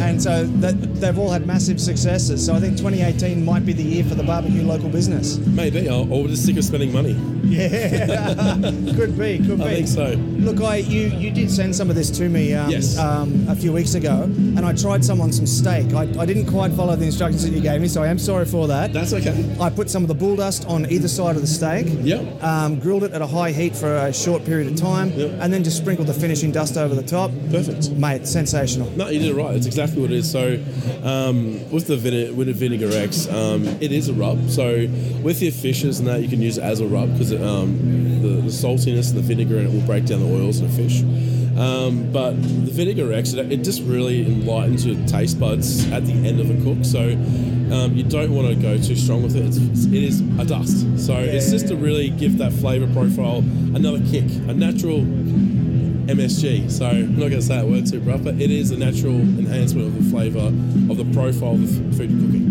And 0.00 0.22
so 0.22 0.44
that 0.62 0.72
they've 1.00 1.18
all 1.18 1.30
had 1.30 1.46
massive 1.46 1.80
successes. 1.80 2.44
So 2.46 2.54
I 2.54 2.60
think 2.60 2.78
2018 2.78 3.44
might 3.44 3.66
be 3.66 3.72
the 3.74 3.82
year 3.82 4.04
for 4.04 4.14
the 4.14 4.22
barbecue 4.22 4.62
local 4.62 4.88
business. 4.88 5.36
Maybe, 5.38 5.88
or, 5.88 6.06
we're 6.06 6.28
just 6.28 6.46
sick 6.46 6.56
of 6.56 6.64
spending 6.64 6.92
money. 6.92 7.12
Yeah, 7.44 8.54
could 8.96 9.18
be, 9.18 9.38
could 9.38 9.58
be. 9.58 9.64
I 9.64 9.74
think 9.74 9.88
so. 9.88 10.12
Look, 10.38 10.60
I 10.62 10.76
you 10.76 11.08
you 11.08 11.30
did 11.30 11.50
send 11.50 11.74
some 11.74 11.90
of 11.90 11.96
this 11.96 12.10
to 12.12 12.28
me 12.28 12.54
um, 12.54 12.70
Yes. 12.70 12.96
um, 12.98 13.46
a 13.48 13.54
few 13.56 13.72
weeks 13.72 13.94
ago, 13.94 14.22
and 14.22 14.60
I 14.60 14.72
tried 14.72 15.04
some 15.04 15.20
on 15.20 15.32
some 15.32 15.46
steak. 15.46 15.92
I, 15.92 16.02
I 16.18 16.24
didn't 16.24 16.46
quite 16.46 16.72
follow 16.72 16.96
the 16.96 17.04
instructions 17.04 17.42
that 17.42 17.50
you 17.52 17.60
gave 17.60 17.80
me, 17.80 17.88
so 17.88 18.02
I 18.02 18.06
am 18.06 18.18
sorry 18.18 18.46
for 18.46 18.68
that. 18.68 18.92
That's 18.92 19.12
okay. 19.12 19.56
I 19.60 19.68
put 19.68 19.90
some 19.90 20.02
of 20.02 20.08
the 20.08 20.14
bull 20.14 20.36
dust 20.36 20.64
on 20.66 20.90
either 20.90 21.08
side 21.08 21.34
of 21.36 21.42
the 21.42 21.48
steak. 21.48 21.86
Yep. 21.88 22.42
Um, 22.42 22.78
grilled 22.78 23.04
it 23.04 23.12
at 23.12 23.20
a 23.20 23.26
high 23.26 23.50
heat 23.50 23.74
for 23.76 23.94
a 23.96 24.12
short 24.12 24.44
period 24.44 24.68
of 24.72 24.76
time, 24.78 25.01
Yep. 25.10 25.38
and 25.40 25.52
then 25.52 25.62
just 25.64 25.76
sprinkle 25.76 26.04
the 26.04 26.14
finishing 26.14 26.52
dust 26.52 26.76
over 26.76 26.94
the 26.94 27.02
top. 27.02 27.30
Perfect. 27.50 27.90
Mate, 27.92 28.26
sensational. 28.26 28.90
No, 28.96 29.08
you 29.08 29.18
did 29.18 29.28
it 29.30 29.34
right. 29.34 29.54
It's 29.56 29.66
exactly 29.66 30.00
what 30.00 30.10
it 30.10 30.16
is. 30.16 30.30
So, 30.30 30.58
um, 31.02 31.70
with 31.70 31.86
the 31.86 31.96
vine- 31.96 32.36
with 32.36 32.46
the 32.48 32.52
vinegar 32.52 32.90
X, 32.92 33.26
um, 33.28 33.66
it 33.80 33.92
is 33.92 34.08
a 34.08 34.12
rub. 34.14 34.50
So, 34.50 34.86
with 35.22 35.42
your 35.42 35.52
fishes 35.52 35.98
and 35.98 36.08
that, 36.08 36.22
you 36.22 36.28
can 36.28 36.40
use 36.42 36.58
it 36.58 36.64
as 36.64 36.80
a 36.80 36.86
rub 36.86 37.12
because 37.12 37.32
um, 37.32 38.20
the, 38.22 38.28
the 38.28 38.50
saltiness 38.50 39.10
and 39.10 39.18
the 39.18 39.22
vinegar 39.22 39.58
and 39.58 39.68
it 39.68 39.72
will 39.72 39.86
break 39.86 40.06
down 40.06 40.20
the 40.20 40.34
oils 40.34 40.60
in 40.60 40.66
a 40.66 40.68
fish. 40.70 41.02
Um, 41.58 42.10
but 42.12 42.32
the 42.32 42.70
vinegar 42.70 43.12
X, 43.12 43.34
it, 43.34 43.52
it 43.52 43.58
just 43.62 43.82
really 43.82 44.24
enlightens 44.24 44.86
your 44.86 44.96
taste 45.06 45.38
buds 45.38 45.90
at 45.92 46.06
the 46.06 46.12
end 46.26 46.40
of 46.40 46.48
a 46.50 46.64
cook. 46.64 46.84
So, 46.84 47.10
um, 47.72 47.94
you 47.94 48.04
don't 48.04 48.34
want 48.34 48.48
to 48.48 48.54
go 48.54 48.76
too 48.76 48.96
strong 48.96 49.22
with 49.22 49.36
it. 49.36 49.46
It's, 49.46 49.86
it 49.86 50.02
is 50.02 50.20
a 50.38 50.44
dust. 50.44 51.04
So, 51.04 51.18
it's 51.18 51.50
just 51.50 51.68
to 51.68 51.76
really 51.76 52.10
give 52.10 52.38
that 52.38 52.52
flavor 52.52 52.92
profile 52.92 53.38
another 53.74 54.00
kick, 54.10 54.24
a 54.48 54.54
natural 54.54 55.00
MSG. 56.06 56.70
So 56.70 56.86
I'm 56.86 57.12
not 57.12 57.30
going 57.30 57.32
to 57.32 57.42
say 57.42 57.56
that 57.56 57.66
word 57.66 57.86
too 57.86 58.00
rough, 58.00 58.24
but 58.24 58.34
it 58.34 58.50
is 58.50 58.70
a 58.70 58.76
natural 58.76 59.14
enhancement 59.14 59.86
of 59.88 60.04
the 60.04 60.10
flavour 60.10 60.48
of 60.90 60.96
the 60.96 61.08
profile 61.12 61.54
of 61.54 61.60
the 61.62 61.96
food 61.96 62.10
you're 62.10 62.20
cooking. 62.26 62.41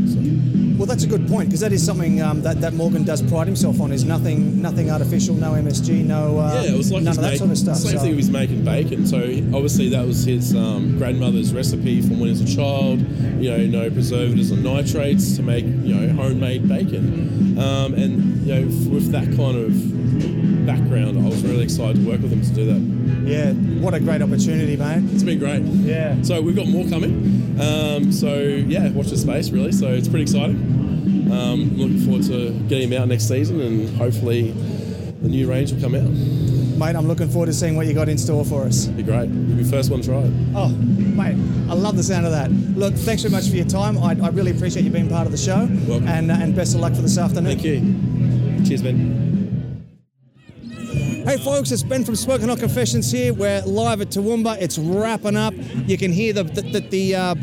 Well, 0.82 0.88
that's 0.88 1.04
a 1.04 1.08
good 1.08 1.28
point 1.28 1.50
because 1.50 1.60
that 1.60 1.74
is 1.74 1.86
something 1.86 2.24
um, 2.24 2.42
that, 2.42 2.60
that 2.62 2.74
Morgan 2.74 3.04
does 3.04 3.22
pride 3.22 3.46
himself 3.46 3.80
on. 3.80 3.92
Is 3.92 4.04
nothing 4.04 4.64
nothing 4.64 4.90
artificial, 4.90 5.36
no 5.36 5.52
MSG, 5.52 6.04
no 6.04 6.40
uh, 6.40 6.64
yeah, 6.64 6.72
it 6.72 6.76
was 6.76 6.92
like 6.92 7.04
none 7.04 7.16
of 7.16 7.22
that 7.22 7.30
make- 7.30 7.38
sort 7.38 7.52
of 7.52 7.58
stuff. 7.60 7.78
Same 7.78 8.00
so- 8.00 8.04
thing 8.04 8.16
he's 8.16 8.32
making 8.32 8.66
bacon. 8.66 9.06
So 9.06 9.18
obviously 9.54 9.90
that 9.90 10.08
was 10.08 10.24
his 10.24 10.56
um, 10.56 10.98
grandmother's 10.98 11.54
recipe 11.54 12.02
from 12.02 12.20
when 12.20 12.34
he 12.34 12.42
was 12.42 12.42
a 12.42 12.56
child. 12.56 13.00
You 13.40 13.52
know, 13.52 13.84
no 13.84 13.92
preservatives 13.92 14.52
or 14.52 14.56
nitrates 14.56 15.36
to 15.36 15.44
make 15.44 15.66
you 15.66 15.94
know 15.94 16.14
homemade 16.14 16.68
bacon. 16.68 17.60
Um, 17.60 17.94
and 17.94 18.42
you 18.48 18.56
know, 18.56 18.62
with 18.90 19.12
that 19.12 19.26
kind 19.38 19.58
of 19.58 20.66
background, 20.66 21.24
I 21.24 21.30
was 21.30 21.44
really 21.44 21.64
excited 21.64 22.04
to 22.04 22.10
work 22.10 22.22
with 22.22 22.32
him 22.32 22.42
to 22.42 22.54
do 22.56 22.66
that. 22.66 23.30
Yeah, 23.30 23.54
what 23.84 23.94
a 23.94 24.00
great 24.00 24.24
opportunity, 24.24 24.78
mate. 24.78 25.04
It's 25.14 25.22
been 25.22 25.38
great. 25.38 25.62
Yeah. 25.62 26.20
So 26.24 26.42
we've 26.42 26.56
got 26.56 26.68
more 26.68 26.90
coming. 26.90 27.41
Um, 27.62 28.12
so 28.12 28.40
yeah, 28.40 28.90
watch 28.90 29.08
the 29.08 29.18
space 29.18 29.52
really. 29.52 29.72
So 29.72 29.88
it's 29.88 30.08
pretty 30.08 30.24
exciting. 30.24 31.30
Um, 31.32 31.78
looking 31.78 32.00
forward 32.00 32.24
to 32.24 32.52
getting 32.68 32.92
him 32.92 33.02
out 33.02 33.08
next 33.08 33.28
season, 33.28 33.62
and 33.62 33.90
hopefully 33.98 34.52
the 34.52 35.30
new 35.30 35.50
range 35.50 35.72
will 35.72 35.82
come 35.82 35.96
out. 35.96 36.10
Mate, 36.78 36.96
I'm 36.96 37.08
looking 37.08 37.30
forward 37.30 37.46
to 37.46 37.54
seeing 37.54 37.76
what 37.76 37.86
you 37.86 37.94
got 37.94 38.10
in 38.10 38.18
store 38.18 38.44
for 38.44 38.64
us. 38.64 38.88
Be 38.88 39.04
great. 39.04 39.30
You'll 39.30 39.58
be 39.58 39.64
the 39.64 39.70
first 39.70 39.92
one 39.92 40.02
to 40.02 40.08
try 40.08 40.20
it. 40.22 40.34
Oh, 40.56 40.70
mate, 40.70 41.36
I 41.70 41.76
love 41.76 41.96
the 41.96 42.04
sound 42.04 42.26
of 42.26 42.32
that. 42.32 42.52
Look, 42.52 42.96
thanks 42.96 43.22
very 43.22 43.32
much 43.32 43.48
for 43.48 43.56
your 43.56 43.68
time. 43.68 43.98
I, 44.00 44.18
I 44.22 44.30
really 44.30 44.52
appreciate 44.52 44.84
you 44.84 44.90
being 44.90 45.08
part 45.08 45.28
of 45.28 45.32
the 45.32 45.38
show. 45.38 45.68
Welcome. 45.88 46.08
And, 46.08 46.32
uh, 46.32 46.38
and 46.40 46.56
best 46.56 46.74
of 46.74 46.82
luck 46.82 46.96
for 46.96 47.04
this 47.04 47.20
afternoon. 47.20 47.60
Thank 47.60 47.64
you. 47.64 48.66
Cheers, 48.66 48.82
Ben. 48.82 49.31
Hey 51.24 51.38
folks, 51.38 51.72
it's 51.72 51.84
Ben 51.84 52.04
from 52.04 52.16
Smoking 52.16 52.50
Hot 52.50 52.58
Confessions 52.58 53.12
here. 53.12 53.32
We're 53.32 53.62
live 53.62 54.02
at 54.02 54.08
Toowoomba. 54.08 54.58
It's 54.60 54.80
wrapping 54.80 55.38
up. 55.38 55.54
You 55.86 55.96
can 55.96 56.12
hear 56.12 56.34
the 56.34 56.44
the, 56.44 56.80
the, 56.80 57.16
uh, 57.16 57.22
uh, 57.22 57.36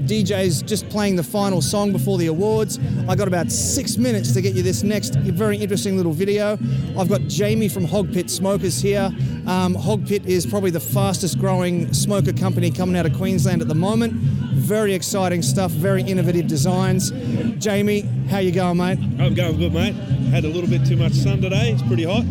DJ's 0.00 0.60
just 0.60 0.88
playing 0.88 1.14
the 1.14 1.22
final 1.22 1.62
song 1.62 1.92
before 1.92 2.18
the 2.18 2.26
awards. 2.26 2.80
I 3.08 3.14
got 3.14 3.28
about 3.28 3.52
six 3.52 3.96
minutes 3.96 4.32
to 4.32 4.40
get 4.40 4.54
you 4.54 4.64
this 4.64 4.82
next 4.82 5.14
very 5.14 5.56
interesting 5.56 5.96
little 5.96 6.12
video. 6.12 6.58
I've 6.98 7.08
got 7.08 7.20
Jamie 7.22 7.68
from 7.68 7.84
Hog 7.84 8.12
Pit 8.12 8.28
Smokers 8.28 8.82
here. 8.82 9.10
Um, 9.46 9.76
Hog 9.76 10.04
Pit 10.04 10.26
is 10.26 10.44
probably 10.44 10.70
the 10.70 10.80
fastest 10.80 11.38
growing 11.38 11.94
smoker 11.94 12.32
company 12.32 12.72
coming 12.72 12.96
out 12.96 13.06
of 13.06 13.14
Queensland 13.14 13.62
at 13.62 13.68
the 13.68 13.74
moment. 13.74 14.14
Very 14.14 14.94
exciting 14.94 15.42
stuff, 15.42 15.70
very 15.70 16.02
innovative 16.02 16.48
designs. 16.48 17.12
Jamie, 17.58 18.00
how 18.30 18.38
you 18.38 18.50
going, 18.50 18.78
mate? 18.78 18.98
I'm 19.20 19.34
going 19.34 19.58
good, 19.58 19.72
mate. 19.72 19.94
Had 20.30 20.44
a 20.44 20.48
little 20.48 20.68
bit 20.68 20.86
too 20.86 20.96
much 20.96 21.12
sun 21.12 21.40
today. 21.40 21.72
It's 21.72 21.82
pretty 21.82 22.04
hot. 22.04 22.24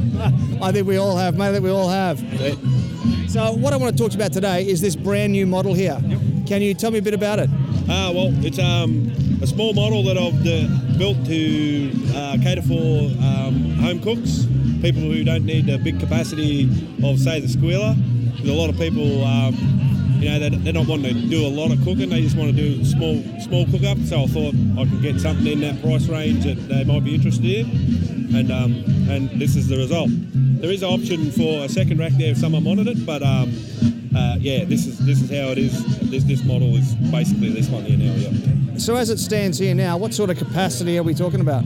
I 0.61 0.71
think 0.71 0.87
we 0.87 0.97
all 0.97 1.15
have, 1.15 1.37
mate. 1.37 1.49
I 1.49 1.51
think 1.53 1.63
we 1.63 1.69
all 1.69 1.89
have. 1.89 2.19
So, 3.29 3.53
what 3.53 3.73
I 3.73 3.77
want 3.77 3.95
to 3.95 4.03
talk 4.03 4.11
to 4.11 4.17
you 4.17 4.23
about 4.23 4.33
today 4.33 4.67
is 4.67 4.81
this 4.81 4.95
brand 4.95 5.31
new 5.33 5.45
model 5.45 5.73
here. 5.73 5.99
Can 6.47 6.61
you 6.61 6.73
tell 6.73 6.91
me 6.91 6.97
a 6.99 7.01
bit 7.01 7.13
about 7.13 7.39
it? 7.39 7.49
Uh, 7.89 8.11
well, 8.13 8.45
it's 8.45 8.59
um, 8.59 9.11
a 9.41 9.47
small 9.47 9.73
model 9.73 10.03
that 10.03 10.17
I've 10.17 10.45
uh, 10.45 10.97
built 10.97 11.25
to 11.25 11.91
uh, 12.15 12.37
cater 12.43 12.61
for 12.61 13.09
um, 13.23 13.71
home 13.79 14.01
cooks, 14.01 14.45
people 14.81 15.01
who 15.01 15.23
don't 15.23 15.45
need 15.45 15.65
the 15.67 15.77
big 15.77 15.99
capacity 15.99 16.69
of, 17.03 17.19
say, 17.19 17.39
the 17.39 17.47
squealer. 17.47 17.95
There's 17.97 18.49
a 18.49 18.53
lot 18.53 18.69
of 18.69 18.77
people, 18.77 19.23
um, 19.23 19.53
you 20.21 20.29
know, 20.29 20.39
they, 20.39 20.49
they're 20.49 20.73
not 20.73 20.87
wanting 20.87 21.15
to 21.15 21.27
do 21.27 21.45
a 21.45 21.49
lot 21.49 21.71
of 21.71 21.79
cooking. 21.79 22.09
They 22.09 22.21
just 22.21 22.37
want 22.37 22.55
to 22.55 22.55
do 22.55 22.85
small, 22.85 23.23
small 23.41 23.65
cook 23.65 23.83
up. 23.83 23.97
So 24.05 24.23
I 24.23 24.27
thought 24.27 24.53
I 24.77 24.85
could 24.85 25.01
get 25.01 25.19
something 25.19 25.47
in 25.47 25.61
that 25.61 25.81
price 25.81 26.07
range 26.07 26.43
that 26.45 26.69
they 26.69 26.83
might 26.83 27.03
be 27.03 27.15
interested 27.15 27.43
in, 27.43 28.35
and 28.35 28.51
um, 28.51 28.83
and 29.09 29.29
this 29.41 29.55
is 29.55 29.67
the 29.67 29.77
result. 29.77 30.09
There 30.61 30.69
is 30.69 30.83
an 30.83 30.89
option 30.89 31.31
for 31.31 31.65
a 31.65 31.69
second 31.69 31.97
rack 31.97 32.11
there 32.13 32.31
if 32.31 32.37
someone 32.37 32.63
wanted 32.63 32.87
it, 32.87 33.03
but 33.03 33.23
um, 33.23 33.51
uh, 34.15 34.35
yeah, 34.39 34.63
this 34.63 34.85
is 34.85 34.99
this 34.99 35.21
is 35.21 35.29
how 35.29 35.51
it 35.51 35.57
is. 35.57 35.73
This 36.11 36.23
this 36.23 36.43
model 36.43 36.75
is 36.75 36.93
basically 37.09 37.49
this 37.49 37.67
one 37.67 37.83
here 37.83 37.97
now. 37.97 38.13
Yeah. 38.13 38.77
So, 38.77 38.95
as 38.95 39.09
it 39.09 39.17
stands 39.19 39.57
here 39.57 39.73
now, 39.73 39.97
what 39.97 40.13
sort 40.13 40.29
of 40.29 40.37
capacity 40.37 40.99
are 40.99 41.03
we 41.03 41.15
talking 41.15 41.41
about? 41.41 41.63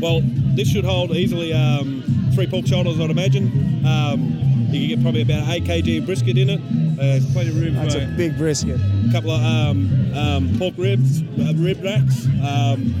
Well, 0.00 0.22
this 0.56 0.68
should 0.68 0.84
hold 0.84 1.10
easily 1.12 1.52
um, 1.52 2.02
three 2.34 2.46
pork 2.46 2.66
shoulders, 2.66 2.98
I'd 2.98 3.10
imagine. 3.10 3.84
Um, 3.86 4.38
you 4.70 4.88
can 4.88 4.88
get 4.88 5.02
probably 5.02 5.22
about 5.22 5.48
eight 5.48 5.64
kg 5.64 5.98
of 5.98 6.06
brisket 6.06 6.38
in 6.38 6.50
it. 6.50 6.81
Uh, 7.02 7.18
plenty 7.32 7.48
of 7.48 7.60
room 7.60 7.74
That's 7.74 7.96
a 7.96 8.06
big 8.16 8.38
brisket. 8.38 8.78
a 8.78 9.10
couple 9.10 9.32
of 9.32 9.42
um, 9.42 9.90
um, 10.14 10.56
pork 10.56 10.74
ribs, 10.78 11.22
uh, 11.22 11.52
rib 11.56 11.82
racks, 11.82 12.26
um, 12.46 12.94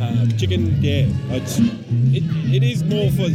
uh, 0.00 0.28
chicken. 0.38 0.80
Yeah, 0.80 1.06
it's, 1.34 1.58
it, 1.58 2.22
it 2.54 2.62
is 2.62 2.84
more 2.84 3.10
for 3.10 3.28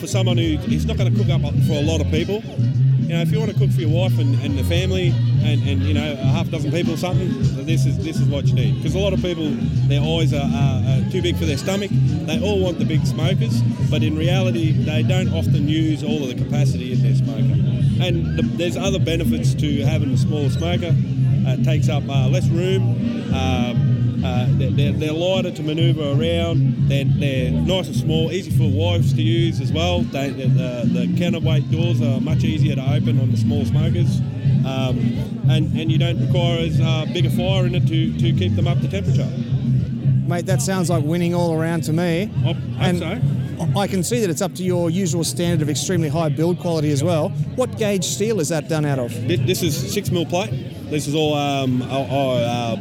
for 0.00 0.06
someone 0.06 0.36
who 0.36 0.58
is 0.70 0.84
not 0.84 0.98
going 0.98 1.10
to 1.10 1.18
cook 1.18 1.30
up 1.30 1.40
for 1.66 1.72
a 1.72 1.80
lot 1.80 2.02
of 2.02 2.10
people. 2.10 2.42
You 2.44 3.14
know, 3.14 3.22
if 3.22 3.32
you 3.32 3.38
want 3.38 3.50
to 3.52 3.58
cook 3.58 3.70
for 3.70 3.80
your 3.80 3.88
wife 3.88 4.18
and, 4.18 4.34
and 4.42 4.58
the 4.58 4.64
family 4.64 5.14
and, 5.42 5.66
and 5.66 5.80
you 5.80 5.94
know 5.94 6.12
a 6.12 6.16
half 6.16 6.50
dozen 6.50 6.70
people 6.70 6.92
or 6.92 6.98
something, 6.98 7.30
this 7.64 7.86
is 7.86 7.96
this 8.04 8.20
is 8.20 8.28
what 8.28 8.44
you 8.44 8.52
need. 8.52 8.76
Because 8.76 8.94
a 8.94 8.98
lot 8.98 9.14
of 9.14 9.22
people, 9.22 9.48
their 9.88 10.02
eyes 10.02 10.34
are, 10.34 10.44
are, 10.44 10.82
are 10.84 11.10
too 11.10 11.22
big 11.22 11.38
for 11.38 11.46
their 11.46 11.56
stomach. 11.56 11.90
They 11.90 12.38
all 12.38 12.60
want 12.60 12.78
the 12.78 12.84
big 12.84 13.06
smokers, 13.06 13.62
but 13.88 14.02
in 14.02 14.14
reality, 14.14 14.72
they 14.72 15.02
don't 15.02 15.32
often 15.32 15.68
use 15.68 16.04
all 16.04 16.22
of 16.22 16.28
the 16.28 16.34
capacity 16.34 16.92
in 16.92 17.00
their 17.02 17.14
smoker. 17.14 17.61
And 18.02 18.36
the, 18.36 18.42
there's 18.42 18.76
other 18.76 18.98
benefits 18.98 19.54
to 19.54 19.84
having 19.84 20.10
a 20.12 20.16
smaller 20.16 20.50
smoker. 20.50 20.88
Uh, 21.46 21.56
it 21.58 21.64
takes 21.64 21.88
up 21.88 22.02
uh, 22.08 22.28
less 22.28 22.48
room. 22.48 22.82
Um, 23.32 24.24
uh, 24.24 24.46
they're, 24.50 24.92
they're, 24.92 25.12
lighter 25.12 25.50
to 25.50 25.62
manoeuvre 25.62 26.02
around. 26.02 26.88
They're, 26.88 27.04
they're 27.04 27.50
nice 27.50 27.88
and 27.88 27.96
small, 27.96 28.30
easy 28.30 28.50
for 28.50 28.70
wives 28.70 29.12
to 29.14 29.22
use 29.22 29.60
as 29.60 29.72
well. 29.72 30.02
They, 30.02 30.30
the, 30.30 30.46
the, 30.46 31.06
the 31.06 31.18
counterweight 31.18 31.70
doors 31.70 32.00
are 32.00 32.20
much 32.20 32.44
easier 32.44 32.76
to 32.76 32.82
open 32.82 33.20
on 33.20 33.30
the 33.30 33.36
small 33.36 33.64
smokers. 33.64 34.20
Um, 34.64 34.98
and, 35.50 35.76
and 35.76 35.90
you 35.90 35.98
don't 35.98 36.24
require 36.24 36.60
as 36.60 36.80
uh, 36.80 37.06
big 37.12 37.26
a 37.26 37.30
fire 37.30 37.66
in 37.66 37.74
it 37.74 37.86
to, 37.88 38.18
to 38.18 38.32
keep 38.32 38.54
them 38.54 38.68
up 38.68 38.80
to 38.80 38.88
temperature. 38.88 39.28
Mate, 40.28 40.46
that 40.46 40.62
sounds 40.62 40.88
like 40.88 41.04
winning 41.04 41.34
all 41.34 41.52
around 41.52 41.82
to 41.84 41.92
me. 41.92 42.22
I 42.22 42.26
hope 42.26 42.56
and 42.78 42.98
so. 42.98 43.41
I 43.76 43.86
can 43.86 44.02
see 44.02 44.20
that 44.20 44.30
it's 44.30 44.42
up 44.42 44.54
to 44.54 44.62
your 44.62 44.90
usual 44.90 45.24
standard 45.24 45.62
of 45.62 45.70
extremely 45.70 46.08
high 46.08 46.28
build 46.28 46.58
quality 46.58 46.90
as 46.90 47.02
well. 47.02 47.30
What 47.56 47.78
gauge 47.78 48.04
steel 48.04 48.40
is 48.40 48.48
that 48.48 48.68
done 48.68 48.84
out 48.84 48.98
of? 48.98 49.12
This 49.26 49.62
is 49.62 49.92
six 49.92 50.10
mil 50.10 50.26
plate. 50.26 50.50
This 50.90 51.06
is 51.06 51.14
all, 51.14 51.34
um, 51.34 51.82
uh, 51.82 52.76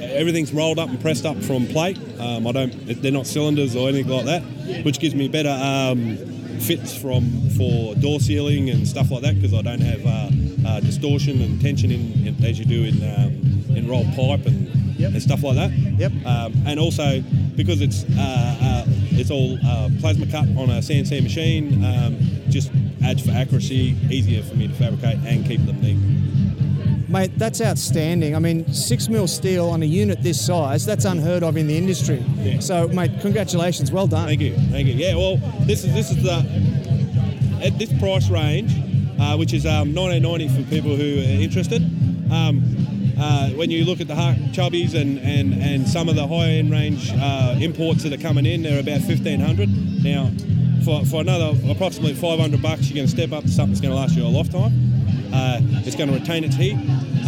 everything's 0.00 0.52
rolled 0.52 0.78
up 0.78 0.88
and 0.88 1.00
pressed 1.00 1.24
up 1.24 1.36
from 1.42 1.66
plate. 1.66 1.98
Um, 2.18 2.46
I 2.46 2.52
don't, 2.52 3.02
they're 3.02 3.12
not 3.12 3.26
cylinders 3.26 3.76
or 3.76 3.88
anything 3.88 4.10
like 4.10 4.24
that, 4.24 4.42
which 4.84 4.98
gives 4.98 5.14
me 5.14 5.28
better 5.28 5.50
um, 5.50 6.16
fits 6.60 6.96
from 6.96 7.50
for 7.50 7.94
door 7.96 8.20
sealing 8.20 8.70
and 8.70 8.86
stuff 8.86 9.10
like 9.10 9.22
that 9.22 9.36
because 9.36 9.54
I 9.54 9.62
don't 9.62 9.80
have 9.80 10.04
uh, 10.04 10.68
uh, 10.68 10.80
distortion 10.80 11.40
and 11.40 11.60
tension 11.60 11.90
in, 11.90 12.26
in 12.26 12.44
as 12.44 12.58
you 12.58 12.64
do 12.64 12.84
in 12.84 12.96
um, 13.02 13.76
in 13.76 13.88
rolled 13.88 14.06
pipe 14.14 14.46
and, 14.46 14.68
and 15.00 15.22
stuff 15.22 15.42
like 15.42 15.54
that. 15.56 15.70
Yep. 15.72 16.12
Um, 16.26 16.54
and 16.66 16.80
also 16.80 17.22
because 17.56 17.80
it's 17.80 18.04
uh, 18.04 18.56
it's 19.18 19.30
all 19.30 19.58
uh, 19.66 19.88
plasma 20.00 20.26
cut 20.26 20.48
on 20.56 20.70
a 20.70 20.78
CNC 20.78 21.22
machine, 21.22 21.84
um, 21.84 22.18
just 22.48 22.70
adds 23.04 23.24
for 23.24 23.32
accuracy, 23.32 23.96
easier 24.10 24.42
for 24.42 24.54
me 24.54 24.68
to 24.68 24.74
fabricate 24.74 25.18
and 25.26 25.46
keep 25.46 25.64
them 25.66 25.80
neat. 25.80 25.98
Mate, 27.08 27.32
that's 27.38 27.62
outstanding. 27.62 28.36
I 28.36 28.38
mean, 28.38 28.70
six 28.72 29.08
mil 29.08 29.26
steel 29.26 29.70
on 29.70 29.82
a 29.82 29.86
unit 29.86 30.22
this 30.22 30.44
size, 30.44 30.84
that's 30.84 31.06
unheard 31.06 31.42
of 31.42 31.56
in 31.56 31.66
the 31.66 31.76
industry. 31.76 32.22
Yeah. 32.36 32.60
So, 32.60 32.88
mate, 32.88 33.12
congratulations. 33.20 33.90
Well 33.90 34.06
done. 34.06 34.26
Thank 34.26 34.42
you, 34.42 34.54
thank 34.70 34.86
you. 34.88 34.94
Yeah, 34.94 35.14
well, 35.14 35.36
this 35.60 35.84
is 35.84 35.94
this 35.94 36.10
is 36.10 36.22
the 36.22 36.44
at 37.64 37.78
this 37.78 37.92
price 37.98 38.28
range, 38.28 38.72
uh, 39.18 39.36
which 39.36 39.52
is 39.52 39.64
um, 39.64 39.94
1990 39.94 40.48
for 40.48 40.70
people 40.70 40.96
who 40.96 41.20
are 41.20 41.42
interested. 41.42 41.82
Um, 42.30 42.77
uh, 43.18 43.50
when 43.50 43.70
you 43.70 43.84
look 43.84 44.00
at 44.00 44.08
the 44.08 44.14
Chubbies 44.14 44.94
and, 44.94 45.18
and, 45.18 45.54
and 45.54 45.88
some 45.88 46.08
of 46.08 46.14
the 46.14 46.26
higher 46.26 46.58
end 46.58 46.70
range 46.70 47.10
uh, 47.14 47.56
imports 47.60 48.02
that 48.04 48.12
are 48.12 48.22
coming 48.22 48.46
in, 48.46 48.62
they're 48.62 48.80
about 48.80 49.00
1500. 49.02 49.68
Now, 50.04 50.30
for, 50.84 51.04
for 51.04 51.20
another 51.20 51.58
approximately 51.70 52.14
500 52.14 52.62
bucks, 52.62 52.88
you're 52.88 52.94
going 52.94 53.06
to 53.06 53.12
step 53.12 53.32
up 53.32 53.44
to 53.44 53.50
something 53.50 53.72
that's 53.72 53.80
going 53.80 53.92
to 53.92 54.00
last 54.00 54.16
you 54.16 54.24
a 54.24 54.26
lifetime. 54.26 54.72
Uh, 55.32 55.60
it's 55.84 55.96
going 55.96 56.08
to 56.08 56.18
retain 56.18 56.44
its 56.44 56.56
heat. 56.56 56.76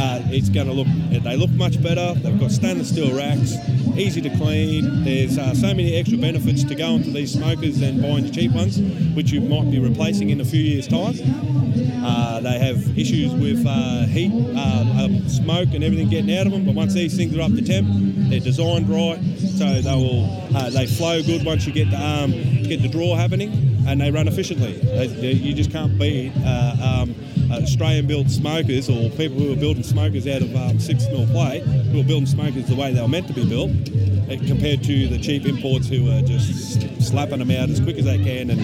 Uh, 0.01 0.23
it's 0.31 0.49
going 0.49 0.67
to 0.67 0.73
look. 0.73 0.87
They 1.11 1.37
look 1.37 1.51
much 1.51 1.83
better. 1.83 2.15
They've 2.15 2.41
got 2.41 2.51
stainless 2.51 2.89
steel 2.89 3.15
racks, 3.15 3.55
easy 3.99 4.23
to 4.23 4.31
clean. 4.31 5.05
There's 5.05 5.37
uh, 5.37 5.55
so 5.55 5.69
many 5.69 5.95
extra 5.95 6.17
benefits 6.17 6.65
to 6.65 6.75
going 6.75 7.03
to 7.05 7.11
these 7.11 7.33
smokers 7.35 7.81
than 7.81 8.01
buying 8.01 8.25
the 8.25 8.31
cheap 8.31 8.53
ones, 8.53 8.79
which 9.15 9.31
you 9.31 9.43
might 9.43 9.71
be 9.71 9.79
replacing 9.79 10.31
in 10.31 10.41
a 10.41 10.45
few 10.45 10.61
years' 10.61 10.89
time. 10.89 11.15
Uh, 12.03 12.41
they 12.41 12.59
have 12.59 12.99
issues 12.99 13.35
with 13.35 13.63
uh, 13.67 14.07
heat, 14.07 14.33
uh, 14.57 15.05
um, 15.05 15.29
smoke, 15.29 15.69
and 15.75 15.85
everything 15.85 16.09
getting 16.09 16.35
out 16.35 16.47
of 16.47 16.53
them. 16.53 16.65
But 16.65 16.75
once 16.75 16.95
these 16.95 17.15
things 17.15 17.37
are 17.37 17.43
up 17.43 17.53
to 17.53 17.63
temp, 17.63 17.87
they're 18.31 18.41
designed 18.41 18.89
right, 18.89 19.21
so 19.39 19.83
they 19.83 19.95
will 19.95 20.25
uh, 20.57 20.71
they 20.71 20.87
flow 20.87 21.23
good 21.23 21.45
once 21.45 21.67
you 21.67 21.73
get 21.73 21.91
the 21.91 22.01
um, 22.01 22.31
get 22.63 22.81
the 22.81 22.89
draw 22.89 23.17
happening, 23.17 23.70
and 23.91 24.01
they 24.01 24.11
run 24.11 24.29
efficiently. 24.29 24.75
They, 24.75 25.33
you 25.33 25.53
just 25.53 25.73
can't 25.73 25.99
beat 25.99 26.33
uh, 26.45 27.03
um, 27.03 27.15
Australian-built 27.51 28.31
smokers 28.31 28.89
or 28.89 29.11
people 29.11 29.39
who 29.39 29.53
are 29.53 29.57
building 29.57 29.83
smokers 29.83 30.29
out 30.29 30.43
of 30.43 30.55
um, 30.55 30.79
six 30.79 31.05
mil 31.09 31.27
plate, 31.27 31.63
who 31.63 32.01
are 32.01 32.05
building 32.05 32.27
smokers 32.27 32.67
the 32.69 32.77
way 32.77 32.93
they 32.93 33.03
were 33.03 33.09
meant 33.09 33.27
to 33.27 33.33
be 33.33 33.45
built, 33.49 33.71
uh, 33.71 34.39
compared 34.47 34.85
to 34.85 35.09
the 35.09 35.19
cheap 35.19 35.45
imports 35.45 35.89
who 35.89 36.09
are 36.09 36.23
just 36.23 36.81
slapping 37.05 37.41
them 37.41 37.51
out 37.51 37.69
as 37.69 37.81
quick 37.81 37.99
as 37.99 38.05
they 38.05 38.19
can 38.19 38.51
and 38.51 38.61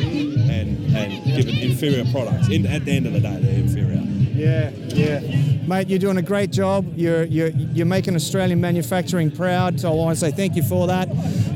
and, 0.49 0.97
and 0.97 1.25
giving 1.25 1.59
inferior 1.59 2.05
products. 2.13 2.49
In, 2.49 2.65
at 2.67 2.85
the 2.85 2.93
end 2.93 3.07
of 3.07 3.13
the 3.13 3.21
day, 3.21 3.39
they're 3.41 3.59
inferior. 3.59 4.03
Yeah, 4.33 4.71
yeah. 4.95 5.21
Mate, 5.67 5.89
you're 5.89 5.99
doing 5.99 6.17
a 6.17 6.23
great 6.23 6.53
job. 6.53 6.87
You're, 6.97 7.25
you're, 7.25 7.49
you're 7.49 7.87
making 7.87 8.15
Australian 8.15 8.61
manufacturing 8.61 9.33
proud, 9.33 9.81
so 9.81 9.91
I 9.91 9.95
want 9.95 10.17
to 10.17 10.21
say 10.25 10.31
thank 10.31 10.55
you 10.55 10.63
for 10.63 10.87
that. 10.87 11.09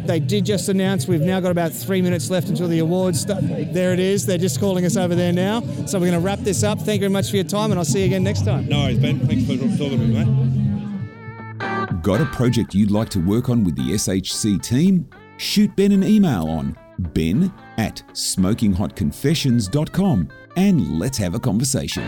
They 0.07 0.19
did 0.19 0.45
just 0.45 0.69
announce 0.69 1.07
we've 1.07 1.21
now 1.21 1.39
got 1.39 1.53
about 1.53 1.71
three 1.73 2.03
minutes 2.03 2.29
left 2.31 2.49
until 2.49 2.67
the 2.67 2.81
awards. 2.81 3.21
st- 3.21 3.73
There 3.73 3.93
it 3.93 4.01
is. 4.01 4.27
They're 4.27 4.37
just 4.39 4.59
calling 4.59 4.85
us 4.85 4.97
over 4.97 5.15
there 5.15 5.33
now. 5.33 5.61
So 5.87 6.01
we're 6.01 6.11
going 6.11 6.21
to 6.21 6.27
wrap 6.27 6.41
this 6.41 6.65
up. 6.65 6.79
Thank 6.81 7.03
you 7.03 7.09
very 7.09 7.13
much 7.13 7.31
for 7.31 7.37
your 7.37 7.45
time, 7.45 7.71
and 7.71 7.79
I'll 7.79 7.85
see 7.85 8.01
you 8.01 8.07
again 8.07 8.25
next 8.25 8.45
time. 8.45 8.67
No 8.69 8.81
worries, 8.81 8.99
Ben. 8.99 9.21
Thanks 9.21 9.47
for 9.47 9.57
talking 9.79 10.01
to 10.01 10.07
me, 10.07 10.25
mate. 10.25 12.03
Got 12.03 12.21
a 12.21 12.27
project 12.27 12.75
you'd 12.75 12.91
like 12.91 13.11
to 13.11 13.21
work 13.21 13.49
on 13.49 13.63
with 13.63 13.77
the 13.77 13.93
SHC 13.93 14.61
team? 14.61 15.09
Shoot 15.37 15.77
Ben 15.77 15.93
an 15.93 16.03
email 16.03 16.49
on 16.49 16.77
ben 16.99 17.53
at 17.79 18.03
smokinghotconfessions.com 18.13 20.29
and 20.57 20.99
let's 20.99 21.17
have 21.19 21.35
a 21.35 21.41
conversation. 21.41 22.03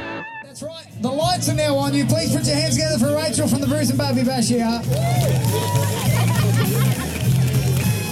That's 0.52 0.62
right. 0.62 0.84
The 1.00 1.10
lights 1.10 1.48
are 1.48 1.54
now 1.54 1.76
on 1.76 1.94
you. 1.94 2.04
Please 2.04 2.36
put 2.36 2.44
your 2.44 2.54
hands 2.54 2.74
together 2.74 2.98
for 2.98 3.16
Rachel 3.16 3.48
from 3.48 3.62
the 3.62 3.66
Brews 3.66 3.88
and 3.88 3.96
Barbie 3.96 4.22
Bash 4.22 4.48
here. 4.48 4.66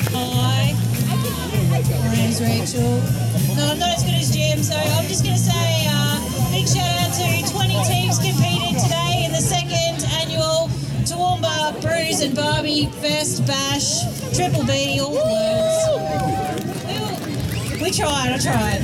Hi. 0.08 0.72
My 2.00 2.14
name's 2.14 2.40
Rachel. 2.40 2.96
No, 3.60 3.72
I'm 3.72 3.78
not 3.78 3.90
as 3.90 4.04
good 4.04 4.14
as 4.14 4.32
Jim, 4.34 4.62
so 4.62 4.74
I'm 4.74 5.04
just 5.04 5.22
going 5.22 5.36
to 5.36 5.42
say 5.42 5.84
uh, 5.92 6.16
big 6.50 6.66
shout 6.66 6.88
out 7.04 7.12
to 7.12 7.44
20 7.52 7.76
teams 7.84 8.16
competed 8.16 8.80
today 8.84 9.24
in 9.26 9.32
the 9.32 9.44
second 9.44 10.00
annual 10.16 10.70
Toowoomba 11.04 11.76
Brews 11.82 12.22
and 12.22 12.34
Barbie 12.34 12.86
Fest 13.04 13.46
Bash 13.46 14.00
Triple 14.34 14.64
B, 14.64 14.98
all 14.98 15.12
the 15.12 15.20
words. 15.28 15.76
We, 17.82 17.90
tried, 17.90 18.32
I 18.32 18.38
tried. 18.38 18.80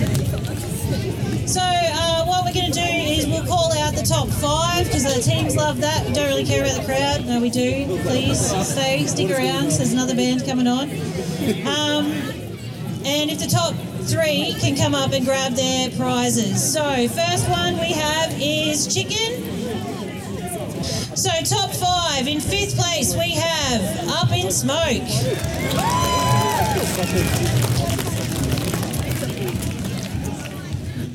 So 1.48 1.62
uh, 1.62 2.26
what 2.26 2.44
we're 2.44 2.52
going 2.52 2.70
to 2.70 2.72
do 2.72 3.05
we'll 3.36 3.46
call 3.46 3.72
out 3.72 3.94
the 3.94 4.02
top 4.02 4.28
five 4.28 4.86
because 4.86 5.04
the 5.04 5.20
teams 5.20 5.56
love 5.56 5.80
that. 5.80 6.06
We 6.06 6.12
don't 6.12 6.28
really 6.28 6.44
care 6.44 6.64
about 6.64 6.80
the 6.80 6.86
crowd. 6.86 7.26
No, 7.26 7.40
we 7.40 7.50
do. 7.50 7.98
Please 8.02 8.38
stay, 8.66 9.04
stick 9.06 9.30
around. 9.30 9.70
There's 9.70 9.92
another 9.92 10.14
band 10.14 10.44
coming 10.46 10.66
on. 10.66 10.88
Um, 11.66 12.06
and 13.04 13.30
if 13.30 13.38
the 13.38 13.48
top 13.48 13.74
three 14.04 14.54
can 14.60 14.76
come 14.76 14.94
up 14.94 15.12
and 15.12 15.24
grab 15.24 15.52
their 15.52 15.90
prizes. 15.90 16.72
So 16.72 17.08
first 17.08 17.48
one 17.48 17.74
we 17.74 17.92
have 17.92 18.32
is 18.40 18.92
chicken. 18.92 19.42
So 21.16 21.30
top 21.44 21.70
five. 21.72 22.26
In 22.26 22.40
fifth 22.40 22.76
place 22.76 23.14
we 23.14 23.32
have 23.32 24.08
Up 24.08 24.32
in 24.32 24.50
Smoke. 24.50 25.02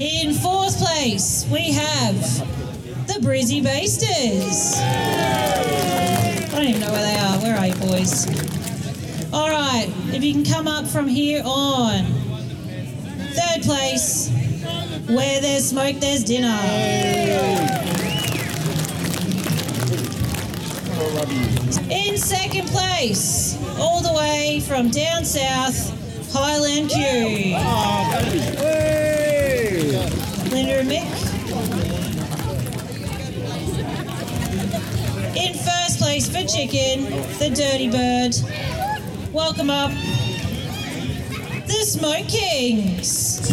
In 0.01 0.33
fourth 0.33 0.79
place, 0.79 1.45
we 1.51 1.73
have 1.73 2.15
the 3.05 3.19
Brizzy 3.21 3.63
Basters. 3.63 4.73
I 4.79 6.49
don't 6.53 6.63
even 6.69 6.81
know 6.81 6.91
where 6.91 7.03
they 7.03 7.19
are. 7.19 7.37
Where 7.39 7.55
are 7.55 7.67
you, 7.67 7.75
boys? 7.75 8.25
All 9.31 9.51
right, 9.51 9.85
if 10.11 10.23
you 10.23 10.33
can 10.33 10.43
come 10.43 10.67
up 10.67 10.87
from 10.87 11.07
here 11.07 11.43
on. 11.45 12.05
Third 13.35 13.61
place, 13.61 14.31
where 15.07 15.39
there's 15.39 15.69
smoke, 15.69 15.97
there's 15.99 16.23
dinner. 16.23 16.47
In 21.91 22.17
second 22.17 22.67
place, 22.69 23.55
all 23.77 24.01
the 24.01 24.13
way 24.13 24.63
from 24.67 24.89
down 24.89 25.25
south, 25.25 25.93
Highland 26.33 26.89
Q. 26.89 28.80
And 30.53 30.89
Mick. 30.89 31.07
In 35.37 35.53
first 35.53 35.97
place 35.97 36.27
for 36.27 36.45
chicken, 36.45 37.05
the 37.39 37.49
Dirty 37.55 37.89
Bird. 37.89 38.35
Welcome 39.31 39.69
up, 39.69 39.91
the 41.67 41.85
Smoke 41.85 42.27
Kings. 42.27 43.49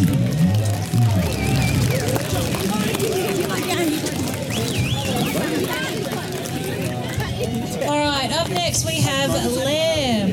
All 7.86 8.10
right, 8.10 8.32
up 8.32 8.48
next 8.50 8.84
we 8.84 9.00
have 9.00 9.30
Lamb. 9.54 10.30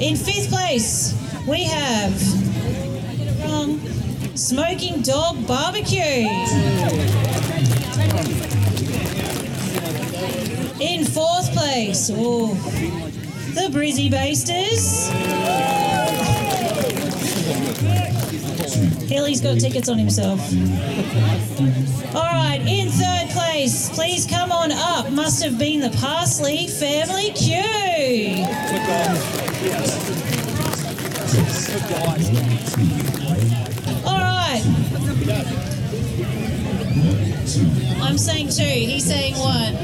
In 0.00 0.16
fifth 0.16 0.50
place, 0.50 1.14
we 1.46 1.62
have. 1.62 2.20
Wrong. 3.44 3.80
Smoking 4.36 5.02
Dog 5.02 5.46
Barbecue. 5.46 6.28
In 10.80 11.04
fourth 11.04 11.52
place, 11.52 12.10
oh, 12.12 12.52
the 13.54 13.68
Brizzy 13.70 14.10
Basters. 14.10 15.08
Haley's 19.08 19.40
got 19.40 19.60
tickets 19.60 19.88
on 19.88 19.98
himself. 19.98 20.40
All 22.16 22.24
right, 22.24 22.60
in 22.66 22.88
third 22.88 23.30
place, 23.30 23.88
please 23.90 24.26
come 24.26 24.50
on 24.50 24.72
up. 24.72 25.12
Must 25.12 25.44
have 25.44 25.60
been 25.60 25.78
the 25.78 25.96
Parsley 25.96 26.66
Family 26.66 27.30
Q. 27.30 27.62
I'm 38.02 38.18
saying 38.18 38.48
two. 38.48 38.64
He's 38.64 39.04
saying 39.04 39.36
one. 39.36 39.74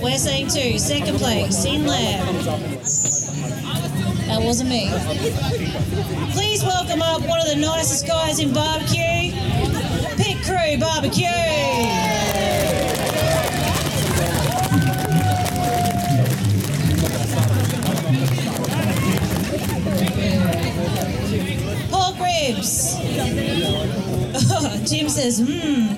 We're 0.00 0.16
saying 0.16 0.48
two. 0.48 0.78
Second 0.78 1.18
place, 1.18 1.66
in 1.66 1.86
lab. 1.86 2.26
That 4.28 4.40
wasn't 4.40 4.70
me. 4.70 4.88
Please 6.32 6.64
welcome 6.64 7.02
up 7.02 7.20
one 7.28 7.38
of 7.38 7.48
the 7.48 7.56
nicest 7.56 8.06
guys 8.06 8.38
in 8.38 8.54
barbecue, 8.54 9.32
Pit 10.16 10.38
Crew 10.42 10.78
Barbecue. 10.80 11.26
Pork 21.90 22.18
ribs. 22.18 22.81
Jim 24.92 25.08
says, 25.08 25.38
hmm. 25.38 25.88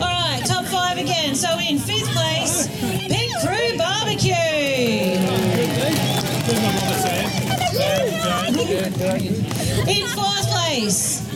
All 0.00 0.06
right, 0.06 0.40
top 0.46 0.64
five 0.66 0.98
again. 0.98 1.34
So 1.34 1.58
in 1.58 1.80
fifth 1.80 2.06
place, 2.12 2.68
Pit 3.08 3.32
Crew 3.42 3.76
Barbecue. 3.76 4.34
In 9.90 10.06
fourth 10.14 10.46
place, 10.48 11.28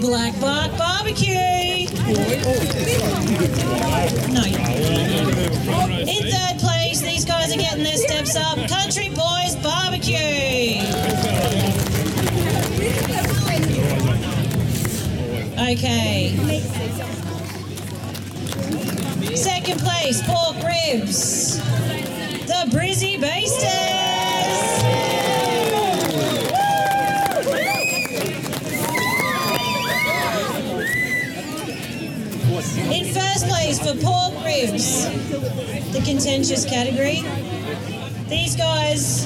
Black 0.00 0.40
Bark 0.40 0.76
Barbecue. 0.76 1.86
In 6.08 6.22
third 6.32 6.58
place, 6.58 7.00
these 7.00 7.24
guys 7.24 7.54
are 7.54 7.56
getting 7.56 7.84
their 7.84 7.96
steps 7.98 8.34
up. 8.34 8.58
Country 8.68 9.10
Boys 9.10 9.54
Barbecue. 9.62 10.51
Okay. 15.72 16.36
Second 19.34 19.80
place, 19.80 20.20
pork 20.26 20.56
ribs. 20.62 21.56
The 22.46 22.68
Brizzy 22.70 23.18
Basters. 23.18 23.72
In 32.92 33.14
first 33.14 33.48
place 33.48 33.78
for 33.78 33.96
pork 34.04 34.44
ribs, 34.44 35.06
the 35.94 36.02
contentious 36.04 36.66
category. 36.66 37.22
These 38.28 38.56
guys 38.56 39.24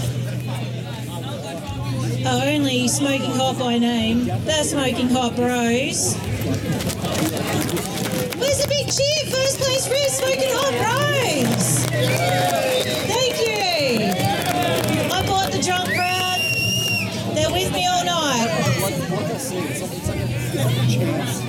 are 2.24 2.46
only 2.46 2.86
smoking 2.86 3.32
hot 3.32 3.58
by 3.58 3.78
name. 3.78 4.26
They're 4.44 4.62
smoking 4.62 5.08
hot 5.08 5.34
bros. 5.34 6.16
Where's 8.38 8.62
the 8.62 8.68
big 8.68 8.86
cheer? 8.86 9.26
First 9.34 9.58
place 9.58 9.84
for 9.88 9.96
smoking 10.14 10.52
hot 10.54 10.74
bros. 10.78 11.84
Thank 13.10 13.34
you. 13.42 14.14
I 15.12 15.26
bought 15.26 15.50
the 15.50 15.58
drunk 15.60 15.90
crowd. 15.90 16.38
They're 17.34 17.50
with 17.50 17.72
me 17.72 17.88
all 17.88 18.04
night. 18.04 18.46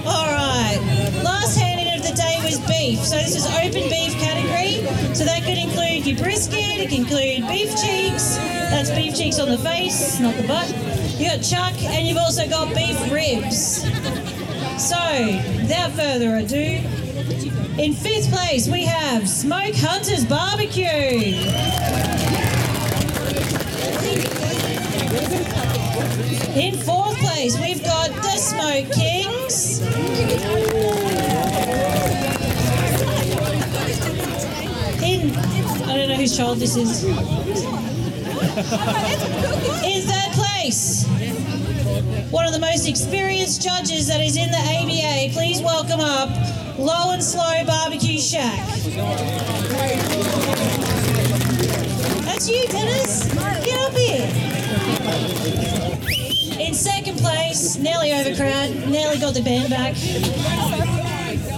All 0.08 0.32
right. 0.34 0.80
Last 1.24 1.60
handing 1.60 1.94
of 1.94 2.02
the 2.02 2.14
day 2.16 2.40
was 2.44 2.58
beef. 2.62 2.98
So 3.06 3.18
this 3.18 3.36
is 3.36 3.46
open 3.46 3.90
beef 3.90 4.18
category. 4.18 4.82
So 5.14 5.26
that 5.26 5.44
could 5.44 5.60
include 5.60 6.08
your 6.08 6.18
brisket. 6.18 6.80
It 6.80 6.90
can 6.90 7.02
include 7.02 7.48
beef 7.48 7.70
cheeks. 7.80 8.38
That's 8.38 8.90
beef 8.90 9.16
cheeks 9.16 9.38
on 9.38 9.50
the 9.50 9.60
face, 9.60 10.20
not 10.20 10.36
the 10.36 10.48
butt. 10.48 10.74
You 11.20 11.30
got 11.30 11.42
chuck, 11.44 11.74
and 11.84 12.08
you've 12.08 12.18
also 12.18 12.48
got 12.48 12.74
beef 12.76 13.00
ribs. 13.12 13.86
So, 15.08 15.24
without 15.62 15.92
further 15.92 16.36
ado, 16.36 16.82
in 17.82 17.94
fifth 17.94 18.30
place 18.30 18.68
we 18.68 18.84
have 18.84 19.30
Smoke 19.30 19.74
Hunters 19.76 20.26
Barbecue. 20.26 20.84
In 26.60 26.76
fourth 26.80 27.18
place 27.20 27.58
we've 27.58 27.82
got 27.86 28.10
the 28.16 28.36
Smoke 28.36 28.92
Kings. 28.92 29.80
In 35.02 35.34
I 35.88 35.98
don't 35.98 36.10
know 36.10 36.16
whose 36.16 36.36
child 36.36 36.58
this 36.58 36.76
is. 36.76 37.06
In 39.86 40.02
third 40.02 40.34
place, 40.34 41.08
one 42.32 42.46
of 42.46 42.54
the 42.54 42.60
most 42.60 42.88
experienced 42.88 43.62
judges 43.62 44.08
that 44.08 44.22
is 44.22 44.38
in 44.38 44.50
the 44.52 44.58
ABA. 44.58 45.34
Please 45.34 45.62
welcome 45.62 46.00
up 46.00 46.30
Low 46.78 47.12
and 47.12 47.24
Slow 47.24 47.64
Barbecue 47.66 48.20
Shack. 48.20 48.58
That's 52.26 52.50
you, 52.50 52.68
Dennis. 52.68 53.34
Get 53.64 53.80
up 53.82 53.94
here. 53.94 54.28
In 56.60 56.74
second 56.74 57.18
place, 57.18 57.78
nearly 57.78 58.14
overcrowd, 58.14 58.90
nearly 58.90 59.18
got 59.20 59.34
the 59.34 59.42
band 59.42 59.70
back. 59.70 59.96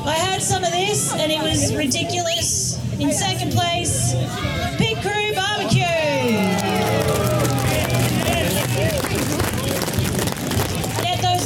I 0.06 0.14
had 0.14 0.42
some 0.42 0.64
of 0.64 0.72
this 0.72 1.14
and 1.14 1.32
it 1.32 1.42
was 1.42 1.76
ridiculous. 1.76 2.80
In 3.00 3.12
second 3.12 3.52
place, 3.52 4.14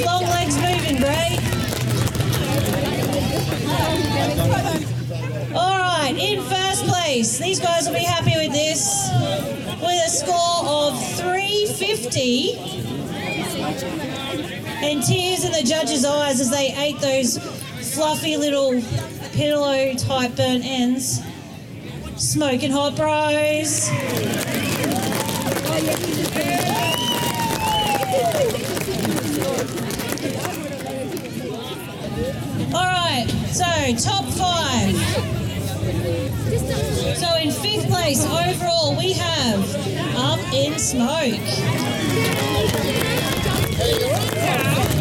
long 0.05 0.23
legs 0.23 0.55
moving, 0.57 0.97
Bray. 0.99 1.37
All 5.55 5.77
right, 5.77 6.15
in 6.17 6.41
first 6.43 6.85
place, 6.85 7.37
these 7.37 7.59
guys 7.59 7.87
will 7.87 7.95
be 7.95 8.03
happy 8.03 8.35
with 8.35 8.51
this, 8.53 9.09
with 9.81 10.05
a 10.05 10.09
score 10.09 10.65
of 10.65 10.99
350. 11.17 12.57
And 14.83 15.01
tears 15.01 15.45
in 15.45 15.51
the 15.51 15.63
judges' 15.63 16.03
eyes 16.03 16.41
as 16.41 16.49
they 16.49 16.73
ate 16.75 16.99
those 16.99 17.37
fluffy 17.93 18.35
little 18.37 18.81
pillow-type 19.33 20.35
burnt 20.35 20.65
ends. 20.65 21.21
Smoking 22.17 22.71
hot 22.71 22.95
bros. 22.95 23.89
So 33.53 33.63
top 33.97 34.25
five. 34.25 34.95
So 37.15 37.35
in 37.37 37.51
fifth 37.51 37.87
place 37.87 38.25
overall, 38.25 38.95
we 38.97 39.13
have 39.13 39.59
Up 40.15 40.39
in 40.51 40.79
Smoke. 40.79 41.39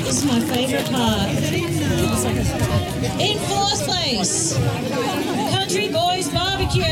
This 0.04 0.18
is 0.18 0.24
my 0.26 0.40
favourite 0.40 0.90
part. 0.90 1.30
In 3.20 3.38
fourth 3.38 3.86
place, 3.86 4.58
Country 5.54 5.88
Boys 5.88 6.28
Barbecue. 6.28 6.82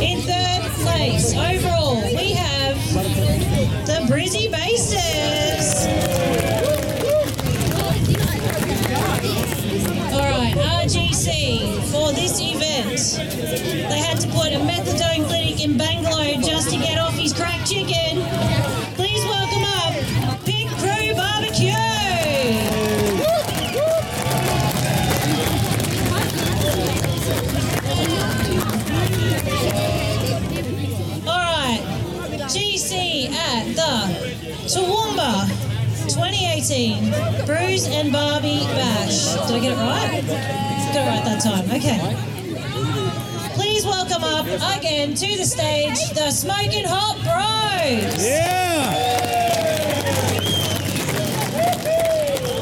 In 0.00 0.20
third 0.22 0.62
place 0.80 1.34
overall, 1.34 1.71
time. 41.42 41.64
Okay. 41.72 41.98
Please 43.54 43.84
welcome 43.84 44.22
up 44.22 44.46
again 44.78 45.12
to 45.14 45.36
the 45.36 45.44
stage 45.44 45.98
the 46.10 46.30
Smoking 46.30 46.84
Hot 46.86 47.16
Bros. 47.16 48.24
Yeah! 48.24 48.92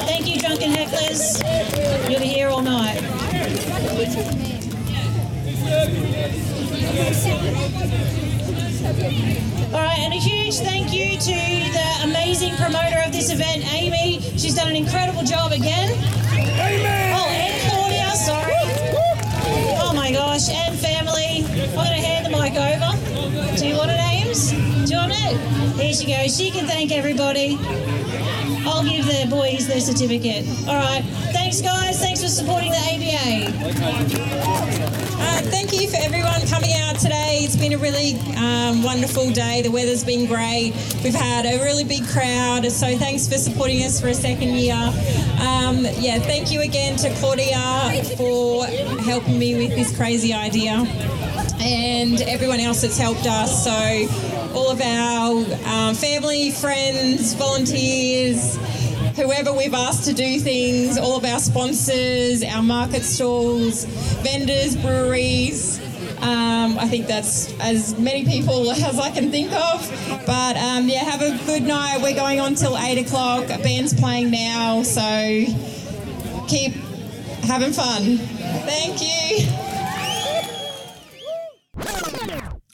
Thank 0.07 0.26
you, 0.26 0.41
drunken 0.41 0.72
hecklers. 0.72 1.43
You'll 2.09 2.20
be 2.20 2.26
here 2.26 2.49
all 2.49 2.62
night. 2.62 3.03
All 9.74 9.81
right, 9.81 9.99
and 9.99 10.14
a 10.14 10.16
huge 10.16 10.57
thank 10.61 10.95
you 10.95 11.18
to 11.18 11.72
the 11.72 12.01
amazing 12.05 12.57
promoter 12.57 13.03
of 13.05 13.12
this 13.12 13.31
event, 13.31 13.62
Amy. 13.74 14.22
She's 14.39 14.55
done 14.55 14.68
an 14.68 14.76
incredible 14.76 15.22
job 15.22 15.53
again. 15.53 16.20
Here 25.81 25.95
she 25.95 26.07
goes. 26.07 26.37
She 26.37 26.51
can 26.51 26.66
thank 26.66 26.93
everybody. 26.93 27.57
I'll 28.66 28.85
give 28.85 29.07
the 29.07 29.26
boys 29.31 29.66
their 29.66 29.81
certificate. 29.81 30.47
All 30.68 30.74
right. 30.74 31.03
Thanks, 31.33 31.62
guys. 31.62 31.99
Thanks 31.99 32.22
for 32.22 32.28
supporting 32.28 32.70
the 32.70 32.76
ABA. 32.76 33.47
Uh, 35.22 35.41
thank 35.49 35.72
you 35.72 35.89
for 35.89 35.97
everyone 35.97 36.47
coming 36.49 36.74
out 36.74 36.99
today. 36.99 37.41
It's 37.41 37.57
been 37.57 37.72
a 37.72 37.78
really 37.78 38.16
um, 38.37 38.83
wonderful 38.83 39.31
day. 39.31 39.62
The 39.62 39.70
weather's 39.70 40.05
been 40.05 40.26
great. 40.26 40.74
We've 41.03 41.14
had 41.14 41.47
a 41.47 41.64
really 41.64 41.85
big 41.85 42.07
crowd, 42.09 42.70
so 42.70 42.99
thanks 42.99 43.26
for 43.26 43.39
supporting 43.39 43.83
us 43.83 43.99
for 43.99 44.09
a 44.09 44.14
second 44.14 44.51
year. 44.51 44.74
Um, 45.41 45.87
yeah, 45.99 46.18
thank 46.18 46.53
you 46.53 46.61
again 46.61 46.99
to 46.99 47.09
Claudia 47.14 48.05
for 48.18 48.66
helping 49.05 49.39
me 49.39 49.57
with 49.57 49.74
this 49.74 49.97
crazy 49.97 50.35
idea 50.35 50.87
and 51.61 52.20
everyone 52.22 52.61
else 52.61 52.83
that's 52.83 52.99
helped 52.99 53.26
us. 53.26 53.64
So, 53.64 53.70
all 54.55 54.70
of 54.70 54.80
our 54.80 55.44
um, 55.66 55.94
family, 55.94 56.51
friends, 56.51 57.34
volunteers, 57.34 58.57
whoever 59.16 59.53
we've 59.53 59.74
asked 59.74 60.05
to 60.07 60.14
do 60.14 60.38
things, 60.38 60.98
all 60.98 61.16
of 61.16 61.24
our 61.24 61.38
sponsors, 61.38 62.42
our 62.42 62.62
market 62.62 63.03
stalls, 63.03 63.84
vendors, 64.22 64.76
breweries. 64.76 65.78
Um, 66.22 66.78
I 66.78 66.86
think 66.88 67.07
that's 67.07 67.53
as 67.61 67.98
many 67.98 68.24
people 68.24 68.70
as 68.70 68.98
I 68.98 69.11
can 69.11 69.30
think 69.30 69.53
of. 69.53 69.88
But 70.26 70.57
um, 70.57 70.88
yeah, 70.88 71.05
have 71.05 71.22
a 71.22 71.36
good 71.46 71.62
night. 71.62 72.01
We're 72.03 72.14
going 72.14 72.40
on 72.40 72.55
till 72.55 72.76
eight 72.78 72.98
o'clock. 72.98 73.44
A 73.44 73.59
band's 73.59 73.98
playing 73.98 74.30
now, 74.30 74.82
so 74.82 75.01
keep 76.48 76.72
having 77.44 77.72
fun. 77.72 78.18
Thank 78.18 79.01
you. 79.01 79.70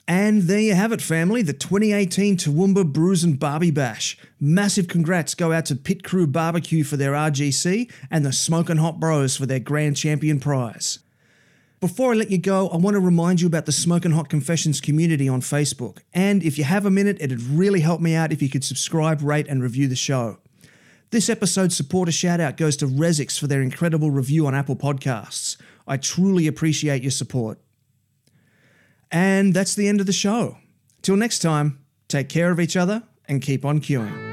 And 0.08 0.42
there 0.42 0.60
you 0.60 0.74
have 0.74 0.92
it, 0.92 1.02
family, 1.02 1.42
the 1.42 1.52
2018 1.52 2.36
Toowoomba 2.36 2.92
Brews 2.92 3.24
and 3.24 3.40
Barbie 3.40 3.72
Bash. 3.72 4.16
Massive 4.38 4.86
congrats 4.86 5.34
go 5.34 5.50
out 5.50 5.66
to 5.66 5.74
Pit 5.74 6.04
Crew 6.04 6.28
Barbecue 6.28 6.84
for 6.84 6.96
their 6.96 7.12
RGC 7.12 7.90
and 8.08 8.24
the 8.24 8.32
Smokin' 8.32 8.76
Hot 8.76 9.00
Bros 9.00 9.36
for 9.36 9.46
their 9.46 9.58
Grand 9.58 9.96
Champion 9.96 10.38
prize. 10.38 11.00
Before 11.80 12.12
I 12.12 12.16
let 12.16 12.30
you 12.30 12.38
go, 12.38 12.68
I 12.68 12.76
want 12.76 12.94
to 12.94 13.00
remind 13.00 13.40
you 13.40 13.48
about 13.48 13.66
the 13.66 13.72
Smokin' 13.72 14.12
Hot 14.12 14.28
Confessions 14.28 14.80
community 14.80 15.28
on 15.28 15.40
Facebook. 15.40 15.98
And 16.14 16.40
if 16.44 16.56
you 16.56 16.62
have 16.62 16.86
a 16.86 16.90
minute, 16.90 17.16
it'd 17.20 17.42
really 17.42 17.80
help 17.80 18.00
me 18.00 18.14
out 18.14 18.32
if 18.32 18.40
you 18.40 18.48
could 18.48 18.64
subscribe, 18.64 19.22
rate, 19.22 19.48
and 19.48 19.60
review 19.60 19.88
the 19.88 19.96
show. 19.96 20.38
This 21.10 21.28
episode's 21.28 21.76
supporter 21.76 22.12
shout 22.12 22.38
out 22.38 22.56
goes 22.56 22.76
to 22.76 22.86
Resix 22.86 23.38
for 23.38 23.48
their 23.48 23.60
incredible 23.60 24.12
review 24.12 24.46
on 24.46 24.54
Apple 24.54 24.76
Podcasts. 24.76 25.56
I 25.86 25.96
truly 25.96 26.46
appreciate 26.46 27.02
your 27.02 27.10
support. 27.10 27.58
And 29.10 29.54
that's 29.54 29.74
the 29.74 29.88
end 29.88 30.00
of 30.00 30.06
the 30.06 30.12
show. 30.12 30.58
Till 31.02 31.16
next 31.16 31.40
time, 31.40 31.80
take 32.08 32.28
care 32.28 32.50
of 32.50 32.60
each 32.60 32.76
other 32.76 33.02
and 33.28 33.42
keep 33.42 33.64
on 33.64 33.80
queuing. 33.80 34.24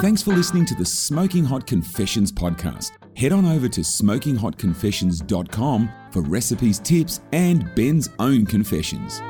Thanks 0.00 0.22
for 0.22 0.34
listening 0.34 0.66
to 0.66 0.74
the 0.74 0.84
Smoking 0.84 1.44
Hot 1.44 1.66
Confessions 1.66 2.30
podcast. 2.30 2.90
Head 3.16 3.32
on 3.32 3.46
over 3.46 3.68
to 3.68 3.80
smokinghotconfessions.com 3.80 5.90
for 6.10 6.22
recipes, 6.22 6.78
tips, 6.80 7.20
and 7.32 7.74
Ben's 7.74 8.10
own 8.18 8.44
confessions. 8.46 9.20